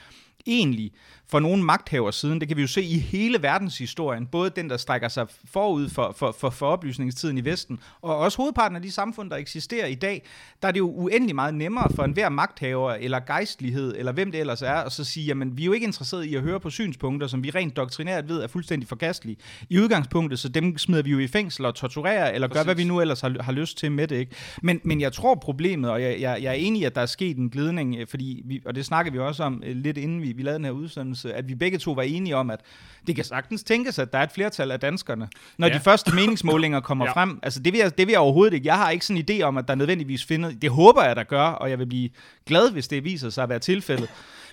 egentlig 0.46 0.92
for 1.28 1.40
nogle 1.40 1.62
magthaver 1.62 2.10
siden. 2.10 2.40
Det 2.40 2.48
kan 2.48 2.56
vi 2.56 2.62
jo 2.62 2.68
se 2.68 2.82
i 2.82 2.98
hele 2.98 3.42
verdenshistorien. 3.42 4.26
Både 4.26 4.50
den, 4.50 4.70
der 4.70 4.76
strækker 4.76 5.08
sig 5.08 5.26
forud 5.44 5.88
for, 5.88 6.14
for, 6.16 6.36
for, 6.40 6.50
for 6.50 6.66
oplysningstiden 6.66 7.38
i 7.38 7.44
Vesten, 7.44 7.78
og 8.02 8.16
også 8.16 8.38
hovedparten 8.38 8.76
af 8.76 8.82
de 8.82 8.92
samfund, 8.92 9.30
der 9.30 9.36
eksisterer 9.36 9.86
i 9.86 9.94
dag, 9.94 10.22
der 10.62 10.68
er 10.68 10.72
det 10.72 10.78
jo 10.78 10.90
uendelig 10.90 11.34
meget 11.34 11.54
nemmere 11.54 11.92
for 11.94 12.04
enhver 12.04 12.28
magthaver, 12.28 12.92
eller 12.92 13.20
gejstlighed, 13.20 13.94
eller 13.98 14.12
hvem 14.12 14.32
det 14.32 14.40
ellers 14.40 14.62
er, 14.62 14.74
at 14.74 14.92
så 14.92 15.04
sige, 15.04 15.26
jamen 15.26 15.56
vi 15.56 15.62
er 15.62 15.66
jo 15.66 15.72
ikke 15.72 15.86
interesseret 15.86 16.24
i 16.24 16.34
at 16.34 16.42
høre 16.42 16.60
på 16.60 16.70
synspunkter, 16.70 17.26
som 17.26 17.42
vi 17.42 17.50
rent 17.50 17.76
doktrinært 17.76 18.28
ved 18.28 18.42
er 18.42 18.46
fuldstændig 18.46 18.88
forkastelige. 18.88 19.36
I 19.70 19.78
udgangspunktet, 19.78 20.38
så 20.38 20.48
dem 20.48 20.78
smider 20.78 21.02
vi 21.02 21.10
jo 21.10 21.18
i 21.18 21.26
fængsel 21.26 21.64
og 21.64 21.74
torturerer, 21.74 22.30
eller 22.30 22.48
Præcis. 22.48 22.60
gør, 22.60 22.64
hvad 22.64 22.74
vi 22.74 22.84
nu 22.84 23.00
ellers 23.00 23.20
har, 23.20 23.42
har 23.42 23.52
lyst 23.52 23.78
til 23.78 23.92
med 23.92 24.08
det. 24.08 24.16
Ikke? 24.16 24.32
Men, 24.62 24.80
men 24.84 25.00
jeg 25.00 25.12
tror 25.12 25.34
problemet, 25.34 25.90
og 25.90 26.02
jeg, 26.02 26.20
jeg, 26.20 26.38
jeg 26.42 26.48
er 26.48 26.52
enig 26.52 26.82
i, 26.82 26.84
at 26.84 26.94
der 26.94 27.00
er 27.00 27.06
sket 27.06 27.36
en 27.36 27.50
glidning, 27.50 27.96
fordi 28.08 28.42
vi, 28.44 28.62
og 28.64 28.74
det 28.74 28.84
snakker 28.84 29.12
vi 29.12 29.18
også 29.18 29.42
om 29.42 29.62
øh, 29.66 29.76
lidt 29.76 29.98
inden 29.98 30.22
vi, 30.22 30.32
vi 30.36 30.42
lavede 30.42 30.58
den 30.58 30.64
her 30.64 30.72
udsendelse, 30.72 31.34
at 31.34 31.48
vi 31.48 31.54
begge 31.54 31.78
to 31.78 31.92
var 31.92 32.02
enige 32.02 32.36
om, 32.36 32.50
at 32.50 32.60
det 33.06 33.16
kan 33.16 33.24
sagtens 33.24 33.62
tænkes, 33.62 33.98
at 33.98 34.12
der 34.12 34.18
er 34.18 34.22
et 34.22 34.32
flertal 34.32 34.70
af 34.70 34.80
danskerne. 34.80 35.28
Når 35.58 35.68
ja. 35.68 35.74
de 35.74 35.80
første 35.80 36.14
meningsmålinger 36.14 36.80
kommer 36.80 37.04
ja. 37.08 37.12
frem, 37.12 37.38
altså 37.42 37.60
det 37.60 37.72
vil, 37.72 37.78
jeg, 37.78 37.98
det 37.98 38.06
vil 38.06 38.12
jeg 38.12 38.20
overhovedet 38.20 38.54
ikke. 38.54 38.66
Jeg 38.66 38.76
har 38.76 38.90
ikke 38.90 39.06
sådan 39.06 39.24
en 39.28 39.40
idé 39.40 39.42
om, 39.42 39.56
at 39.56 39.68
der 39.68 39.74
nødvendigvis 39.74 40.24
finder, 40.24 40.50
det 40.50 40.70
håber 40.70 41.04
jeg, 41.04 41.16
der 41.16 41.24
gør, 41.24 41.46
og 41.46 41.70
jeg 41.70 41.78
vil 41.78 41.86
blive 41.86 42.10
glad, 42.46 42.70
hvis 42.70 42.88
det 42.88 43.04
viser 43.04 43.30
sig 43.30 43.42
at 43.42 43.48
være 43.48 43.58
tilfældet 43.58 44.08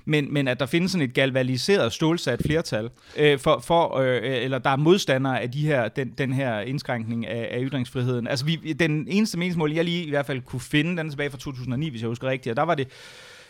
men, 0.06 0.34
men 0.34 0.48
at 0.48 0.60
der 0.60 0.66
findes 0.66 0.92
sådan 0.92 1.08
et 1.08 1.14
galvaniseret, 1.14 1.94
stålsat 1.94 2.42
flertal, 2.46 2.90
øh, 3.18 3.40
for, 3.40 3.60
for, 3.60 3.98
øh, 3.98 4.22
eller 4.24 4.58
der 4.58 4.70
er 4.70 4.76
modstandere 4.76 5.42
af 5.42 5.52
de 5.52 5.62
her, 5.62 5.88
den, 5.88 6.14
den 6.18 6.34
her 6.34 6.60
indskrænkning 6.60 7.28
af, 7.28 7.50
af 7.52 7.60
ytringsfriheden. 7.62 8.28
Altså 8.28 8.46
vi, 8.46 8.56
den 8.56 9.08
eneste 9.10 9.40
meningsmål, 9.40 9.74
jeg 9.74 9.84
lige 9.84 10.04
i 10.04 10.10
hvert 10.10 10.26
fald 10.26 10.42
kunne 10.42 10.60
finde, 10.60 10.98
den 10.98 11.08
er 11.08 11.10
tilbage 11.10 11.30
fra 11.30 11.38
2009, 11.38 11.90
hvis 11.90 12.02
jeg 12.02 12.08
husker 12.08 12.28
rigtigt, 12.28 12.52
og 12.52 12.58
der 12.58 12.64
var 12.64 12.76
det 12.76 12.88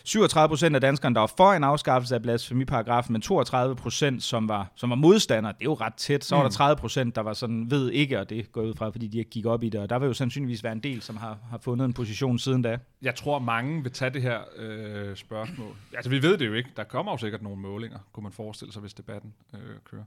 37 0.06 0.50
procent 0.50 0.76
af 0.76 0.82
danskerne, 0.82 1.16
der 1.16 1.20
var 1.20 1.34
for 1.38 1.54
en 1.54 1.64
afskaffelse 1.64 2.16
af 2.16 2.22
blasfemiparagrafen, 2.22 3.14
men 3.14 3.22
32 3.22 3.76
procent, 3.76 4.24
som 4.24 4.50
var, 4.50 4.72
som 4.76 4.90
var 4.90 4.96
modstandere. 4.96 5.54
Det 5.54 5.62
er 5.62 5.66
jo 5.66 5.74
ret 5.74 5.94
tæt. 5.94 6.24
Så 6.24 6.36
var 6.36 6.44
der 6.44 6.50
30 6.50 6.76
mm. 6.76 6.80
procent, 6.80 7.16
der 7.16 7.22
var 7.22 7.34
sådan, 7.34 7.72
ved 7.72 7.92
ikke, 7.92 8.20
og 8.20 8.30
det 8.30 8.52
går 8.52 8.62
ud 8.62 8.74
fra, 8.74 8.90
fordi 8.90 9.08
de 9.08 9.18
ikke 9.18 9.30
gik 9.30 9.46
op 9.46 9.64
i 9.64 9.70
det. 9.70 9.82
Og 9.82 9.90
der 9.90 10.00
vil 10.00 10.08
jo 10.08 10.14
sandsynligvis 10.14 10.64
være 10.64 10.74
en 10.74 10.80
del, 10.80 11.02
som 11.02 11.18
har, 11.18 11.38
har 11.50 11.58
fundet 11.58 11.86
en 11.86 11.94
position 11.94 12.40
siden 12.40 12.62
da. 12.62 12.78
Jeg 13.02 13.16
tror, 13.16 13.40
mange 13.40 13.84
vil 13.84 13.92
tage 13.92 14.12
det 14.12 14.22
her 14.22 14.40
øh, 14.56 15.16
spørgsmål. 15.16 15.76
Altså, 15.96 16.10
vi 16.10 16.22
ved 16.22 16.38
det 16.38 16.48
jo 16.48 16.54
ikke. 16.54 16.70
Der 16.78 16.84
kommer 16.84 17.12
jo 17.12 17.18
sikkert 17.18 17.42
nogle 17.42 17.62
målinger, 17.62 18.00
kunne 18.14 18.24
man 18.24 18.32
forestille 18.32 18.74
sig, 18.74 18.82
hvis 18.82 18.94
debatten 18.94 19.34
øh, 19.54 19.60
kører. 19.92 20.04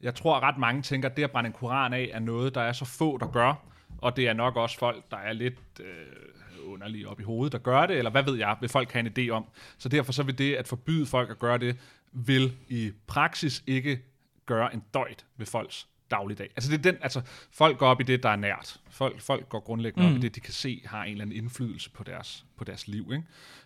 Jeg 0.00 0.14
tror, 0.14 0.36
at 0.36 0.42
ret 0.42 0.58
mange 0.58 0.82
tænker, 0.82 1.08
at 1.08 1.16
det 1.16 1.24
at 1.24 1.30
brænde 1.30 1.46
en 1.46 1.52
koran 1.52 1.92
af 1.92 2.10
er 2.12 2.20
noget, 2.20 2.54
der 2.54 2.60
er 2.60 2.72
så 2.72 2.84
få, 2.84 3.18
der 3.18 3.26
gør. 3.26 3.54
Og 3.98 4.16
det 4.16 4.28
er 4.28 4.32
nok 4.32 4.56
også 4.56 4.78
folk, 4.78 5.10
der 5.10 5.16
er 5.16 5.32
lidt... 5.32 5.60
Øh, 5.80 5.86
underlige 6.62 7.08
op 7.08 7.20
i 7.20 7.22
hovedet, 7.22 7.52
der 7.52 7.58
gør 7.58 7.86
det, 7.86 7.98
eller 7.98 8.10
hvad 8.10 8.22
ved 8.22 8.34
jeg, 8.34 8.56
vil 8.60 8.68
folk 8.68 8.92
have 8.92 9.06
en 9.06 9.12
idé 9.18 9.30
om. 9.30 9.44
Så 9.78 9.88
derfor 9.88 10.12
så 10.12 10.22
vil 10.22 10.38
det 10.38 10.54
at 10.54 10.68
forbyde 10.68 11.06
folk 11.06 11.30
at 11.30 11.38
gøre 11.38 11.58
det, 11.58 11.78
vil 12.12 12.56
i 12.68 12.92
praksis 13.06 13.62
ikke 13.66 14.00
gøre 14.46 14.74
en 14.74 14.82
døjt 14.94 15.26
ved 15.36 15.46
folks 15.46 15.88
dagligdag. 16.12 16.50
Altså 16.56 16.70
det 16.70 16.78
er 16.78 16.92
den, 16.92 17.00
altså 17.02 17.20
folk 17.52 17.78
går 17.78 17.86
op 17.86 18.00
i 18.00 18.04
det, 18.04 18.22
der 18.22 18.28
er 18.28 18.36
nært. 18.36 18.76
Folk, 18.90 19.20
folk 19.20 19.48
går 19.48 19.60
grundlæggende 19.60 20.08
mm. 20.08 20.12
op 20.12 20.14
i 20.14 20.16
mm. 20.16 20.20
det, 20.20 20.34
de 20.34 20.40
kan 20.40 20.52
se 20.52 20.82
har 20.84 21.04
en 21.04 21.10
eller 21.10 21.24
anden 21.24 21.36
indflydelse 21.36 21.90
på 21.90 22.04
deres, 22.04 22.44
på 22.58 22.64
deres 22.64 22.88
liv. 22.88 23.12
Ikke? 23.12 23.24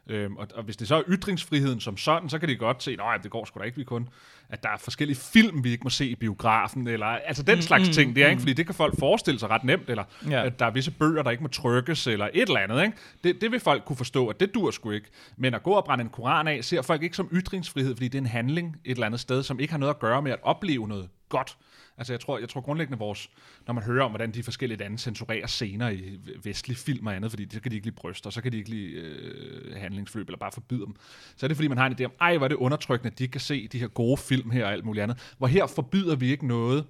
Øhm, 0.09 0.37
og, 0.37 0.49
og 0.55 0.63
hvis 0.63 0.77
det 0.77 0.89
så 0.89 0.97
er 0.97 1.03
ytringsfriheden 1.09 1.81
som 1.81 1.97
sådan, 1.97 2.29
så 2.29 2.39
kan 2.39 2.49
de 2.49 2.57
godt 2.57 2.83
se, 2.83 2.97
at 3.15 3.23
det 3.23 3.31
går 3.31 3.45
sgu 3.45 3.61
da 3.61 3.65
ikke, 3.65 3.77
vi 3.77 3.85
kun, 3.85 4.09
at 4.49 4.63
der 4.63 4.69
er 4.69 4.77
forskellige 4.77 5.17
film, 5.17 5.65
vi 5.65 5.71
ikke 5.71 5.85
må 5.85 5.91
se 5.91 6.07
i 6.07 6.15
biografen, 6.15 6.87
eller 6.87 7.07
altså 7.07 7.43
den 7.43 7.55
mm, 7.55 7.63
slags 7.63 7.89
mm, 7.89 7.93
ting, 7.93 8.17
det 8.17 8.25
er, 8.25 8.29
ikke? 8.29 8.37
Mm. 8.37 8.41
fordi 8.41 8.53
det 8.53 8.67
kan 8.67 8.75
folk 8.75 8.99
forestille 8.99 9.41
sig 9.41 9.51
ret 9.51 9.65
nemt, 9.65 9.91
eller 9.91 10.05
ja. 10.31 10.45
at 10.45 10.59
der 10.59 10.67
er 10.67 10.71
visse 10.71 10.91
bøger, 10.91 11.23
der 11.23 11.31
ikke 11.31 11.43
må 11.43 11.49
trykkes, 11.49 12.07
eller 12.07 12.29
et 12.35 12.49
eller 12.49 12.61
andet. 12.61 12.83
Ikke? 12.83 12.97
Det, 13.25 13.41
det 13.41 13.53
vil 13.53 13.61
folk 13.61 13.85
kunne 13.85 13.97
forstå, 13.97 14.29
at 14.29 14.41
det 14.41 14.55
dur 14.55 14.71
sgu 14.71 14.91
ikke. 14.91 15.09
Men 15.37 15.55
at 15.55 15.63
gå 15.63 15.71
og 15.71 15.85
brænde 15.85 16.03
en 16.03 16.11
koran 16.11 16.49
af, 16.49 16.65
ser 16.65 16.83
folk 16.83 17.03
ikke 17.03 17.17
som 17.17 17.29
ytringsfrihed, 17.33 17.97
fordi 17.97 18.09
det 18.09 18.19
er 18.19 18.23
en 18.23 18.27
handling 18.27 18.77
et 18.85 18.91
eller 18.91 19.07
andet 19.07 19.21
sted, 19.21 19.43
som 19.43 19.61
ikke 19.61 19.73
har 19.73 19.79
noget 19.79 19.95
at 19.95 20.01
gøre 20.01 20.23
med 20.23 20.33
at 20.33 20.39
opleve 20.43 20.89
noget 20.89 21.09
godt. 21.29 21.57
Altså 21.99 22.13
jeg 22.13 22.21
tror, 22.21 22.39
jeg 22.39 22.49
tror 22.49 22.61
grundlæggende 22.61 22.99
vores, 22.99 23.31
når 23.67 23.75
man 23.75 23.85
hører 23.85 24.05
om, 24.05 24.11
hvordan 24.11 24.31
de 24.31 24.43
forskellige 24.43 24.79
lande 24.79 24.99
censurerer 24.99 25.47
scener 25.47 25.89
i 25.89 26.19
vestlige 26.43 26.79
film 26.79 27.07
og 27.07 27.17
andet, 27.17 27.31
fordi 27.31 27.49
så 27.51 27.61
kan 27.61 27.71
de 27.71 27.77
ikke 27.77 27.87
lide 27.87 27.97
bryster, 27.97 28.31
så 28.31 28.41
kan 28.41 28.53
de 28.53 28.57
ikke 28.59 28.71
lide 28.71 28.93
øh, 28.93 29.77
handlingsforløb, 29.77 30.29
eller 30.29 30.39
bare 30.39 30.53
forbyde 30.53 30.87
dem. 30.87 30.97
Så 31.37 31.47
er 31.47 31.49
det 31.49 31.57
fordi, 31.57 31.69
man 31.69 31.79
har 31.79 31.87
en 31.87 31.97
idé 32.01 32.05
om, 32.05 32.13
ej, 32.21 32.37
hvor 32.37 32.47
er 32.47 32.49
det 32.49 32.57
undertrykkende, 32.57 33.13
at 33.13 33.19
de 33.19 33.29
kan 33.29 33.41
se 33.41 33.69
de 33.69 33.79
her 33.79 33.89
gode 33.89 34.17
film 34.17 34.51
her 34.51 34.65
og 34.65 34.73
alt 34.73 34.85
muligt 34.85 35.03
andet. 35.03 35.35
Hvor 35.39 35.47
her 35.47 35.67
forbyder 35.67 36.17
vi 36.17 36.31
ikke 36.31 36.47
noget, 36.47 36.85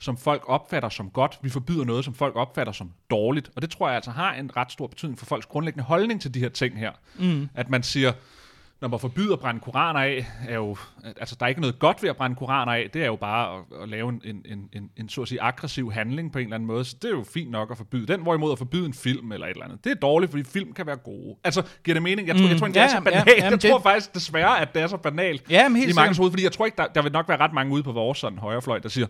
som 0.00 0.16
folk 0.16 0.42
opfatter 0.46 0.88
som 0.88 1.10
godt. 1.10 1.38
Vi 1.42 1.48
forbyder 1.48 1.84
noget, 1.84 2.04
som 2.04 2.14
folk 2.14 2.36
opfatter 2.36 2.72
som 2.72 2.92
dårligt. 3.10 3.50
Og 3.56 3.62
det 3.62 3.70
tror 3.70 3.86
jeg 3.88 3.96
altså 3.96 4.10
har 4.10 4.34
en 4.34 4.56
ret 4.56 4.72
stor 4.72 4.86
betydning 4.86 5.18
for 5.18 5.26
folks 5.26 5.46
grundlæggende 5.46 5.84
holdning 5.84 6.20
til 6.20 6.34
de 6.34 6.40
her 6.40 6.48
ting 6.48 6.78
her. 6.78 6.92
Mm. 7.18 7.48
At 7.54 7.70
man 7.70 7.82
siger, 7.82 8.12
når 8.80 8.88
man 8.88 9.00
forbyder 9.00 9.32
at 9.32 9.40
brænde 9.40 9.60
koraner 9.60 10.00
af, 10.00 10.26
er 10.48 10.54
jo, 10.54 10.76
altså 11.04 11.36
der 11.40 11.46
er 11.46 11.48
ikke 11.48 11.60
noget 11.60 11.78
godt 11.78 12.02
ved 12.02 12.10
at 12.10 12.16
brænde 12.16 12.36
koraner 12.36 12.72
af, 12.72 12.90
det 12.92 13.02
er 13.02 13.06
jo 13.06 13.16
bare 13.16 13.58
at, 13.58 13.82
at 13.82 13.88
lave 13.88 14.08
en, 14.08 14.22
en, 14.24 14.42
en, 14.44 14.68
en, 14.72 14.90
en 14.96 15.08
så 15.08 15.22
at 15.22 15.28
sige 15.28 15.40
aggressiv 15.42 15.92
handling 15.92 16.32
på 16.32 16.38
en 16.38 16.44
eller 16.44 16.54
anden 16.54 16.66
måde, 16.66 16.84
så 16.84 16.96
det 17.02 17.08
er 17.08 17.12
jo 17.12 17.24
fint 17.34 17.50
nok 17.50 17.70
at 17.70 17.76
forbyde 17.76 18.06
den, 18.06 18.22
hvorimod 18.22 18.52
at 18.52 18.58
forbyde 18.58 18.86
en 18.86 18.94
film 18.94 19.32
eller 19.32 19.46
et 19.46 19.50
eller 19.50 19.64
andet. 19.64 19.84
Det 19.84 19.90
er 19.90 19.94
dårligt, 19.94 20.30
fordi 20.30 20.44
film 20.44 20.72
kan 20.72 20.86
være 20.86 20.96
gode. 20.96 21.36
Altså, 21.44 21.62
giver 21.84 21.94
det 21.94 22.02
mening? 22.02 22.28
Jeg 22.28 22.36
tror, 22.36 22.44
mm, 22.44 22.50
jeg 22.50 22.58
tror 22.58 22.66
ikke, 22.66 22.74
det 22.74 22.80
ja, 22.80 22.86
er 22.86 22.90
så 22.90 23.00
banalt. 23.00 23.28
Ja, 23.28 23.44
jeg 23.50 23.60
tror 23.60 23.74
det... 23.74 23.82
faktisk 23.82 24.14
desværre, 24.14 24.60
at 24.60 24.74
det 24.74 24.82
er 24.82 24.86
så 24.86 24.96
banalt 24.96 25.50
ja, 25.50 25.68
men 25.68 25.76
helt 25.76 25.92
i 25.92 25.94
mange 25.94 26.16
hoved, 26.16 26.30
fordi 26.30 26.42
jeg 26.42 26.52
tror 26.52 26.66
ikke, 26.66 26.76
der, 26.76 26.86
der 26.86 27.02
vil 27.02 27.12
nok 27.12 27.28
være 27.28 27.38
ret 27.38 27.52
mange 27.52 27.72
ude 27.72 27.82
på 27.82 27.92
vores 27.92 28.18
sådan 28.18 28.38
højrefløj, 28.38 28.78
der 28.78 28.88
siger, 28.88 29.06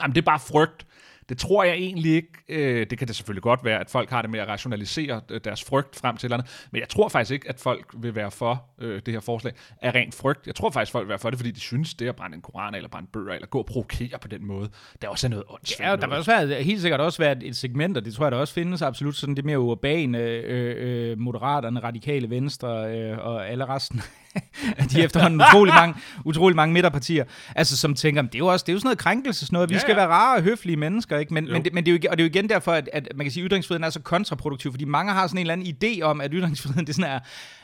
jamen 0.00 0.14
det 0.14 0.20
er 0.20 0.24
bare 0.24 0.40
frygt 0.40 0.86
Det 1.28 1.38
tror 1.38 1.64
jeg 1.64 1.74
egentlig 1.74 2.14
ikke. 2.14 2.28
Øh, 2.48 2.86
det 2.90 2.98
kan 2.98 3.08
det 3.08 3.16
selvfølgelig 3.16 3.42
godt 3.42 3.64
være, 3.64 3.80
at 3.80 3.90
folk 3.90 4.10
har 4.10 4.22
det 4.22 4.30
med 4.30 4.40
at 4.40 4.48
rationalisere 4.48 5.20
øh, 5.30 5.40
deres 5.44 5.64
frygt 5.64 5.96
frem 5.96 6.16
til 6.16 6.26
eller 6.26 6.36
andet. 6.36 6.68
Men 6.70 6.80
jeg 6.80 6.88
tror 6.88 7.08
faktisk 7.08 7.32
ikke, 7.32 7.48
at 7.48 7.60
folk 7.60 7.94
vil 7.98 8.14
være 8.14 8.30
for 8.30 8.64
øh, 8.80 9.02
det 9.06 9.14
her 9.14 9.20
forslag 9.20 9.52
af 9.82 9.94
rent 9.94 10.14
frygt. 10.14 10.46
Jeg 10.46 10.54
tror 10.54 10.70
faktisk, 10.70 10.92
folk 10.92 11.04
vil 11.04 11.08
være 11.08 11.18
for 11.18 11.30
det, 11.30 11.38
fordi 11.38 11.50
de 11.50 11.60
synes, 11.60 11.94
det 11.94 12.08
at 12.08 12.16
brænde 12.16 12.36
en 12.36 12.42
koran 12.42 12.74
eller 12.74 12.88
brænde 12.88 13.08
bøger, 13.12 13.34
eller 13.34 13.46
gå 13.46 13.58
og 13.58 13.66
provokere 13.66 14.18
på 14.20 14.28
den 14.28 14.46
måde, 14.46 14.70
der 15.02 15.08
er 15.08 15.10
også 15.10 15.28
noget 15.28 15.44
åndssvagt. 15.48 15.90
Ja, 15.90 15.96
der 15.96 16.06
vil 16.06 16.16
også 16.16 16.30
være, 16.30 16.62
helt 16.62 16.80
sikkert 16.80 17.00
også 17.00 17.18
være 17.18 17.44
et 17.44 17.56
segment, 17.56 17.96
og 17.96 18.04
det 18.04 18.14
tror 18.14 18.24
jeg, 18.24 18.32
der 18.32 18.38
også 18.38 18.54
findes 18.54 18.82
absolut 18.82 19.16
sådan 19.16 19.34
det 19.34 19.44
mere 19.44 19.60
urbane, 19.60 20.18
øh, 20.18 21.10
øh, 21.10 21.18
moderaterne, 21.18 21.80
radikale 21.80 22.30
venstre 22.30 22.96
øh, 22.96 23.18
og 23.18 23.48
alle 23.48 23.68
resten 23.68 24.02
de 24.92 25.02
efterhånden 25.02 25.40
utrolig 25.48 25.74
mange, 25.74 25.94
utrolig 26.24 26.56
mange 26.56 26.72
midterpartier, 26.72 27.24
altså 27.56 27.76
som 27.76 27.94
tænker, 27.94 28.22
det 28.22 28.34
er 28.34 28.38
jo 28.38 28.46
også 28.46 28.62
det 28.62 28.72
er 28.72 28.74
jo 28.74 28.78
sådan 28.78 28.86
noget 28.86 28.98
krænkelse, 28.98 29.46
sådan 29.46 29.54
noget. 29.54 29.68
vi 29.68 29.74
ja, 29.74 29.76
ja. 29.76 29.80
skal 29.80 29.96
være 29.96 30.06
rare 30.06 30.36
og 30.36 30.42
høflige 30.42 30.76
mennesker, 30.76 31.13
ikke? 31.18 31.34
Men, 31.34 31.52
men, 31.52 31.64
det, 31.64 31.74
men 31.74 31.86
det 31.86 31.90
er 31.90 31.98
jo, 32.04 32.10
og 32.10 32.18
det 32.18 32.24
er 32.24 32.28
jo 32.28 32.30
igen 32.30 32.48
derfor, 32.48 32.72
at, 32.72 32.90
at 32.92 33.08
man 33.14 33.24
kan 33.24 33.32
sige, 33.32 33.44
at 33.44 33.50
ytringsfriheden 33.50 33.84
er 33.84 33.90
så 33.90 34.00
kontraproduktiv, 34.00 34.72
fordi 34.72 34.84
mange 34.84 35.12
har 35.12 35.26
sådan 35.26 35.38
en 35.38 35.40
eller 35.40 35.52
anden 35.52 35.76
idé 35.98 36.02
om, 36.02 36.20
at 36.20 36.30
ytringsfriheden 36.32 36.86
det 36.86 36.94
sådan 36.94 37.10
er, 37.10 37.18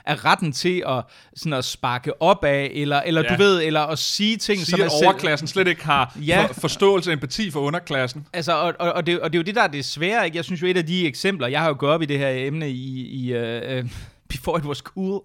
er 0.06 0.24
retten 0.24 0.52
til 0.52 0.82
at, 0.88 1.04
sådan 1.36 1.52
at 1.52 1.64
sparke 1.64 2.22
op 2.22 2.44
af, 2.44 2.70
eller, 2.74 3.00
eller 3.00 3.22
ja. 3.22 3.36
du 3.36 3.42
ved, 3.42 3.62
eller 3.62 3.80
at 3.80 3.98
sige 3.98 4.36
ting, 4.36 4.58
sige, 4.58 4.70
som 4.70 4.80
er 4.80 5.04
overklassen 5.04 5.48
slet 5.48 5.68
ikke 5.68 5.84
har 5.84 6.16
ja. 6.26 6.46
for, 6.46 6.60
forståelse 6.60 7.10
og 7.10 7.12
empati 7.12 7.50
for 7.50 7.60
underklassen. 7.60 8.26
Altså, 8.32 8.52
og, 8.52 8.74
og, 8.78 8.92
og, 8.92 9.06
det, 9.06 9.20
og 9.20 9.32
det 9.32 9.38
er 9.38 9.40
jo 9.40 9.44
det, 9.44 9.54
der 9.54 9.62
er 9.62 9.68
det 9.68 9.84
svære, 9.84 10.24
ikke? 10.24 10.36
Jeg 10.36 10.44
synes 10.44 10.62
jo, 10.62 10.66
et 10.66 10.76
af 10.76 10.86
de 10.86 11.06
eksempler, 11.06 11.48
jeg 11.48 11.60
har 11.60 11.68
jo 11.68 11.76
gået 11.78 11.92
op 11.92 12.02
i 12.02 12.06
det 12.06 12.18
her 12.18 12.28
emne 12.30 12.70
i, 12.70 13.06
i 13.06 13.36
uh, 13.78 13.84
before 14.30 14.58
it 14.58 14.64
was 14.64 14.78
cool. 14.78 15.22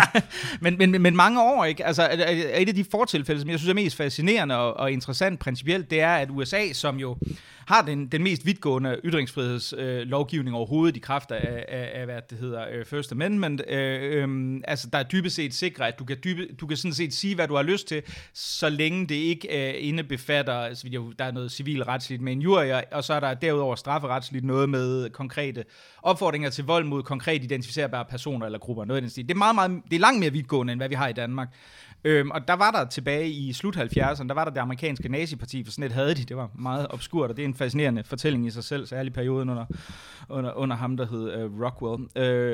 men, 0.60 0.78
men, 0.78 1.02
men 1.02 1.16
mange 1.16 1.42
år, 1.42 1.64
ikke? 1.64 1.86
Altså, 1.86 2.08
et 2.54 2.68
af 2.68 2.74
de 2.74 2.84
fortilfælde, 2.90 3.40
som 3.40 3.50
jeg 3.50 3.58
synes 3.58 3.70
er 3.70 3.74
mest 3.74 3.96
fascinerende 3.96 4.56
og, 4.56 4.76
og 4.76 4.92
interessant 4.92 5.40
principielt, 5.40 5.90
det 5.90 6.00
er, 6.00 6.14
at 6.14 6.28
USA, 6.30 6.72
som 6.72 6.96
jo 6.96 7.16
har 7.70 7.82
den, 7.82 8.06
den 8.06 8.22
mest 8.22 8.46
vidtgående 8.46 9.00
ytringsfrihedslovgivning 9.04 10.54
øh, 10.54 10.58
overhovedet 10.58 10.96
i 10.96 10.98
kraft 10.98 11.30
af, 11.30 11.64
af, 11.68 11.90
af, 11.94 12.04
hvad 12.04 12.22
det 12.30 12.38
hedder, 12.38 12.64
øh, 12.72 12.84
First 12.84 13.12
Amendment. 13.12 13.62
Øh, 13.68 14.24
øh, 14.28 14.60
altså, 14.64 14.88
der 14.92 14.98
er 14.98 15.02
dybest 15.02 15.36
set 15.36 15.54
sikre, 15.54 15.88
at 15.88 15.98
du 15.98 16.04
kan, 16.04 16.16
dybe, 16.24 16.54
du 16.60 16.66
kan 16.66 16.76
sådan 16.76 16.94
set 16.94 17.14
sige, 17.14 17.34
hvad 17.34 17.48
du 17.48 17.54
har 17.56 17.62
lyst 17.62 17.88
til, 17.88 18.02
så 18.34 18.68
længe 18.68 19.06
det 19.06 19.14
ikke 19.14 19.68
øh, 19.68 19.88
indebefatter, 19.88 20.54
altså, 20.54 21.12
der 21.18 21.24
er 21.24 21.30
noget 21.30 21.52
civilretsligt 21.52 22.22
med 22.22 22.32
en 22.32 22.42
jury, 22.42 22.82
og 22.92 23.04
så 23.04 23.14
er 23.14 23.20
der 23.20 23.34
derudover 23.34 23.76
strafferetsligt 23.76 24.44
noget 24.44 24.68
med 24.68 25.10
konkrete 25.10 25.64
opfordringer 26.02 26.50
til 26.50 26.64
vold 26.64 26.84
mod 26.84 27.02
konkret 27.02 27.44
identificerbare 27.44 28.04
personer 28.04 28.46
eller 28.46 28.58
grupper. 28.58 28.84
Noget 28.84 28.96
af 28.96 29.02
den 29.02 29.10
stil. 29.10 29.28
Det 29.28 29.34
er, 29.34 29.38
meget, 29.38 29.54
meget, 29.54 29.82
det 29.90 29.96
er 29.96 30.00
langt 30.00 30.20
mere 30.20 30.32
vidtgående, 30.32 30.72
end 30.72 30.80
hvad 30.80 30.88
vi 30.88 30.94
har 30.94 31.08
i 31.08 31.12
Danmark. 31.12 31.48
Øhm, 32.04 32.30
og 32.30 32.48
der 32.48 32.54
var 32.54 32.70
der 32.70 32.84
tilbage 32.84 33.30
i 33.30 33.52
slut 33.52 33.76
70'erne, 33.76 34.28
der 34.28 34.34
var 34.34 34.44
der 34.44 34.50
det 34.50 34.60
amerikanske 34.60 35.08
naziparti, 35.08 35.64
for 35.64 35.72
sådan 35.72 35.84
et 35.84 35.92
havde 35.92 36.14
de, 36.14 36.24
det 36.24 36.36
var 36.36 36.50
meget 36.58 36.86
obskurt, 36.90 37.30
og 37.30 37.36
det 37.36 37.42
er 37.42 37.48
en 37.48 37.54
fascinerende 37.54 38.04
fortælling 38.04 38.46
i 38.46 38.50
sig 38.50 38.64
selv, 38.64 38.86
særlig 38.86 39.12
perioden 39.12 39.48
under, 39.50 39.64
under, 40.28 40.52
under 40.52 40.76
ham, 40.76 40.96
der 40.96 41.06
hed 41.06 41.44
uh, 41.44 41.62
Rockwell, 41.62 42.02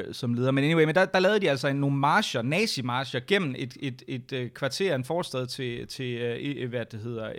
uh, 0.06 0.12
som 0.12 0.34
leder. 0.34 0.50
Men 0.50 0.64
anyway, 0.64 0.84
men 0.84 0.94
der, 0.94 1.04
der 1.04 1.18
lavede 1.18 1.40
de 1.40 1.50
altså 1.50 1.72
nogle 1.72 1.96
marcher, 1.96 2.42
nazi-marcher, 2.42 3.20
gennem 3.26 3.54
et, 3.58 3.76
et, 3.80 4.02
et, 4.08 4.32
et 4.32 4.54
kvarter, 4.54 4.94
en 4.94 5.04
forstad 5.04 5.46
til, 5.46 5.86
til 5.86 6.62
uh, 6.62 6.68
hvad 6.70 6.84
det 6.84 7.00
hedder, 7.00 7.30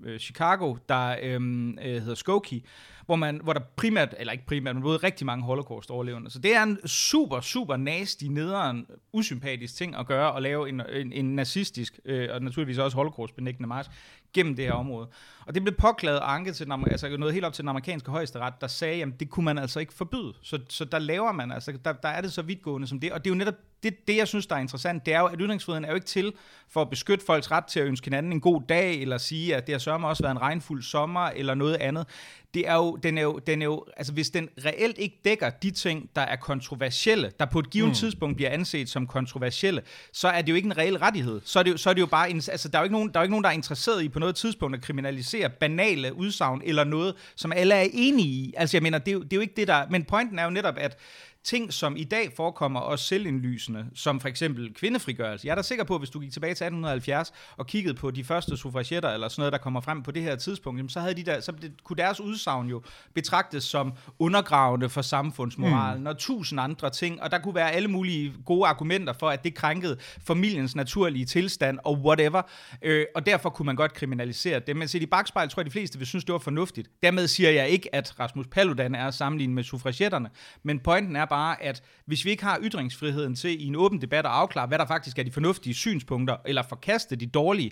uh, 0.00 0.18
Chicago, 0.18 0.76
der 0.88 1.36
um, 1.36 1.78
uh, 1.78 1.84
hedder 1.84 2.14
Skokie, 2.14 2.60
hvor, 3.06 3.16
man, 3.16 3.40
hvor 3.42 3.52
der 3.52 3.60
primært, 3.76 4.14
eller 4.18 4.32
ikke 4.32 4.46
primært, 4.46 4.74
men 4.76 4.82
både 4.82 4.96
rigtig 4.96 5.26
mange 5.26 5.44
holocaust-overlevende. 5.44 6.30
Så 6.30 6.38
det 6.38 6.54
er 6.56 6.62
en 6.62 6.88
super, 6.88 7.40
super 7.40 7.76
nasty, 7.76 8.24
nederen, 8.24 8.86
usympatisk 9.12 9.76
ting 9.76 9.96
at 9.96 10.06
gøre, 10.06 10.36
at 10.36 10.42
lave 10.42 10.68
en, 10.68 10.82
en, 10.92 11.12
en 11.12 11.24
nazistisk, 11.24 12.00
øh, 12.04 12.28
og 12.32 12.42
naturligvis 12.42 12.78
også 12.78 12.96
holocaust-benægtende 12.96 13.68
march, 13.68 13.90
gennem 14.34 14.56
det 14.56 14.64
her 14.64 14.72
område. 14.72 15.08
Og 15.46 15.54
det 15.54 15.62
blev 15.62 15.74
påklaget 15.74 16.20
og 16.20 16.34
anket 16.34 16.56
til 16.56 16.66
den, 16.66 16.84
altså 16.90 17.16
noget 17.16 17.34
helt 17.34 17.46
op 17.46 17.52
til 17.52 17.62
den 17.62 17.68
amerikanske 17.68 18.10
højesteret, 18.10 18.54
der 18.60 18.66
sagde, 18.66 19.02
at 19.02 19.08
det 19.20 19.30
kunne 19.30 19.44
man 19.44 19.58
altså 19.58 19.80
ikke 19.80 19.94
forbyde. 19.94 20.32
Så, 20.42 20.58
så 20.68 20.84
der 20.84 20.98
laver 20.98 21.32
man, 21.32 21.52
altså 21.52 21.72
der, 21.84 21.92
der 21.92 22.08
er 22.08 22.20
det 22.20 22.32
så 22.32 22.42
vidtgående 22.42 22.86
som 22.86 23.00
det. 23.00 23.12
Og 23.12 23.24
det 23.24 23.30
er 23.30 23.34
jo 23.34 23.38
netop 23.38 23.54
det, 23.84 24.08
det, 24.08 24.16
jeg 24.16 24.28
synes, 24.28 24.46
der 24.46 24.56
er 24.56 24.60
interessant, 24.60 25.06
det 25.06 25.14
er 25.14 25.20
jo, 25.20 25.26
at 25.26 25.38
ytringsfriheden 25.40 25.84
er 25.84 25.88
jo 25.88 25.94
ikke 25.94 26.06
til 26.06 26.32
for 26.68 26.82
at 26.82 26.90
beskytte 26.90 27.24
folks 27.24 27.50
ret 27.50 27.64
til 27.64 27.80
at 27.80 27.86
ønske 27.86 28.06
hinanden 28.06 28.32
en 28.32 28.40
god 28.40 28.62
dag, 28.68 29.02
eller 29.02 29.18
sige, 29.18 29.56
at 29.56 29.66
det 29.66 29.72
har 29.72 29.78
sørme 29.78 30.08
også 30.08 30.22
været 30.22 30.32
en 30.32 30.40
regnfuld 30.40 30.82
sommer, 30.82 31.20
eller 31.20 31.54
noget 31.54 31.74
andet. 31.74 32.06
Det 32.54 32.68
er 32.68 32.74
jo, 32.74 32.96
den 32.96 33.18
er 33.18 33.22
jo, 33.22 33.38
den 33.46 33.62
er 33.62 33.66
jo, 33.66 33.84
altså 33.96 34.12
hvis 34.12 34.30
den 34.30 34.48
reelt 34.64 34.98
ikke 34.98 35.20
dækker 35.24 35.50
de 35.50 35.70
ting, 35.70 36.10
der 36.16 36.22
er 36.22 36.36
kontroversielle, 36.36 37.32
der 37.38 37.46
på 37.46 37.58
et 37.58 37.70
givet 37.70 37.88
mm. 37.88 37.94
tidspunkt 37.94 38.36
bliver 38.36 38.50
anset 38.50 38.88
som 38.88 39.06
kontroversielle, 39.06 39.82
så 40.12 40.28
er 40.28 40.42
det 40.42 40.48
jo 40.48 40.54
ikke 40.54 40.66
en 40.66 40.78
reel 40.78 40.96
rettighed. 40.96 41.40
Så 41.44 41.58
er 41.58 41.62
det 41.62 41.70
jo, 41.70 41.76
så 41.76 41.90
er 41.90 41.94
det 41.94 42.00
jo 42.00 42.06
bare, 42.06 42.30
en, 42.30 42.36
altså 42.36 42.68
der 42.68 42.78
er 42.78 42.82
jo 42.82 42.84
ikke 42.84 42.92
nogen, 42.92 43.08
der 43.08 43.18
er 43.18 43.20
jo 43.20 43.24
ikke 43.24 43.32
nogen, 43.32 43.44
der 43.44 43.50
er 43.50 43.54
interesseret 43.54 44.02
i 44.02 44.08
på 44.08 44.18
noget 44.24 44.36
tidspunkt 44.36 44.76
at 44.76 44.82
kriminalisere 44.82 45.50
banale 45.50 46.14
udsagn, 46.14 46.62
eller 46.64 46.84
noget, 46.84 47.14
som 47.36 47.52
alle 47.52 47.74
er 47.74 47.88
enige 47.92 48.28
i. 48.28 48.54
Altså 48.56 48.76
jeg 48.76 48.82
mener, 48.82 48.98
det 48.98 49.08
er 49.08 49.12
jo, 49.12 49.22
det 49.22 49.32
er 49.32 49.36
jo 49.36 49.40
ikke 49.40 49.56
det, 49.56 49.68
der, 49.68 49.86
men 49.90 50.04
pointen 50.04 50.38
er 50.38 50.44
jo 50.44 50.50
netop, 50.50 50.74
at 50.78 50.98
ting, 51.44 51.72
som 51.72 51.96
i 51.96 52.04
dag 52.04 52.32
forekommer 52.36 52.80
også 52.80 53.04
selvindlysende, 53.04 53.86
som 53.94 54.20
for 54.20 54.28
eksempel 54.28 54.74
kvindefrigørelse. 54.74 55.46
Jeg 55.46 55.50
er 55.50 55.54
da 55.54 55.62
sikker 55.62 55.84
på, 55.84 55.94
at 55.94 56.00
hvis 56.00 56.10
du 56.10 56.20
gik 56.20 56.32
tilbage 56.32 56.54
til 56.54 56.64
1870 56.64 57.32
og 57.56 57.66
kiggede 57.66 57.94
på 57.94 58.10
de 58.10 58.24
første 58.24 58.56
suffragetter 58.56 59.10
eller 59.10 59.28
sådan 59.28 59.40
noget, 59.40 59.52
der 59.52 59.58
kommer 59.58 59.80
frem 59.80 60.02
på 60.02 60.10
det 60.10 60.22
her 60.22 60.36
tidspunkt, 60.36 60.92
så, 60.92 61.00
havde 61.00 61.14
de 61.14 61.22
der, 61.22 61.40
så 61.40 61.52
kunne 61.84 61.96
deres 61.96 62.20
udsagn 62.20 62.68
jo 62.68 62.82
betragtes 63.14 63.64
som 63.64 63.92
undergravende 64.18 64.88
for 64.88 65.02
samfundsmoralen 65.02 66.00
mm. 66.00 66.06
og 66.06 66.18
tusind 66.18 66.60
andre 66.60 66.90
ting, 66.90 67.22
og 67.22 67.30
der 67.30 67.38
kunne 67.38 67.54
være 67.54 67.72
alle 67.72 67.88
mulige 67.88 68.32
gode 68.44 68.66
argumenter 68.66 69.12
for, 69.12 69.30
at 69.30 69.44
det 69.44 69.54
krænkede 69.54 69.96
familiens 70.26 70.76
naturlige 70.76 71.24
tilstand 71.24 71.78
og 71.84 71.98
whatever, 71.98 72.42
øh, 72.82 73.06
og 73.14 73.26
derfor 73.26 73.50
kunne 73.50 73.66
man 73.66 73.76
godt 73.76 73.92
kriminalisere 73.94 74.60
det. 74.66 74.76
Men 74.76 74.88
set 74.88 75.02
i 75.02 75.06
bagspejl 75.06 75.48
tror 75.48 75.60
jeg, 75.60 75.66
de 75.66 75.70
fleste 75.70 75.98
vil 75.98 76.06
synes, 76.06 76.24
det 76.24 76.32
var 76.32 76.38
fornuftigt. 76.38 76.90
Dermed 77.02 77.28
siger 77.28 77.50
jeg 77.50 77.68
ikke, 77.68 77.94
at 77.94 78.20
Rasmus 78.20 78.46
Paludan 78.46 78.94
er 78.94 79.10
sammenlignet 79.10 79.54
med 79.54 79.64
suffragetterne, 79.64 80.30
men 80.62 80.80
pointen 80.80 81.16
er 81.16 81.24
bare, 81.34 81.62
at 81.62 81.82
hvis 82.06 82.24
vi 82.24 82.30
ikke 82.30 82.44
har 82.44 82.58
ytringsfriheden 82.62 83.34
til 83.34 83.62
i 83.62 83.66
en 83.66 83.76
åben 83.76 84.00
debat 84.00 84.26
at 84.26 84.32
afklare, 84.32 84.66
hvad 84.66 84.78
der 84.78 84.86
faktisk 84.86 85.18
er 85.18 85.22
de 85.22 85.30
fornuftige 85.30 85.74
synspunkter, 85.74 86.36
eller 86.46 86.62
forkaste 86.62 87.16
de 87.16 87.26
dårlige, 87.26 87.70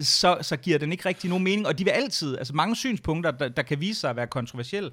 så, 0.00 0.38
så 0.42 0.56
giver 0.56 0.78
den 0.78 0.92
ikke 0.92 1.08
rigtig 1.08 1.30
nogen 1.30 1.44
mening. 1.44 1.66
Og 1.66 1.78
de 1.78 1.84
vil 1.84 1.90
altid, 1.90 2.38
altså 2.38 2.54
mange 2.54 2.76
synspunkter, 2.76 3.30
der, 3.30 3.48
der 3.48 3.62
kan 3.62 3.80
vise 3.80 4.00
sig 4.00 4.10
at 4.10 4.16
være 4.16 4.26
kontroversielle, 4.26 4.90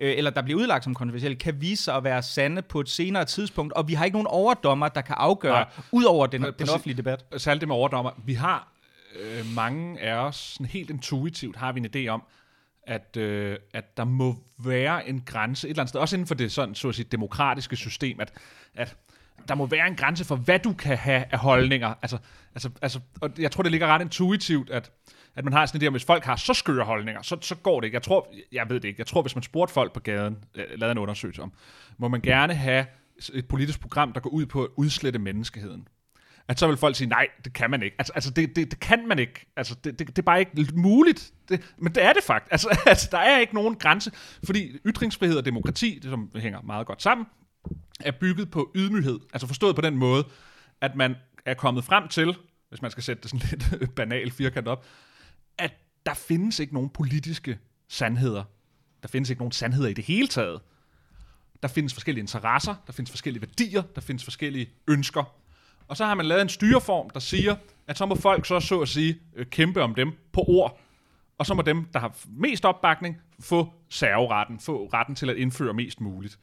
øh, 0.00 0.14
eller 0.16 0.30
der 0.30 0.42
bliver 0.42 0.60
udlagt 0.60 0.84
som 0.84 0.94
kontroversielle, 0.94 1.36
kan 1.36 1.60
vise 1.60 1.82
sig 1.82 1.94
at 1.94 2.04
være 2.04 2.22
sande 2.22 2.62
på 2.62 2.80
et 2.80 2.88
senere 2.88 3.24
tidspunkt, 3.24 3.72
og 3.72 3.88
vi 3.88 3.94
har 3.94 4.04
ikke 4.04 4.14
nogen 4.14 4.26
overdommer, 4.26 4.88
der 4.88 5.00
kan 5.00 5.14
afgøre, 5.18 5.52
Nej. 5.52 5.66
ud 5.92 6.04
over 6.04 6.26
den, 6.26 6.42
den 6.42 6.68
offentlige 6.68 6.96
debat. 6.96 7.24
Særligt 7.36 7.60
det 7.60 7.68
med 7.68 7.76
overdommer. 7.76 8.10
Vi 8.26 8.34
har 8.34 8.72
øh, 9.20 9.46
mange 9.54 10.00
af 10.00 10.14
os 10.14 10.36
sådan 10.36 10.66
helt 10.66 10.90
intuitivt 10.90 11.56
har 11.56 11.72
vi 11.72 11.80
en 11.80 11.86
idé 11.86 12.08
om, 12.08 12.22
at, 12.86 13.16
øh, 13.16 13.58
at 13.74 13.96
der 13.96 14.04
må 14.04 14.36
være 14.64 15.08
en 15.08 15.20
grænse 15.26 15.66
et 15.66 15.70
eller 15.70 15.82
andet 15.82 15.88
sted, 15.88 16.00
også 16.00 16.16
inden 16.16 16.26
for 16.26 16.34
det 16.34 16.52
sådan, 16.52 16.74
så 16.74 16.88
at 16.88 16.94
sige, 16.94 17.06
demokratiske 17.12 17.76
system, 17.76 18.20
at, 18.20 18.32
at 18.74 18.96
der 19.48 19.54
må 19.54 19.66
være 19.66 19.86
en 19.86 19.96
grænse 19.96 20.24
for, 20.24 20.36
hvad 20.36 20.58
du 20.58 20.72
kan 20.72 20.96
have 20.96 21.24
af 21.30 21.38
holdninger. 21.38 21.94
Altså, 22.02 22.18
altså, 22.54 22.70
altså, 22.82 23.00
og 23.20 23.30
jeg 23.38 23.50
tror, 23.50 23.62
det 23.62 23.72
ligger 23.72 23.86
ret 23.86 24.02
intuitivt, 24.02 24.70
at, 24.70 24.92
at 25.34 25.44
man 25.44 25.52
har 25.52 25.66
sådan 25.66 25.80
en 25.80 25.84
idé 25.84 25.86
om, 25.86 25.92
hvis 25.92 26.04
folk 26.04 26.24
har 26.24 26.36
så 26.36 26.54
skøre 26.54 26.84
holdninger, 26.84 27.22
så, 27.22 27.36
så 27.40 27.54
går 27.54 27.80
det 27.80 27.86
ikke. 27.86 27.94
Jeg 27.94 28.02
tror, 28.02 28.34
jeg 28.52 28.68
ved 28.68 28.80
det 28.80 28.88
ikke, 28.88 29.00
jeg 29.00 29.06
tror, 29.06 29.22
hvis 29.22 29.36
man 29.36 29.42
spurgte 29.42 29.74
folk 29.74 29.92
på 29.92 30.00
gaden, 30.00 30.38
øh, 30.54 30.64
lavede 30.74 30.92
en 30.92 30.98
undersøgelse 30.98 31.42
om, 31.42 31.52
må 31.98 32.08
man 32.08 32.20
gerne 32.20 32.54
have 32.54 32.86
et 33.34 33.48
politisk 33.48 33.80
program, 33.80 34.12
der 34.12 34.20
går 34.20 34.30
ud 34.30 34.46
på 34.46 34.62
at 34.64 34.68
udslette 34.76 35.18
menneskeheden 35.18 35.88
at 36.48 36.58
så 36.58 36.66
vil 36.66 36.76
folk 36.76 36.96
sige, 36.96 37.08
nej, 37.08 37.28
det 37.44 37.52
kan 37.52 37.70
man 37.70 37.82
ikke. 37.82 37.96
Altså, 37.98 38.12
altså 38.12 38.30
det, 38.30 38.56
det, 38.56 38.70
det 38.70 38.80
kan 38.80 39.08
man 39.08 39.18
ikke. 39.18 39.46
Altså, 39.56 39.74
det, 39.84 39.98
det, 39.98 40.06
det 40.06 40.18
er 40.18 40.22
bare 40.22 40.40
ikke 40.40 40.68
muligt. 40.74 41.32
Det, 41.48 41.74
men 41.78 41.94
det 41.94 42.04
er 42.04 42.12
det 42.12 42.22
faktisk. 42.22 42.52
Altså, 42.52 42.78
altså, 42.86 43.08
der 43.12 43.18
er 43.18 43.38
ikke 43.38 43.54
nogen 43.54 43.74
grænse, 43.74 44.10
fordi 44.44 44.78
ytringsfrihed 44.86 45.36
og 45.36 45.44
demokrati, 45.44 45.98
det 46.02 46.10
som 46.10 46.30
hænger 46.36 46.62
meget 46.62 46.86
godt 46.86 47.02
sammen, 47.02 47.26
er 48.00 48.12
bygget 48.20 48.50
på 48.50 48.70
ydmyghed. 48.74 49.20
Altså 49.32 49.46
forstået 49.46 49.74
på 49.74 49.82
den 49.82 49.96
måde, 49.96 50.24
at 50.80 50.96
man 50.96 51.14
er 51.46 51.54
kommet 51.54 51.84
frem 51.84 52.08
til, 52.08 52.36
hvis 52.68 52.82
man 52.82 52.90
skal 52.90 53.02
sætte 53.02 53.22
det 53.22 53.30
sådan 53.30 53.48
lidt 53.80 53.94
banalt 53.94 54.32
firkant 54.32 54.68
op, 54.68 54.86
at 55.58 55.72
der 56.06 56.14
findes 56.14 56.58
ikke 56.58 56.74
nogen 56.74 56.90
politiske 56.90 57.58
sandheder. 57.88 58.44
Der 59.02 59.08
findes 59.08 59.30
ikke 59.30 59.40
nogen 59.40 59.52
sandheder 59.52 59.88
i 59.88 59.92
det 59.92 60.04
hele 60.04 60.28
taget. 60.28 60.60
Der 61.62 61.68
findes 61.68 61.94
forskellige 61.94 62.22
interesser, 62.22 62.74
der 62.86 62.92
findes 62.92 63.10
forskellige 63.10 63.42
værdier, 63.42 63.82
der 63.94 64.00
findes 64.00 64.24
forskellige 64.24 64.70
ønsker. 64.88 65.41
Og 65.88 65.96
så 65.96 66.04
har 66.04 66.14
man 66.14 66.26
lavet 66.26 66.42
en 66.42 66.48
styreform, 66.48 67.10
der 67.10 67.20
siger, 67.20 67.56
at 67.86 67.98
så 67.98 68.06
må 68.06 68.14
folk 68.14 68.46
så 68.46 68.60
så 68.60 68.80
at 68.80 68.88
sige 68.88 69.18
øh, 69.36 69.46
kæmpe 69.46 69.82
om 69.82 69.94
dem 69.94 70.12
på 70.32 70.44
ord. 70.48 70.80
Og 71.38 71.46
så 71.46 71.54
må 71.54 71.62
dem, 71.62 71.84
der 71.92 71.98
har 71.98 72.16
mest 72.26 72.64
opbakning, 72.64 73.16
få 73.40 73.72
serveretten, 73.88 74.60
få 74.60 74.90
retten 74.92 75.14
til 75.14 75.30
at 75.30 75.36
indføre 75.36 75.74
mest 75.74 76.00
muligt. 76.00 76.38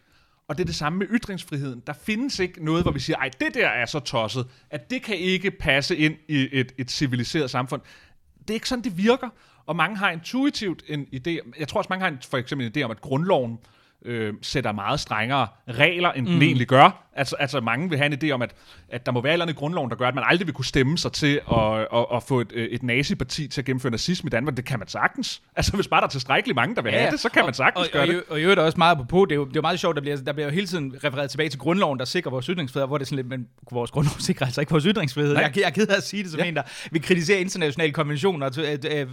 Og 0.48 0.58
det 0.58 0.64
er 0.64 0.66
det 0.66 0.76
samme 0.76 1.00
med 1.00 1.08
ytringsfriheden. 1.10 1.84
Der 1.88 1.94
findes 1.94 2.40
ikke 2.40 2.66
noget, 2.66 2.84
hvor 2.84 2.92
vi 2.92 3.00
siger, 3.00 3.18
ej, 3.18 3.30
det 3.40 3.54
der 3.54 3.68
er 3.68 3.86
så 3.86 4.00
tosset, 4.00 4.48
at 4.70 4.90
det 4.90 5.04
kan 5.04 5.16
ikke 5.16 5.52
passe 5.52 5.98
ind 5.98 6.16
i 6.28 6.50
et, 6.52 6.72
et 6.78 6.92
civiliseret 6.92 7.50
samfund. 7.50 7.82
Det 8.40 8.50
er 8.50 8.54
ikke 8.54 8.70
sådan, 8.70 8.84
det 8.84 8.98
virker. 8.98 9.30
Og 9.66 9.76
mange 9.76 9.98
har 9.98 10.12
intuitivt 10.12 10.84
en 10.88 11.08
idé, 11.16 11.52
jeg 11.60 11.68
tror 11.68 11.78
også, 11.78 11.88
mange 11.90 12.04
har 12.04 12.12
en, 12.12 12.18
for 12.30 12.38
eksempel 12.38 12.68
en 12.68 12.74
idé 12.78 12.82
om, 12.82 12.92
at 12.92 13.02
grundloven 13.02 13.58
øh, 14.06 14.34
sætter 14.42 14.72
meget 14.72 15.00
strengere 15.00 15.48
regler, 15.68 16.12
end 16.12 16.28
mm. 16.28 16.34
den 16.34 16.42
egentlig 16.42 16.68
gør. 16.68 17.09
Altså, 17.20 17.36
altså 17.40 17.60
mange 17.60 17.90
vil 17.90 17.98
have 17.98 18.14
en 18.14 18.20
idé 18.24 18.32
om, 18.32 18.42
at, 18.42 18.52
at 18.90 19.06
der 19.06 19.12
må 19.12 19.22
være 19.22 19.32
et 19.32 19.34
eller 19.34 19.46
andet 19.46 19.56
i 19.56 19.58
grundloven, 19.58 19.90
der 19.90 19.96
gør, 19.96 20.08
at 20.08 20.16
man 20.16 20.24
aldrig 20.28 20.48
vil 20.48 20.56
kunne 20.56 20.66
stemme 20.66 20.98
sig 20.98 21.12
til 21.12 21.42
at, 21.52 21.88
at, 21.94 22.06
at 22.14 22.24
få 22.24 22.40
et, 22.40 22.52
et 22.56 22.84
naziparti 22.84 23.48
til 23.48 23.62
at 23.62 23.66
gennemføre 23.66 23.92
nazisme 23.92 24.28
i 24.28 24.30
Danmark. 24.30 24.58
Det 24.58 24.66
kan 24.66 24.80
man 24.80 24.88
sagtens. 24.88 25.42
Altså, 25.56 25.76
hvis 25.76 25.88
bare 25.88 26.02
der 26.02 26.08
er 26.08 26.12
tilstrækkeligt 26.12 26.56
mange, 26.56 26.76
der 26.76 26.82
vil 26.82 26.92
ja, 26.92 27.00
have 27.00 27.12
det, 27.12 27.20
så 27.20 27.30
kan 27.30 27.42
og, 27.42 27.48
man 27.48 27.54
sagtens 27.54 27.88
og, 27.88 27.92
gøre 27.94 28.02
og, 28.02 28.08
det. 28.08 28.24
Og, 28.30 28.40
i 28.40 28.44
øvrigt 28.44 28.60
også 28.60 28.78
meget 28.78 29.08
på 29.10 29.26
det 29.26 29.32
er 29.32 29.36
jo, 29.36 29.46
det 29.46 29.52
er 29.52 29.56
jo 29.56 29.62
meget 29.62 29.80
sjovt, 29.80 29.96
der 29.96 30.02
bliver, 30.02 30.18
der 30.18 30.34
bliver 30.34 30.48
jo 30.48 30.54
hele 30.54 30.68
tiden 30.68 30.96
refereret 31.04 31.30
tilbage 31.30 31.50
til 31.50 31.60
grundloven, 31.60 32.00
der 32.00 32.06
sikrer 32.06 32.32
vores 32.32 32.46
ytringsfrihed, 32.46 32.88
hvor 32.88 32.98
det 32.98 33.06
er 33.06 33.08
sådan 33.08 33.16
lidt, 33.16 33.28
men 33.28 33.48
vores 33.72 33.92
grundlov 33.92 34.20
sikrer 34.30 34.46
altså 34.46 34.62
ikke 34.62 34.72
vores 34.72 34.84
ytringsfrihed. 34.84 35.34
Jeg, 35.34 35.52
jeg 35.56 35.64
er 35.64 35.70
ked 35.70 35.88
af 35.88 35.98
at 35.98 36.04
sige 36.04 36.24
det 36.24 36.32
som 36.32 36.40
ja. 36.40 36.46
en, 36.46 36.56
der 36.56 36.62
vil 36.92 37.02
kritisere 37.02 37.40
internationale 37.40 37.94
konventioner, 37.94 38.46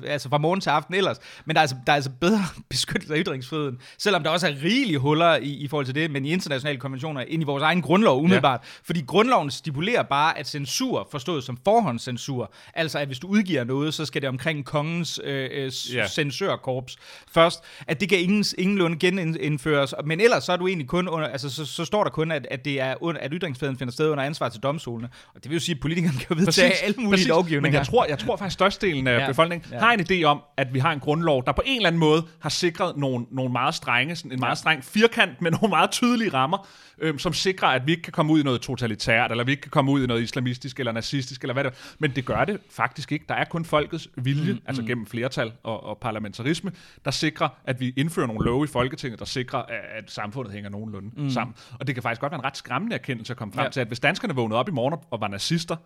altså 0.07 0.29
fra 0.29 0.39
morgen 0.39 0.61
til 0.61 0.71
aften 0.71 0.95
ellers. 0.95 1.17
Men 1.45 1.55
der 1.55 1.61
er 1.61 1.63
altså, 1.63 1.77
der 1.87 1.93
er 1.93 1.97
altså 1.97 2.11
bedre 2.21 2.41
beskyttelse 2.69 3.15
af 3.15 3.23
ytringsfriheden, 3.25 3.79
selvom 3.99 4.23
der 4.23 4.31
også 4.31 4.47
er 4.47 4.53
rigelige 4.65 4.99
huller 4.99 5.37
i, 5.37 5.49
i 5.49 5.69
forhold 5.69 5.87
til 5.87 5.95
det, 5.95 6.11
men 6.11 6.25
i 6.25 6.31
internationale 6.31 6.79
konventioner, 6.79 7.21
end 7.21 7.43
i 7.43 7.45
vores 7.45 7.63
egen 7.63 7.83
grundlov 7.97 8.19
umiddelbart. 8.19 8.61
Ja. 8.63 8.69
Fordi 8.85 9.05
grundloven 9.07 9.51
stipulerer 9.51 10.03
bare, 10.03 10.39
at 10.39 10.49
censur 10.49 11.09
forstået 11.11 11.45
som 11.45 11.59
forhåndscensur, 11.65 12.53
altså 12.75 12.99
at 12.99 13.07
hvis 13.07 13.19
du 13.19 13.29
udgiver 13.29 13.65
noget, 13.65 13.95
så 13.95 14.05
skal 14.05 14.23
det 14.23 14.29
omkring 14.29 14.65
kongens 14.65 15.21
øh, 15.25 15.49
øh, 15.53 15.73
ja. 15.95 16.09
censørkorps 16.09 16.97
først, 17.29 17.63
at 17.87 18.01
det 18.01 18.09
kan 18.09 18.19
ingen, 18.19 18.45
ingenlunde 18.59 18.99
genindføres, 18.99 19.95
men 20.05 20.21
ellers 20.21 20.45
så 20.45 20.53
er 20.53 20.57
du 20.57 20.67
egentlig 20.67 20.89
kun 20.89 21.09
under, 21.09 21.29
altså 21.29 21.51
så, 21.51 21.65
så 21.65 21.85
står 21.85 22.05
der 22.05 22.11
kun, 22.11 22.31
at, 22.31 22.47
at 22.51 22.65
det 22.65 22.81
er 22.81 22.95
under, 23.01 23.21
at 23.21 23.31
ytringsfriheden 23.35 23.79
finder 23.79 23.93
sted 23.93 24.09
under 24.09 24.25
ansvar 24.25 24.49
til 24.49 24.61
domstolene. 24.61 25.09
Og 25.35 25.43
det 25.43 25.51
vil 25.51 25.57
jo 25.57 25.61
sige, 25.61 25.75
at 25.75 25.81
politikerne 25.81 26.19
kan 26.19 26.27
jo 26.31 26.35
vedtage 26.39 26.73
alle 26.85 26.95
mulige 26.99 27.11
præcis. 27.11 27.29
lovgivninger. 27.29 27.71
Men 27.71 27.75
jeg 27.75 27.87
tror, 27.87 28.05
jeg 28.05 28.19
tror 28.19 28.37
faktisk, 28.37 28.49
at 28.49 28.53
størstedelen 28.53 29.07
af 29.07 29.21
ja. 29.21 29.27
befolkningen 29.27 29.73
ja. 29.73 29.79
har 29.79 29.93
en 29.93 30.01
idé 30.01 30.25
om, 30.25 30.41
at 30.57 30.75
vi 30.75 30.79
har 30.79 30.93
en 30.93 31.01
grundlov, 31.01 31.45
der 31.45 31.53
på 31.53 31.63
en 31.65 31.77
eller 31.77 31.89
anden 31.89 32.01
måde 32.01 32.25
har 32.41 32.51
sikret 32.51 32.97
nogle, 32.97 33.27
nogle 33.31 33.53
meget 33.53 33.75
strenge, 33.75 34.17
sådan 34.17 34.33
en 34.33 34.41
meget 34.41 34.59
streng 34.59 34.85
firkant 34.85 35.43
med 35.43 35.51
nogle 35.51 35.69
meget 35.69 35.91
tydelige 35.91 36.33
rammer, 36.33 36.69
øhm, 36.99 37.19
som 37.19 37.33
sikrer, 37.33 37.69
at 37.77 37.87
vi 37.87 37.93
ikke 37.93 38.03
kan 38.03 38.13
komme 38.13 38.33
ud 38.33 38.41
i 38.41 38.43
noget 38.43 38.61
totalitært, 38.61 39.31
eller 39.31 39.45
vi 39.45 39.51
ikke 39.51 39.61
kan 39.61 39.71
komme 39.71 39.91
ud 39.93 40.05
i 40.05 40.07
noget 40.07 40.23
islamistisk 40.23 40.79
eller 40.79 40.93
nazistisk, 40.93 41.43
eller 41.43 41.55
hvad 41.55 41.65
det 41.65 41.71
er. 41.71 41.95
Men 41.99 42.11
det 42.11 42.25
gør 42.25 42.45
det 42.45 42.61
faktisk 42.71 43.13
ikke. 43.13 43.25
Der 43.29 43.35
er 43.35 43.45
kun 43.45 43.65
folkets 43.65 44.09
vilje, 44.17 44.53
mm, 44.53 44.61
altså 44.67 44.83
mm. 44.83 44.89
gennem 44.89 45.07
flertal 45.07 45.53
og, 45.63 45.85
og 45.85 45.99
parlamentarisme, 45.99 46.73
der 47.05 47.11
sikrer, 47.11 47.49
at 47.65 47.81
vi 47.81 47.93
indfører 47.97 48.27
nogle 48.27 48.45
love 48.45 48.65
i 48.65 48.69
Folketinget, 48.69 49.19
der 49.19 49.25
sikrer, 49.25 49.59
at, 49.59 50.05
at 50.05 50.11
samfundet 50.11 50.53
hænger 50.53 50.71
nogenlunde 50.71 51.11
mm. 51.17 51.31
sammen. 51.31 51.57
Og 51.81 51.87
det 51.87 51.95
kan 51.95 52.03
faktisk 52.03 52.21
godt 52.21 52.33
være 52.33 52.41
en 52.41 52.45
ret 52.45 52.57
skræmmende 52.57 52.95
erkendelse 52.95 53.33
at 53.33 53.37
komme 53.37 53.55
frem 53.55 53.65
ja. 53.65 53.71
til, 53.71 53.81
at 53.81 53.87
hvis 53.87 54.01
danskerne 54.01 54.35
vågnede 54.35 54.59
op 54.59 54.69
i 54.69 54.73
morgen 54.73 54.99
og 55.11 55.21
var 55.21 55.29
nazister, 55.29 55.77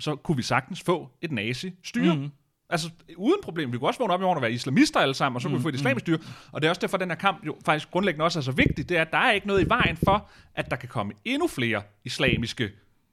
så 0.00 0.16
kunne 0.16 0.36
vi 0.36 0.42
sagtens 0.42 0.82
få 0.82 1.10
et 1.22 1.32
nazi-styre. 1.32 2.14
Mm. 2.14 2.30
Altså, 2.70 2.90
uden 3.16 3.40
problem. 3.42 3.72
Vi 3.72 3.78
kunne 3.78 3.88
også 3.88 3.98
vågne 3.98 4.14
op 4.14 4.20
i 4.20 4.22
morgen 4.22 4.36
og 4.36 4.42
være 4.42 4.52
islamister 4.52 5.00
alle 5.00 5.14
sammen, 5.14 5.36
og 5.36 5.42
så 5.42 5.48
kunne 5.48 5.52
mm, 5.52 5.58
vi 5.58 5.62
få 5.62 5.68
et 5.68 5.74
islamisk 5.74 6.04
styre. 6.04 6.18
Og 6.52 6.62
det 6.62 6.66
er 6.66 6.70
også 6.70 6.80
derfor, 6.80 6.96
at 6.96 7.00
den 7.00 7.10
her 7.10 7.16
kamp 7.16 7.46
jo 7.46 7.56
faktisk 7.64 7.90
grundlæggende 7.90 8.24
også 8.24 8.38
er 8.38 8.42
så 8.42 8.52
vigtig. 8.52 8.88
Det 8.88 8.96
er, 8.96 9.02
at 9.02 9.10
der 9.10 9.18
er 9.18 9.32
ikke 9.32 9.46
noget 9.46 9.64
i 9.64 9.68
vejen 9.68 9.96
for, 9.96 10.28
at 10.54 10.70
der 10.70 10.76
kan 10.76 10.88
komme 10.88 11.12
endnu 11.24 11.48
flere 11.48 11.82
islamiske, 12.04 12.70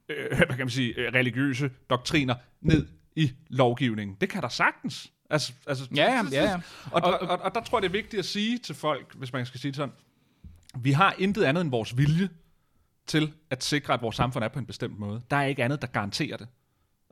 øh, 0.10 0.28
hvad 0.38 0.48
kan 0.48 0.58
man 0.58 0.70
sige, 0.70 0.94
øh, 0.94 1.14
religiøse 1.14 1.70
doktriner 1.90 2.36
ned 2.62 2.88
i 3.16 3.32
lovgivningen. 3.50 4.18
Det 4.22 4.30
kan 4.30 4.42
der 4.42 4.50
sagtens. 4.50 5.12
Altså, 5.30 5.54
altså, 5.68 5.88
ja, 5.96 6.24
ja, 6.32 6.44
ja. 6.44 6.60
Og, 6.92 7.02
og, 7.04 7.20
og, 7.30 7.42
og 7.42 7.56
der 7.56 7.62
tror 7.62 7.78
jeg, 7.78 7.82
det 7.84 7.88
er 7.88 8.02
vigtigt 8.02 8.20
at 8.20 8.26
sige 8.26 8.58
til 8.58 8.76
folk, 8.76 9.16
hvis 9.16 9.34
man 9.34 9.46
skal 9.46 9.60
sige 9.60 9.72
det 9.72 9.76
sådan, 9.76 9.96
vi 10.78 10.92
har 10.92 11.16
intet 11.18 11.44
andet 11.44 11.62
end 11.62 11.72
vores 11.72 11.98
vilje 11.98 12.30
til 13.08 13.34
at 13.50 13.64
sikre, 13.64 13.94
at 13.94 14.02
vores 14.02 14.16
samfund 14.16 14.44
er 14.44 14.48
på 14.48 14.60
en 14.60 14.66
bestemt 14.66 15.00
måde. 15.00 15.22
Der 15.32 15.38
er 15.38 15.46
ikke 15.46 15.64
andet, 15.64 15.82
der 15.82 15.88
garanterer 15.88 16.38
det. 16.38 16.48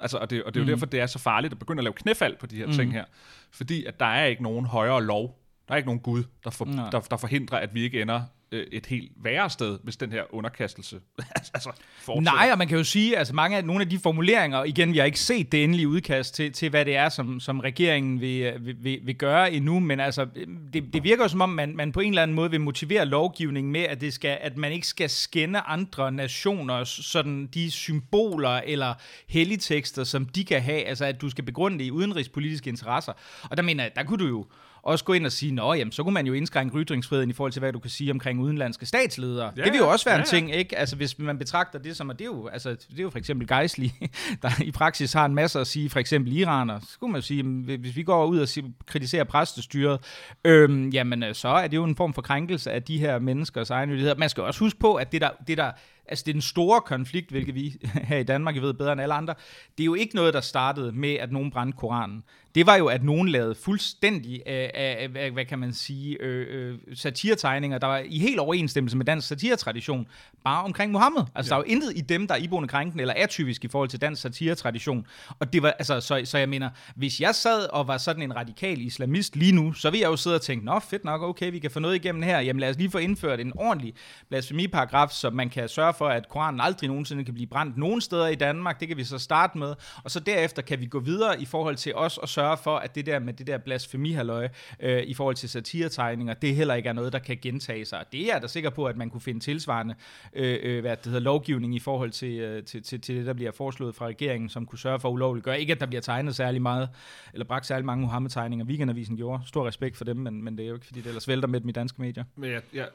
Altså, 0.02 0.18
og, 0.18 0.30
det, 0.30 0.44
og 0.44 0.54
det 0.54 0.60
er 0.60 0.62
jo 0.62 0.66
mm. 0.66 0.70
derfor, 0.70 0.86
det 0.86 1.00
er 1.00 1.06
så 1.06 1.20
farligt 1.20 1.54
at 1.54 1.60
begynde 1.60 1.80
at 1.80 1.84
lave 1.84 1.94
knæfald 1.94 2.38
på 2.38 2.48
de 2.48 2.56
her 2.56 2.66
mm. 2.66 2.72
ting 2.72 2.92
her. 2.92 3.06
Fordi 3.52 3.86
at 3.86 4.00
der 4.00 4.06
er 4.06 4.26
ikke 4.26 4.44
nogen 4.44 4.66
højere 4.66 5.04
lov. 5.04 5.40
Der 5.68 5.74
er 5.74 5.78
ikke 5.78 5.88
nogen 5.88 6.00
Gud, 6.00 6.24
der, 6.44 6.50
for, 6.50 6.66
der, 6.66 7.00
der 7.00 7.18
forhindrer, 7.18 7.58
at 7.58 7.74
vi 7.74 7.84
ikke 7.84 8.02
ender 8.02 8.22
øh, 8.52 8.68
et 8.72 8.86
helt 8.86 9.12
værre 9.16 9.50
sted, 9.50 9.80
hvis 9.84 9.98
den 9.98 10.12
her 10.12 10.36
underkastelse 10.36 10.96
altså, 11.36 11.52
altså, 11.54 11.72
fortsætter. 12.00 12.32
Nej, 12.32 12.50
og 12.52 12.58
man 12.58 12.68
kan 12.68 12.78
jo 12.78 12.84
sige, 12.84 13.18
altså 13.18 13.36
mange 13.36 13.58
af 13.58 13.66
nogle 13.66 13.82
af 13.82 13.90
de 13.90 14.00
formuleringer, 14.00 14.64
igen, 14.64 14.94
vi 14.94 14.98
har 14.98 15.06
ikke 15.06 15.20
set 15.20 15.52
det 15.52 15.64
endelige 15.64 15.88
udkast 15.88 16.36
til, 16.36 16.52
til 16.52 16.70
hvad 16.70 16.86
det 16.86 16.96
er, 16.96 17.10
som, 17.10 17.40
som 17.40 17.60
regeringen 17.60 18.22
vil, 18.22 18.42
øh, 18.42 18.84
vil, 18.84 19.00
vil 19.04 19.16
gøre 19.16 19.52
endnu, 19.52 19.80
men 19.80 20.00
altså, 20.00 20.28
øh, 20.36 20.48
det, 20.74 20.94
det 20.94 21.04
virker 21.04 21.24
jo 21.24 21.28
som 21.28 21.42
om, 21.42 21.50
man, 21.50 21.76
man 21.76 21.92
på 21.92 22.00
en 22.00 22.10
eller 22.10 22.24
anden 22.24 22.36
måde 22.36 22.52
vil 22.52 22.62
motivere 22.62 23.06
lovgivningen 23.06 23.72
med, 23.72 23.82
at, 23.82 24.02
det 24.02 24.14
skal, 24.14 24.38
at 24.42 24.58
man 24.58 24.72
ikke 24.72 24.88
skal 24.88 25.10
skænde 25.10 25.60
andre 25.60 26.12
nationer, 26.12 26.84
sådan 26.84 27.50
de 27.54 27.72
symboler 27.72 28.62
eller 28.66 28.94
helligtekster, 29.28 30.04
som 30.04 30.26
de 30.26 30.46
kan 30.46 30.62
have, 30.62 30.84
altså 30.84 31.06
at 31.06 31.22
du 31.22 31.30
skal 31.30 31.44
begrunde 31.44 31.80
det 31.80 31.86
i 31.86 31.92
udenrigspolitiske 31.92 32.70
interesser. 32.70 33.14
Og 33.50 33.58
der 33.58 33.64
mener 33.64 33.84
jeg, 33.84 33.92
der 33.96 34.04
kunne 34.04 34.26
du 34.26 34.28
jo 34.28 34.46
også 34.82 35.06
gå 35.06 35.14
ind 35.14 35.26
og 35.26 35.32
sige, 35.32 35.52
nå, 35.52 35.74
jamen, 35.74 35.92
så 35.92 36.04
kunne 36.04 36.14
man 36.14 36.28
jo 36.28 36.34
indskrænke 36.34 36.78
ytringsfriheden 36.78 37.30
i 37.30 37.34
forhold 37.34 37.52
til, 37.52 37.60
hvad 37.60 37.74
du 37.74 37.80
kan 37.80 37.90
sige 37.90 38.12
omkring 38.12 38.40
udenlandske 38.40 38.86
statsledere. 38.86 39.52
Ja, 39.58 39.64
det 39.64 39.72
vil 39.72 39.78
jo 39.78 39.90
også 39.90 40.06
være 40.06 40.16
ja, 40.16 40.22
en 40.22 40.28
ting, 40.28 40.56
ikke? 40.56 40.78
Altså, 40.78 40.96
hvis 40.96 41.20
man 41.20 41.38
betragter 41.38 41.80
det 41.80 41.98
som, 41.98 42.10
at 42.10 42.20
det 42.20 42.26
er 42.26 42.30
jo, 42.30 42.48
altså, 42.48 42.70
det 42.70 43.00
er 43.00 43.04
jo 43.04 43.10
for 43.10 43.18
eksempel 43.18 43.48
Geisli, 43.48 43.94
der 44.42 44.62
i 44.64 44.72
praksis 44.72 45.14
har 45.14 45.26
en 45.26 45.36
masse 45.36 45.60
at 45.60 45.68
sige, 45.68 45.90
for 45.90 46.00
eksempel 46.00 46.34
iraner, 46.34 46.80
så 46.80 47.00
kunne 47.00 47.12
man 47.12 47.22
jo 47.22 47.28
sige, 47.28 47.44
hvis 47.78 47.96
vi 47.96 48.04
går 48.04 48.26
ud 48.26 48.40
og 48.40 48.48
kritiserer 48.86 49.24
præstestyret, 49.24 50.00
øhm, 50.46 50.90
jamen, 50.90 51.34
så 51.34 51.48
er 51.48 51.68
det 51.68 51.78
jo 51.78 51.84
en 51.84 51.96
form 51.96 52.14
for 52.14 52.22
krænkelse 52.22 52.72
af 52.72 52.84
de 52.84 52.98
her 52.98 53.20
menneskers 53.20 53.70
egenhødighed. 53.70 54.16
Man 54.16 54.30
skal 54.30 54.44
også 54.44 54.60
huske 54.60 54.80
på, 54.80 54.96
at 54.96 55.12
det 55.12 55.22
der, 55.22 55.30
det 55.48 55.58
der 55.58 55.72
altså 56.10 56.24
det 56.26 56.32
er 56.32 56.34
den 56.34 56.42
store 56.42 56.82
konflikt, 56.82 57.30
hvilket 57.30 57.56
vi 57.56 57.76
her 58.10 58.18
i 58.18 58.24
Danmark 58.24 58.62
ved 58.62 58.74
bedre 58.74 58.92
end 58.92 59.02
alle 59.02 59.14
andre, 59.14 59.34
det 59.78 59.84
er 59.84 59.86
jo 59.86 59.94
ikke 59.94 60.16
noget, 60.16 60.34
der 60.34 60.42
startede 60.42 60.92
med, 60.92 61.14
at 61.14 61.32
nogen 61.32 61.52
brændte 61.52 61.78
Koranen 61.78 62.24
det 62.56 62.66
var 62.66 62.76
jo, 62.76 62.88
at 62.88 63.04
nogen 63.04 63.30
lavede 63.30 63.56
fuldstændig, 63.56 64.42
af, 64.46 64.72
af, 64.74 65.10
af 65.16 65.32
hvad 65.32 65.46
kan 65.46 65.60
man 65.60 65.74
sige, 65.74 66.18
øh, 66.22 66.48
øh, 66.50 66.80
satiretegninger, 66.94 67.78
der 67.78 67.88
var 67.88 67.98
i 68.06 68.20
helt 68.20 68.40
overensstemmelse 68.40 68.98
med 68.98 69.06
dansk 69.06 69.28
satiretradition, 69.28 70.08
bare 70.44 70.64
omkring 70.64 70.92
Mohammed. 70.92 71.22
Altså, 71.36 71.56
ja. 71.56 71.58
der 71.58 71.64
er 71.64 71.68
jo 71.68 71.74
intet 71.74 71.98
i 71.98 72.02
dem, 72.02 72.28
der 72.28 72.36
er 72.36 72.40
iboende 72.40 72.70
krænkende 72.70 73.02
eller 73.02 73.14
atypisk 73.18 73.66
i 73.66 73.68
forhold 73.68 73.90
til 73.90 74.02
dansk 74.02 74.22
satiretradition. 74.22 75.08
Og 75.40 75.54
det 75.54 75.64
var, 75.64 75.72
altså, 75.72 76.00
så, 76.00 76.22
så 76.26 76.38
jeg 76.38 76.50
mener, 76.50 76.70
hvis 76.96 77.22
jeg 77.22 77.36
sad 77.36 77.70
og 77.74 77.88
var 77.88 77.98
sådan 77.98 78.24
en 78.24 78.36
radikal 78.36 78.82
islamist 78.82 79.36
lige 79.36 79.52
nu, 79.52 79.74
så 79.74 79.90
ville 79.90 80.02
jeg 80.02 80.10
jo 80.10 80.16
sidde 80.16 80.36
og 80.36 80.42
tænke, 80.42 80.66
nå, 80.66 80.80
fedt 80.80 81.04
nok, 81.04 81.22
okay, 81.22 81.52
vi 81.52 81.60
kan 81.60 81.72
få 81.72 81.80
noget 81.80 81.96
igennem 81.96 82.22
her. 82.22 82.40
Jamen, 82.40 82.60
lad 82.60 82.70
os 82.70 82.78
lige 82.78 82.92
få 82.92 82.98
indført 82.98 83.40
en 83.40 83.54
ordentlig 83.56 83.94
blasfemiparagraf, 84.30 85.10
så 85.10 85.30
man 85.30 85.50
kan 85.50 85.70
sørge 85.70 85.94
for, 86.00 86.08
at 86.08 86.30
Koranen 86.30 86.62
aldrig 86.62 86.90
nogensinde 86.90 87.24
kan 87.24 87.34
blive 87.34 87.48
brændt 87.48 87.78
nogen 87.78 88.02
steder 88.02 88.28
i 88.28 88.36
Danmark. 88.36 88.80
Det 88.80 88.88
kan 88.88 88.98
vi 88.98 89.04
så 89.04 89.18
starte 89.18 89.58
med. 89.58 89.76
Og 90.04 90.12
så 90.12 90.20
derefter 90.20 90.62
kan 90.62 90.80
vi 90.80 90.86
gå 90.86 91.00
videre 91.00 91.42
i 91.42 91.46
forhold 91.46 91.76
til 91.76 91.96
os 91.96 92.18
og 92.18 92.30
sørge 92.30 92.58
for, 92.58 92.78
at 92.78 92.96
det 92.96 93.06
der 93.06 93.20
med 93.20 93.34
det 93.34 93.48
der 93.48 93.58
blasfemihalløj 93.58 94.48
øh, 94.80 95.04
i 95.04 95.14
forhold 95.14 95.36
til 95.36 95.50
satiretegninger, 95.50 96.34
det 96.34 96.56
heller 96.56 96.74
ikke 96.74 96.90
er 96.90 96.94
noget, 96.94 97.14
der 97.14 97.20
kan 97.20 97.38
gentage 97.42 97.86
sig. 97.86 98.06
Det 98.12 98.22
er 98.22 98.34
jeg 98.34 98.42
da 98.42 98.48
sikker 98.48 98.70
på, 98.70 98.86
at 98.86 98.98
man 98.98 99.10
kunne 99.10 99.22
finde 99.22 99.40
tilsvarende 99.40 99.96
øh, 100.34 100.60
øh, 100.64 100.82
hvad 100.82 100.98
det 100.98 101.06
hedder, 101.06 101.20
lovgivning 101.20 101.76
i 101.76 101.80
forhold 101.80 102.12
til, 102.12 102.40
øh, 102.40 102.64
til, 102.64 102.84
til, 102.84 103.02
til 103.02 103.16
det, 103.16 103.26
der 103.26 103.34
bliver 103.34 103.52
foreslået 103.52 103.96
fra 103.96 104.06
regeringen, 104.06 104.50
som 104.50 104.66
kunne 104.66 104.80
sørge 104.80 105.00
for 105.00 105.10
ulovligt 105.10 105.46
gøre. 105.46 105.60
Ikke, 105.60 105.74
at 105.74 105.80
der 105.80 105.86
bliver 105.86 106.02
tegnet 106.02 106.36
særlig 106.36 106.62
meget, 106.62 106.90
eller 107.34 107.46
bragt 107.46 107.66
særlig 107.66 107.86
mange 107.86 108.02
Muhammed-tegninger. 108.02 108.66
Weekendavisen 108.66 109.18
gjorde. 109.18 109.44
Stor 109.46 109.68
respekt 109.68 109.98
for 109.98 110.06
dem, 110.06 110.18
men, 110.18 110.44
men 110.44 110.58
det 110.58 110.64
er 110.64 110.68
jo 110.68 110.74
ikke, 110.74 110.86
fordi 110.86 111.02
det 111.02 111.08
ellers 111.08 111.28
vælter 111.28 111.48
med 111.48 111.62
dem 111.62 111.70
i 111.70 111.72
danske 111.72 112.02
medier. 112.02 112.24
Men 112.36 112.52
jeg, 112.52 112.62
jeg, 112.74 112.88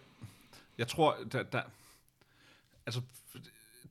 jeg 0.78 0.88
tror, 0.88 1.16
der, 1.32 1.42
der, 1.42 1.60
altså, 2.86 3.00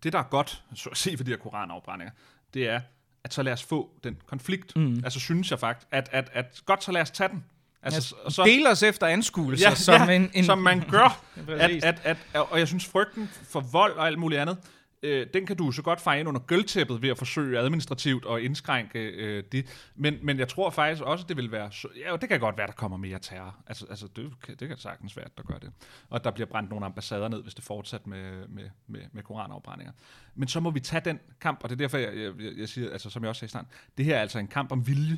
det, 0.03 0.13
der 0.13 0.19
er 0.19 0.23
godt, 0.23 0.63
så 0.75 0.89
at 0.89 0.97
se 0.97 1.17
for 1.17 1.23
de 1.23 1.31
her 1.31 1.37
koranafbrændinger, 1.37 2.11
det 2.53 2.69
er, 2.69 2.81
at 3.23 3.33
så 3.33 3.43
lad 3.43 3.53
os 3.53 3.63
få 3.63 3.89
den 4.03 4.17
konflikt. 4.25 4.75
Mm. 4.75 5.01
Altså 5.03 5.19
synes 5.19 5.51
jeg 5.51 5.59
faktisk, 5.59 5.87
at, 5.91 6.09
at, 6.11 6.29
at 6.33 6.61
godt, 6.65 6.83
så 6.83 6.91
lad 6.91 7.01
os 7.01 7.11
tage 7.11 7.29
den. 7.29 7.43
Altså, 7.83 8.15
ja, 8.25 8.29
så, 8.29 8.43
del 8.43 8.67
os 8.67 8.83
efter 8.83 9.07
anskuelser, 9.07 9.69
ja, 9.69 9.75
som, 9.75 10.09
ja, 10.09 10.15
en, 10.15 10.31
en, 10.33 10.45
som 10.45 10.57
man 10.57 10.83
gør. 10.89 11.23
at, 11.47 11.83
at, 11.83 12.01
at, 12.03 12.17
og 12.33 12.59
jeg 12.59 12.67
synes, 12.67 12.85
frygten 12.85 13.29
for 13.49 13.59
vold 13.59 13.93
og 13.93 14.07
alt 14.07 14.19
muligt 14.19 14.41
andet, 14.41 14.57
øh, 15.03 15.27
den 15.33 15.45
kan 15.45 15.57
du 15.57 15.71
så 15.71 15.81
godt 15.81 16.01
fejre 16.01 16.19
ind 16.19 16.27
under 16.27 16.41
gølvtæppet 16.41 17.01
ved 17.01 17.09
at 17.09 17.17
forsøge 17.17 17.59
administrativt 17.59 18.25
at 18.29 18.41
indskrænke 18.41 18.99
øh, 18.99 19.43
det. 19.51 19.91
Men, 19.95 20.19
men 20.21 20.39
jeg 20.39 20.47
tror 20.47 20.69
faktisk 20.69 21.03
også, 21.03 21.25
det 21.29 21.37
vil 21.37 21.51
være... 21.51 21.71
Ja, 22.05 22.15
det 22.15 22.29
kan 22.29 22.39
godt 22.39 22.57
være, 22.57 22.67
der 22.67 22.73
kommer 22.73 22.97
mere 22.97 23.19
terror. 23.19 23.55
Altså, 23.67 23.85
altså 23.89 24.07
det, 24.15 24.31
det 24.59 24.67
kan 24.67 24.77
sagtens 24.77 25.17
være, 25.17 25.25
at 25.25 25.37
der 25.37 25.43
gør 25.43 25.57
det. 25.57 25.71
Og 26.09 26.23
der 26.23 26.31
bliver 26.31 26.47
brændt 26.47 26.69
nogle 26.69 26.85
ambassader 26.85 27.27
ned, 27.27 27.43
hvis 27.43 27.53
det 27.53 27.63
fortsætter 27.63 28.07
med, 28.07 28.47
med, 28.47 28.69
med, 28.87 29.01
med 29.11 29.23
koranafbrændinger. 29.23 29.93
Men 30.35 30.47
så 30.47 30.59
må 30.59 30.71
vi 30.71 30.79
tage 30.79 31.01
den 31.05 31.19
kamp, 31.41 31.59
og 31.63 31.69
det 31.69 31.75
er 31.75 31.77
derfor, 31.77 31.97
jeg, 31.97 32.15
jeg, 32.15 32.51
jeg 32.57 32.69
siger, 32.69 32.91
altså, 32.91 33.09
som 33.09 33.23
jeg 33.23 33.29
også 33.29 33.39
sagde 33.39 33.49
i 33.49 33.49
starten, 33.49 33.71
det 33.97 34.05
her 34.05 34.17
er 34.17 34.21
altså 34.21 34.39
en 34.39 34.47
kamp 34.47 34.71
om 34.71 34.87
vilje, 34.87 35.17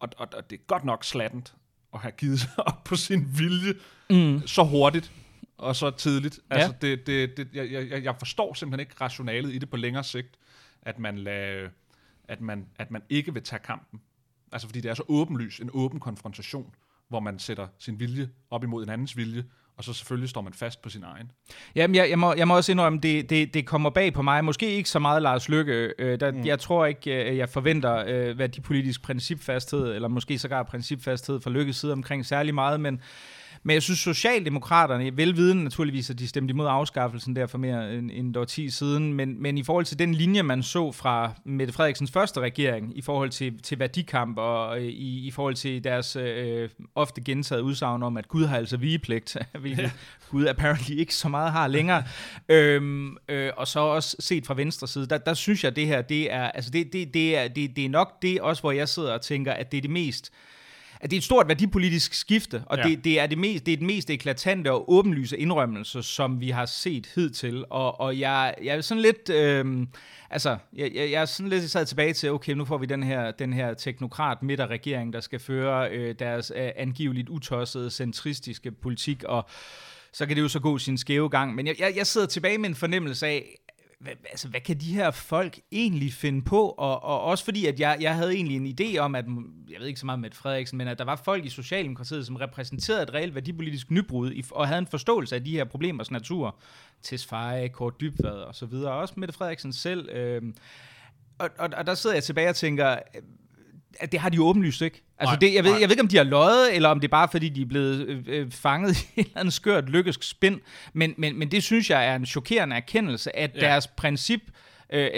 og, 0.00 0.08
og, 0.16 0.28
og 0.36 0.50
det 0.50 0.60
er 0.60 0.64
godt 0.66 0.84
nok 0.84 1.04
slattent 1.04 1.54
at 1.94 2.00
have 2.00 2.12
givet 2.12 2.40
sig 2.40 2.50
op 2.56 2.84
på 2.84 2.96
sin 2.96 3.38
vilje 3.38 3.74
mm. 4.10 4.46
så 4.46 4.64
hurtigt 4.64 5.12
og 5.60 5.76
så 5.76 5.90
tidligt. 5.90 6.40
Ja. 6.50 6.56
Altså, 6.56 6.74
det, 6.80 7.06
det, 7.06 7.36
det, 7.36 7.48
jeg, 7.52 7.72
jeg, 7.72 8.04
jeg 8.04 8.14
forstår 8.18 8.54
simpelthen 8.54 8.80
ikke 8.80 8.94
rationalet 9.00 9.52
i 9.52 9.58
det 9.58 9.70
på 9.70 9.76
længere 9.76 10.04
sigt, 10.04 10.38
at 10.82 10.98
man, 10.98 11.18
lader, 11.18 11.68
at 12.28 12.40
man, 12.40 12.66
at 12.78 12.90
man 12.90 13.02
ikke 13.08 13.34
vil 13.34 13.42
tage 13.42 13.60
kampen. 13.64 14.00
Altså 14.52 14.68
fordi 14.68 14.80
det 14.80 14.90
er 14.90 14.94
så 14.94 15.02
åbenlys, 15.08 15.58
en 15.58 15.70
åben 15.72 16.00
konfrontation, 16.00 16.74
hvor 17.08 17.20
man 17.20 17.38
sætter 17.38 17.66
sin 17.78 18.00
vilje 18.00 18.30
op 18.50 18.64
imod 18.64 18.84
en 18.84 18.90
andens 18.90 19.16
vilje, 19.16 19.44
og 19.76 19.84
så 19.84 19.92
selvfølgelig 19.92 20.28
står 20.28 20.40
man 20.40 20.52
fast 20.52 20.82
på 20.82 20.88
sin 20.88 21.02
egen. 21.02 21.30
Jamen, 21.74 21.94
jeg, 21.94 22.10
jeg, 22.10 22.18
må, 22.18 22.34
jeg 22.34 22.48
må 22.48 22.56
også 22.56 22.72
indrømme, 22.72 22.98
det, 23.02 23.30
det, 23.30 23.54
det 23.54 23.66
kommer 23.66 23.90
bag 23.90 24.12
på 24.12 24.22
mig. 24.22 24.44
Måske 24.44 24.70
ikke 24.70 24.90
så 24.90 24.98
meget 24.98 25.22
Lars 25.22 25.48
Lykke. 25.48 25.92
Øh, 25.98 26.20
der, 26.20 26.32
mm. 26.32 26.46
Jeg 26.46 26.58
tror 26.58 26.86
ikke, 26.86 27.30
øh, 27.30 27.36
jeg 27.36 27.48
forventer 27.48 28.04
øh, 28.06 28.36
hvad 28.36 28.48
de 28.48 28.60
politisk 28.60 29.02
principfasthed, 29.02 29.94
eller 29.94 30.08
måske 30.08 30.38
sågar 30.38 30.62
principfasthed 30.62 31.40
fra 31.40 31.50
Lykkes 31.50 31.76
side 31.76 31.92
omkring 31.92 32.26
særlig 32.26 32.54
meget, 32.54 32.80
men 32.80 33.00
Men 33.62 33.74
jeg 33.74 33.82
synes, 33.82 33.98
Socialdemokraterne, 33.98 35.16
velviden 35.16 35.64
naturligvis, 35.64 36.10
at 36.10 36.18
de 36.18 36.28
stemte 36.28 36.52
imod 36.52 36.66
afskaffelsen 36.68 37.36
der 37.36 37.46
for 37.46 37.58
mere 37.58 37.94
end, 37.94 38.10
end 38.14 38.30
et 38.30 38.36
årti 38.36 38.70
siden, 38.70 39.14
men, 39.14 39.42
men 39.42 39.58
i 39.58 39.62
forhold 39.62 39.84
til 39.84 39.98
den 39.98 40.14
linje, 40.14 40.42
man 40.42 40.62
så 40.62 40.92
fra 40.92 41.32
Mette 41.44 41.72
Frederiksens 41.72 42.10
første 42.10 42.40
regering, 42.40 42.98
i 42.98 43.02
forhold 43.02 43.30
til, 43.30 43.62
til 43.62 43.78
værdikamp 43.78 44.38
og 44.38 44.78
øh, 44.78 44.84
i, 44.84 45.26
i 45.26 45.30
forhold 45.30 45.54
til 45.54 45.84
deres 45.84 46.16
øh, 46.16 46.68
ofte 46.94 47.20
gentaget 47.20 47.60
udsagn 47.60 48.02
om, 48.02 48.16
at 48.16 48.28
Gud 48.28 48.44
har 48.44 48.56
altså 48.56 48.76
vigepligt, 48.76 49.36
hvilket 49.60 49.82
ja. 49.82 49.90
Gud 50.30 50.46
apparently 50.46 50.94
ikke 50.94 51.14
så 51.14 51.28
meget 51.28 51.52
har 51.52 51.66
længere, 51.66 52.04
øhm, 52.48 53.16
øh, 53.28 53.52
og 53.56 53.68
så 53.68 53.80
også 53.80 54.16
set 54.20 54.46
fra 54.46 54.54
venstre 54.54 54.88
side, 54.88 55.06
der, 55.06 55.18
der 55.18 55.34
synes 55.34 55.64
jeg, 55.64 55.70
at 55.70 55.76
det 55.76 55.86
her, 55.86 56.02
det 56.02 56.32
er, 56.32 56.50
altså 56.50 56.70
det, 56.70 56.92
det, 56.92 57.14
det, 57.14 57.38
er, 57.38 57.48
det, 57.48 57.76
det 57.76 57.84
er 57.84 57.88
nok 57.88 58.22
det 58.22 58.40
også, 58.40 58.62
hvor 58.62 58.72
jeg 58.72 58.88
sidder 58.88 59.12
og 59.12 59.20
tænker, 59.20 59.52
at 59.52 59.72
det 59.72 59.78
er 59.78 59.82
det 59.82 59.90
mest 59.90 60.32
at 61.00 61.10
det 61.10 61.16
er 61.16 61.20
et 61.20 61.24
stort 61.24 61.48
værdipolitisk 61.48 62.14
skifte, 62.14 62.62
og 62.66 62.78
ja. 62.78 62.82
det, 62.82 63.04
det, 63.04 63.20
er 63.20 63.26
det, 63.26 63.38
mest, 63.38 63.66
det 63.66 63.72
er 63.72 63.76
det 63.76 63.86
mest 63.86 64.10
eklatante 64.10 64.72
og 64.72 64.92
åbenlyse 64.92 65.38
indrømmelse, 65.38 66.02
som 66.02 66.40
vi 66.40 66.50
har 66.50 66.66
set 66.66 67.10
hidtil. 67.14 67.64
Og, 67.70 68.00
og 68.00 68.18
jeg, 68.18 68.54
jeg 68.62 68.76
er 68.76 68.80
sådan 68.80 69.02
lidt... 69.02 69.30
Øh, 69.30 69.86
altså, 70.30 70.56
jeg, 70.76 70.90
jeg, 70.94 71.10
jeg 71.10 71.22
er 71.22 71.24
sådan 71.24 71.50
lidt 71.50 71.70
sad 71.70 71.86
tilbage 71.86 72.12
til, 72.12 72.30
okay, 72.30 72.52
nu 72.52 72.64
får 72.64 72.78
vi 72.78 72.86
den 72.86 73.02
her, 73.02 73.30
den 73.30 73.52
her 73.52 73.74
teknokrat 73.74 74.42
midterregering, 74.42 75.12
der 75.12 75.20
skal 75.20 75.38
føre 75.38 75.90
øh, 75.90 76.14
deres 76.18 76.52
øh, 76.56 76.70
angiveligt 76.76 77.28
utossede, 77.28 77.90
centristiske 77.90 78.72
politik, 78.72 79.24
og 79.24 79.48
så 80.12 80.26
kan 80.26 80.36
det 80.36 80.42
jo 80.42 80.48
så 80.48 80.60
gå 80.60 80.78
sin 80.78 80.98
skæve 80.98 81.28
gang. 81.28 81.54
Men 81.54 81.66
jeg, 81.66 81.80
jeg, 81.80 81.92
jeg 81.96 82.06
sidder 82.06 82.26
tilbage 82.26 82.58
med 82.58 82.68
en 82.68 82.74
fornemmelse 82.74 83.26
af, 83.26 83.59
hvad, 84.00 84.12
altså, 84.30 84.48
hvad 84.48 84.60
kan 84.60 84.80
de 84.80 84.94
her 84.94 85.10
folk 85.10 85.60
egentlig 85.72 86.12
finde 86.12 86.42
på? 86.42 86.68
Og, 86.68 87.04
og 87.04 87.20
også 87.20 87.44
fordi, 87.44 87.66
at 87.66 87.80
jeg, 87.80 87.96
jeg 88.00 88.14
havde 88.14 88.34
egentlig 88.34 88.56
en 88.56 88.76
idé 88.80 88.98
om, 88.98 89.14
at, 89.14 89.24
jeg 89.70 89.80
ved 89.80 89.86
ikke 89.86 90.00
så 90.00 90.06
meget 90.06 90.20
med 90.20 90.30
Frederiksen, 90.30 90.78
men 90.78 90.88
at 90.88 90.98
der 90.98 91.04
var 91.04 91.16
folk 91.24 91.44
i 91.44 91.48
Socialdemokratiet, 91.48 92.26
som 92.26 92.36
repræsenterede 92.36 93.02
et 93.02 93.14
reelt 93.14 93.34
værdipolitisk 93.34 93.90
nybrud, 93.90 94.32
i, 94.32 94.44
og 94.50 94.68
havde 94.68 94.78
en 94.78 94.86
forståelse 94.86 95.34
af 95.34 95.44
de 95.44 95.50
her 95.50 95.64
problemers 95.64 96.10
natur. 96.10 96.56
Tesfaye, 97.02 97.68
Kort 97.68 98.00
Dybvad 98.00 98.30
og 98.30 98.54
så 98.54 98.66
videre. 98.66 98.92
Også 98.92 99.14
Mette 99.16 99.34
Frederiksen 99.34 99.72
selv. 99.72 100.08
Øh, 100.08 100.42
og, 101.38 101.50
og, 101.58 101.68
og 101.76 101.86
der 101.86 101.94
sidder 101.94 102.16
jeg 102.16 102.24
tilbage 102.24 102.48
og 102.48 102.56
tænker, 102.56 102.98
at 104.00 104.12
det 104.12 104.20
har 104.20 104.28
de 104.28 104.36
jo 104.36 104.44
åbenlyst 104.46 104.82
ikke. 104.82 105.02
Altså 105.20 105.36
det, 105.40 105.54
jeg, 105.54 105.64
ved, 105.64 105.70
jeg 105.70 105.88
ved 105.88 105.90
ikke, 105.90 106.02
om 106.02 106.08
de 106.08 106.16
har 106.16 106.24
løjet, 106.24 106.76
eller 106.76 106.88
om 106.88 107.00
det 107.00 107.08
er 107.08 107.10
bare, 107.10 107.28
fordi 107.30 107.48
de 107.48 107.62
er 107.62 107.66
blevet 107.66 108.06
øh, 108.08 108.22
øh 108.26 108.50
fanget 108.50 108.96
i 109.16 109.20
et 109.20 109.26
eller 109.26 109.40
andet 109.40 109.54
skørt 109.54 109.88
lykkes 109.88 110.18
spind. 110.22 110.60
Men, 110.92 111.14
men, 111.18 111.38
men 111.38 111.50
det 111.50 111.62
synes 111.62 111.90
jeg 111.90 112.06
er 112.06 112.16
en 112.16 112.26
chokerende 112.26 112.76
erkendelse, 112.76 113.36
at 113.36 113.50
ja. 113.54 113.60
deres 113.60 113.86
princip, 113.86 114.40
øh, 114.92 115.08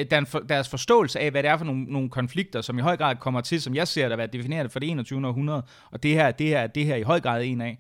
deres 0.49 0.69
forståelse 0.69 1.21
af, 1.21 1.31
hvad 1.31 1.43
det 1.43 1.51
er 1.51 1.57
for 1.57 1.65
nogle, 1.65 1.85
nogle 1.85 2.11
konflikter, 2.11 2.61
som 2.61 2.79
i 2.79 2.83
høj 2.83 2.97
grad 2.97 3.17
kommer 3.17 3.41
til, 3.41 3.63
som 3.63 3.75
jeg 3.75 3.89
ser 3.89 4.09
der, 4.09 4.17
være 4.17 4.27
defineret 4.27 4.73
for 4.73 4.79
det 4.79 4.91
21. 4.91 5.27
århundrede, 5.27 5.63
og 5.91 6.03
det 6.03 6.11
her, 6.11 6.31
det 6.31 6.47
her, 6.47 6.67
det 6.67 6.85
her 6.85 6.97
i 6.97 7.03
høj 7.03 7.21
grad 7.21 7.45
en 7.45 7.61
af. 7.61 7.79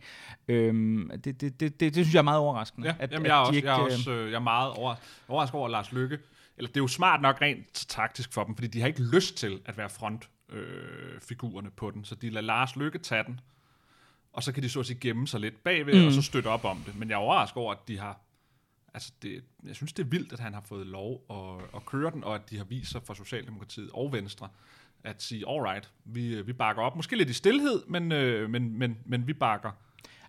Øhm, 0.48 1.10
det, 1.24 1.40
det, 1.40 1.60
det, 1.60 1.60
det, 1.60 1.80
det 1.80 1.94
synes 1.94 2.14
jeg 2.14 2.18
er 2.18 2.22
meget 2.22 2.38
overraskende. 2.38 2.88
Ja, 2.88 2.94
at, 2.98 3.12
jamen, 3.12 3.26
jeg, 3.26 3.32
er 3.32 3.36
også, 3.36 3.54
ikke, 3.54 3.70
jeg, 3.70 3.80
er 3.80 3.84
også, 3.84 4.10
øh, 4.10 4.30
jeg 4.30 4.36
er 4.36 4.40
meget 4.40 4.72
over, 4.72 4.94
overrasket 5.28 5.58
over 5.58 5.68
Lars 5.68 5.92
Lykke. 5.92 6.18
Eller 6.56 6.68
det 6.68 6.76
er 6.76 6.80
jo 6.80 6.88
smart 6.88 7.22
nok 7.22 7.40
rent 7.42 7.86
taktisk 7.88 8.32
for 8.32 8.44
dem, 8.44 8.54
fordi 8.54 8.68
de 8.68 8.80
har 8.80 8.86
ikke 8.86 9.02
lyst 9.02 9.36
til 9.36 9.60
at 9.66 9.78
være 9.78 9.88
front 9.90 10.28
øh, 10.48 11.20
figurerne 11.20 11.70
på 11.70 11.90
den. 11.90 12.04
Så 12.04 12.14
de 12.14 12.30
lader 12.30 12.46
Lars 12.46 12.76
Lykke 12.76 12.98
tage 12.98 13.24
den, 13.24 13.40
og 14.32 14.42
så 14.42 14.52
kan 14.52 14.62
de 14.62 14.68
så 14.68 14.80
at 14.80 14.86
sige 14.86 14.98
gemme 15.00 15.28
sig 15.28 15.40
lidt 15.40 15.64
bagved, 15.64 16.00
mm. 16.00 16.06
og 16.06 16.12
så 16.12 16.22
støtte 16.22 16.48
op 16.48 16.64
om 16.64 16.82
det. 16.86 16.96
Men 16.96 17.08
jeg 17.08 17.14
er 17.14 17.18
overrasket 17.18 17.56
over, 17.56 17.72
at 17.72 17.88
de 17.88 17.98
har... 17.98 18.20
Altså, 18.94 19.12
det, 19.22 19.44
jeg 19.66 19.76
synes, 19.76 19.92
det 19.92 20.02
er 20.04 20.08
vildt, 20.08 20.32
at 20.32 20.40
han 20.40 20.54
har 20.54 20.60
fået 20.60 20.86
lov 20.86 21.24
at, 21.30 21.76
at 21.76 21.86
køre 21.86 22.10
den, 22.10 22.24
og 22.24 22.34
at 22.34 22.50
de 22.50 22.56
har 22.56 22.64
vist 22.64 22.90
sig 22.90 23.02
fra 23.02 23.14
Socialdemokratiet 23.14 23.90
og 23.92 24.12
Venstre, 24.12 24.48
at 25.04 25.22
sige, 25.22 25.44
alright, 25.48 25.90
vi, 26.04 26.42
vi 26.42 26.52
bakker 26.52 26.82
op. 26.82 26.96
Måske 26.96 27.16
lidt 27.16 27.30
i 27.30 27.32
stillhed, 27.32 27.82
men, 27.86 28.12
øh, 28.12 28.50
men, 28.50 28.78
men, 28.78 28.98
men 29.04 29.26
vi 29.26 29.32
bakker 29.32 29.70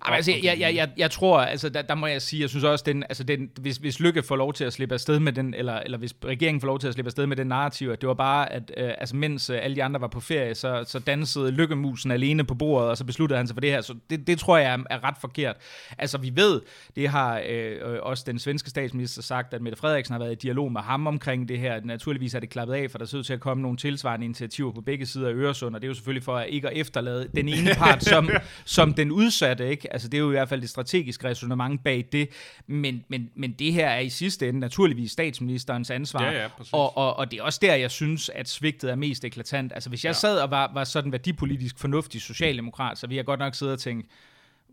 Jamen, 0.06 0.16
altså, 0.16 0.32
jeg, 0.44 0.60
jeg, 0.60 0.76
jeg, 0.76 0.90
jeg 0.98 1.12
tror, 1.12 1.42
altså, 1.42 1.70
der, 1.70 1.82
der 1.82 1.96
må 1.96 2.08
jeg 2.08 2.22
sige, 2.22 2.42
jeg 2.42 2.50
synes 2.50 2.64
også, 2.64 2.84
den, 2.88 3.04
altså, 3.04 3.24
den, 3.24 3.50
hvis, 3.60 3.78
hvis 3.78 4.00
Lykke 4.00 4.24
får 4.24 4.36
lov 4.36 4.54
til 4.54 4.64
at 4.64 4.74
slippe 4.74 4.94
afsted 4.96 5.20
med 5.20 5.34
den, 5.34 5.54
eller, 5.54 5.74
eller 5.74 5.98
hvis 5.98 6.16
regeringen 6.26 6.62
får 6.62 6.68
lov 6.68 6.80
til 6.80 6.88
at 6.88 6.94
slippe 6.94 7.08
afsted 7.08 7.26
med 7.28 7.38
den 7.38 7.48
narrativ, 7.48 7.90
at 7.90 8.02
det 8.02 8.08
var 8.08 8.14
bare, 8.14 8.54
at 8.54 8.72
øh, 8.78 8.92
altså, 8.98 9.16
mens 9.16 9.50
øh, 9.50 9.60
alle 9.62 9.76
de 9.76 9.84
andre 9.84 10.02
var 10.02 10.08
på 10.08 10.20
ferie, 10.20 10.56
så, 10.56 10.84
så 10.88 11.00
dansede 11.00 11.52
Lykkemusen 11.52 12.12
alene 12.12 12.44
på 12.44 12.56
bordet, 12.56 12.90
og 12.90 12.98
så 12.98 13.04
besluttede 13.04 13.38
han 13.38 13.48
sig 13.48 13.56
for 13.56 13.62
det 13.62 13.70
her. 13.72 13.82
Så 13.82 13.96
det, 14.10 14.28
det 14.28 14.40
tror 14.40 14.58
jeg 14.58 14.74
er, 14.74 14.78
er 14.90 15.04
ret 15.04 15.16
forkert. 15.22 15.56
Altså, 15.98 16.18
vi 16.18 16.32
ved, 16.36 16.62
det 16.96 17.10
har 17.10 17.42
øh, 17.50 17.78
også 18.02 18.24
den 18.28 18.40
svenske 18.40 18.70
statsminister 18.70 19.22
sagt, 19.22 19.54
at 19.54 19.62
Mette 19.62 19.80
Frederiksen 19.80 20.14
har 20.14 20.20
været 20.20 20.32
i 20.32 20.36
dialog 20.36 20.72
med 20.72 20.82
ham 20.82 21.08
omkring 21.08 21.50
det 21.50 21.60
her. 21.60 21.82
Naturligvis 21.84 22.34
er 22.34 22.40
det 22.40 22.50
klappet 22.50 22.74
af, 22.74 22.92
for 22.92 22.98
der 22.98 23.06
ser 23.06 23.18
ud 23.18 23.24
til 23.24 23.34
at 23.34 23.40
komme 23.40 23.62
nogle 23.62 23.78
tilsvarende 23.78 24.26
initiativer 24.26 24.72
på 24.72 24.82
begge 24.82 25.06
sider 25.06 25.30
af 25.30 25.34
Øresund, 25.34 25.76
og 25.76 25.82
det 25.82 25.88
er 25.88 25.90
jo 25.90 25.94
selvfølgelig 25.94 26.24
for 26.24 26.38
at 26.38 26.50
ikke 26.50 26.70
at 26.70 26.78
efterlade 26.78 27.28
den 27.36 27.48
ene 27.48 27.70
part 27.74 28.04
som, 28.04 28.30
som 28.66 28.94
den 28.94 29.12
udsatte, 29.12 29.70
ikke? 29.70 29.93
Altså, 29.94 30.08
det 30.08 30.18
er 30.18 30.22
jo 30.22 30.30
i 30.30 30.32
hvert 30.32 30.50
fald 30.50 30.62
det 30.62 30.70
strategiske 30.70 31.28
resonemang 31.28 31.84
bag 31.84 32.06
det. 32.12 32.30
Men, 32.68 33.04
men, 33.08 33.30
men 33.36 33.52
det 33.52 33.74
her 33.74 33.88
er 33.88 34.00
i 34.00 34.10
sidste 34.10 34.50
ende 34.50 34.60
naturligvis 34.60 35.12
statsministerens 35.12 35.90
ansvar. 35.90 36.24
Ja, 36.24 36.42
ja, 36.42 36.48
og, 36.72 36.98
og, 36.98 37.18
og 37.18 37.32
det 37.32 37.40
er 37.40 37.44
også 37.44 37.60
der, 37.62 37.76
jeg 37.76 37.92
synes, 37.92 38.30
at 38.30 38.50
svigtet 38.50 38.92
er 38.92 38.96
mest 38.96 39.26
eklatant. 39.26 39.72
Altså 39.74 39.90
hvis 39.90 40.04
jeg 40.06 40.10
ja. 40.10 40.14
sad 40.14 40.40
og 40.40 40.52
var, 40.52 40.72
var 40.74 40.84
sådan 40.84 41.12
værdipolitisk 41.12 41.80
fornuftig 41.80 42.22
socialdemokrat, 42.22 42.98
så 42.98 43.08
ville 43.08 43.18
jeg 43.18 43.26
godt 43.26 43.40
nok 43.40 43.56
sidde 43.56 43.74
og 43.74 43.80
tænke, 43.80 44.10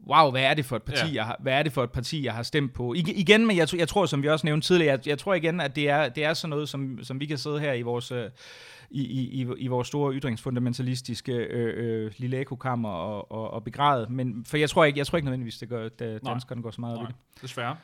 wow, 0.06 0.30
hvad 0.30 0.42
er 0.42 0.54
det 0.54 0.64
for 0.64 0.76
et 0.76 0.82
parti, 0.82 1.06
ja. 1.06 1.14
jeg 1.14 1.24
har, 1.24 1.36
hvad 1.40 1.52
er 1.52 1.62
det 1.62 1.72
for 1.72 1.84
et 1.84 1.90
parti, 1.90 2.24
jeg 2.24 2.34
har 2.34 2.42
stemt 2.42 2.72
på? 2.72 2.94
I, 2.94 2.98
igen, 2.98 3.46
men 3.46 3.56
jeg, 3.56 3.74
jeg 3.74 3.88
tror, 3.88 4.06
som 4.06 4.22
vi 4.22 4.28
også 4.28 4.46
nævnte 4.46 4.66
tidligere, 4.66 4.92
jeg, 4.92 5.08
jeg 5.08 5.18
tror 5.18 5.34
igen, 5.34 5.60
at 5.60 5.76
det 5.76 5.88
er, 5.88 6.08
det 6.08 6.24
er 6.24 6.34
sådan 6.34 6.50
noget, 6.50 6.68
som, 6.68 6.98
som 7.02 7.20
vi 7.20 7.26
kan 7.26 7.38
sidde 7.38 7.60
her 7.60 7.72
i 7.72 7.82
vores, 7.82 8.12
øh, 8.12 8.30
i, 8.90 9.02
i, 9.02 9.46
i 9.58 9.66
vores 9.66 9.88
store 9.88 10.14
ytringsfundamentalistiske 10.14 11.32
øh, 11.32 12.04
øh, 12.04 12.12
lille 12.16 12.38
ekokammer 12.38 12.90
og, 12.90 13.32
og, 13.32 13.50
og 13.50 13.64
begræde. 13.64 14.06
Men 14.10 14.44
for 14.44 14.56
jeg 14.56 14.70
tror 14.70 14.84
ikke, 14.84 14.98
jeg 14.98 15.06
tror 15.06 15.16
ikke 15.16 15.26
nødvendigvis, 15.26 15.58
det 15.58 15.68
gør, 15.68 15.86
at 15.86 15.98
danskerne 16.26 16.62
går 16.62 16.70
så 16.70 16.80
meget 16.80 16.98
op 16.98 17.02
i 17.02 17.06
det. 17.06 17.42
desværre. 17.42 17.76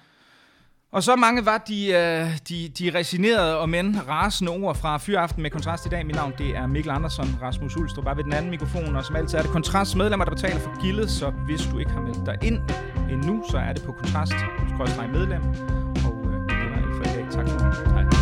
Og 0.92 1.02
så 1.02 1.16
mange 1.16 1.46
var 1.46 1.58
de, 1.58 1.86
øh, 1.86 2.38
de, 2.48 2.68
de 2.78 2.98
resinerede 2.98 3.58
og 3.58 3.68
men 3.68 4.08
rasende 4.08 4.52
ord 4.52 4.76
fra 4.76 4.98
Fyraften 4.98 5.42
med 5.42 5.50
Kontrast 5.50 5.86
i 5.86 5.88
dag. 5.88 6.06
Mit 6.06 6.14
navn 6.16 6.32
det 6.38 6.56
er 6.56 6.66
Mikkel 6.66 6.90
Andersen, 6.90 7.38
Rasmus 7.42 7.76
Ulstrup 7.76 8.04
bare 8.04 8.16
ved 8.16 8.24
den 8.24 8.32
anden 8.32 8.50
mikrofon, 8.50 8.96
og 8.96 9.04
som 9.04 9.16
altid 9.16 9.38
er 9.38 9.42
det 9.42 9.50
Kontrast 9.50 9.96
medlemmer, 9.96 10.24
der 10.24 10.32
betaler 10.32 10.58
for 10.58 10.82
gildet, 10.82 11.10
så 11.10 11.30
hvis 11.30 11.60
du 11.72 11.78
ikke 11.78 11.90
har 11.90 12.00
meldt 12.00 12.26
dig 12.26 12.36
ind 12.42 12.60
endnu, 13.10 13.44
så 13.50 13.58
er 13.58 13.72
det 13.72 13.82
på 13.82 13.92
Kontrast, 13.92 14.32
medlem. 15.12 15.42
Og 16.06 16.26
øh, 16.26 16.40
det 16.48 16.70
var 16.70 16.76
alt 16.76 16.96
for 16.96 17.04
i 17.04 17.16
dag. 17.16 17.26
Tak 17.30 17.48
for 17.48 17.58
det. 17.58 17.92
Hej. 17.92 18.15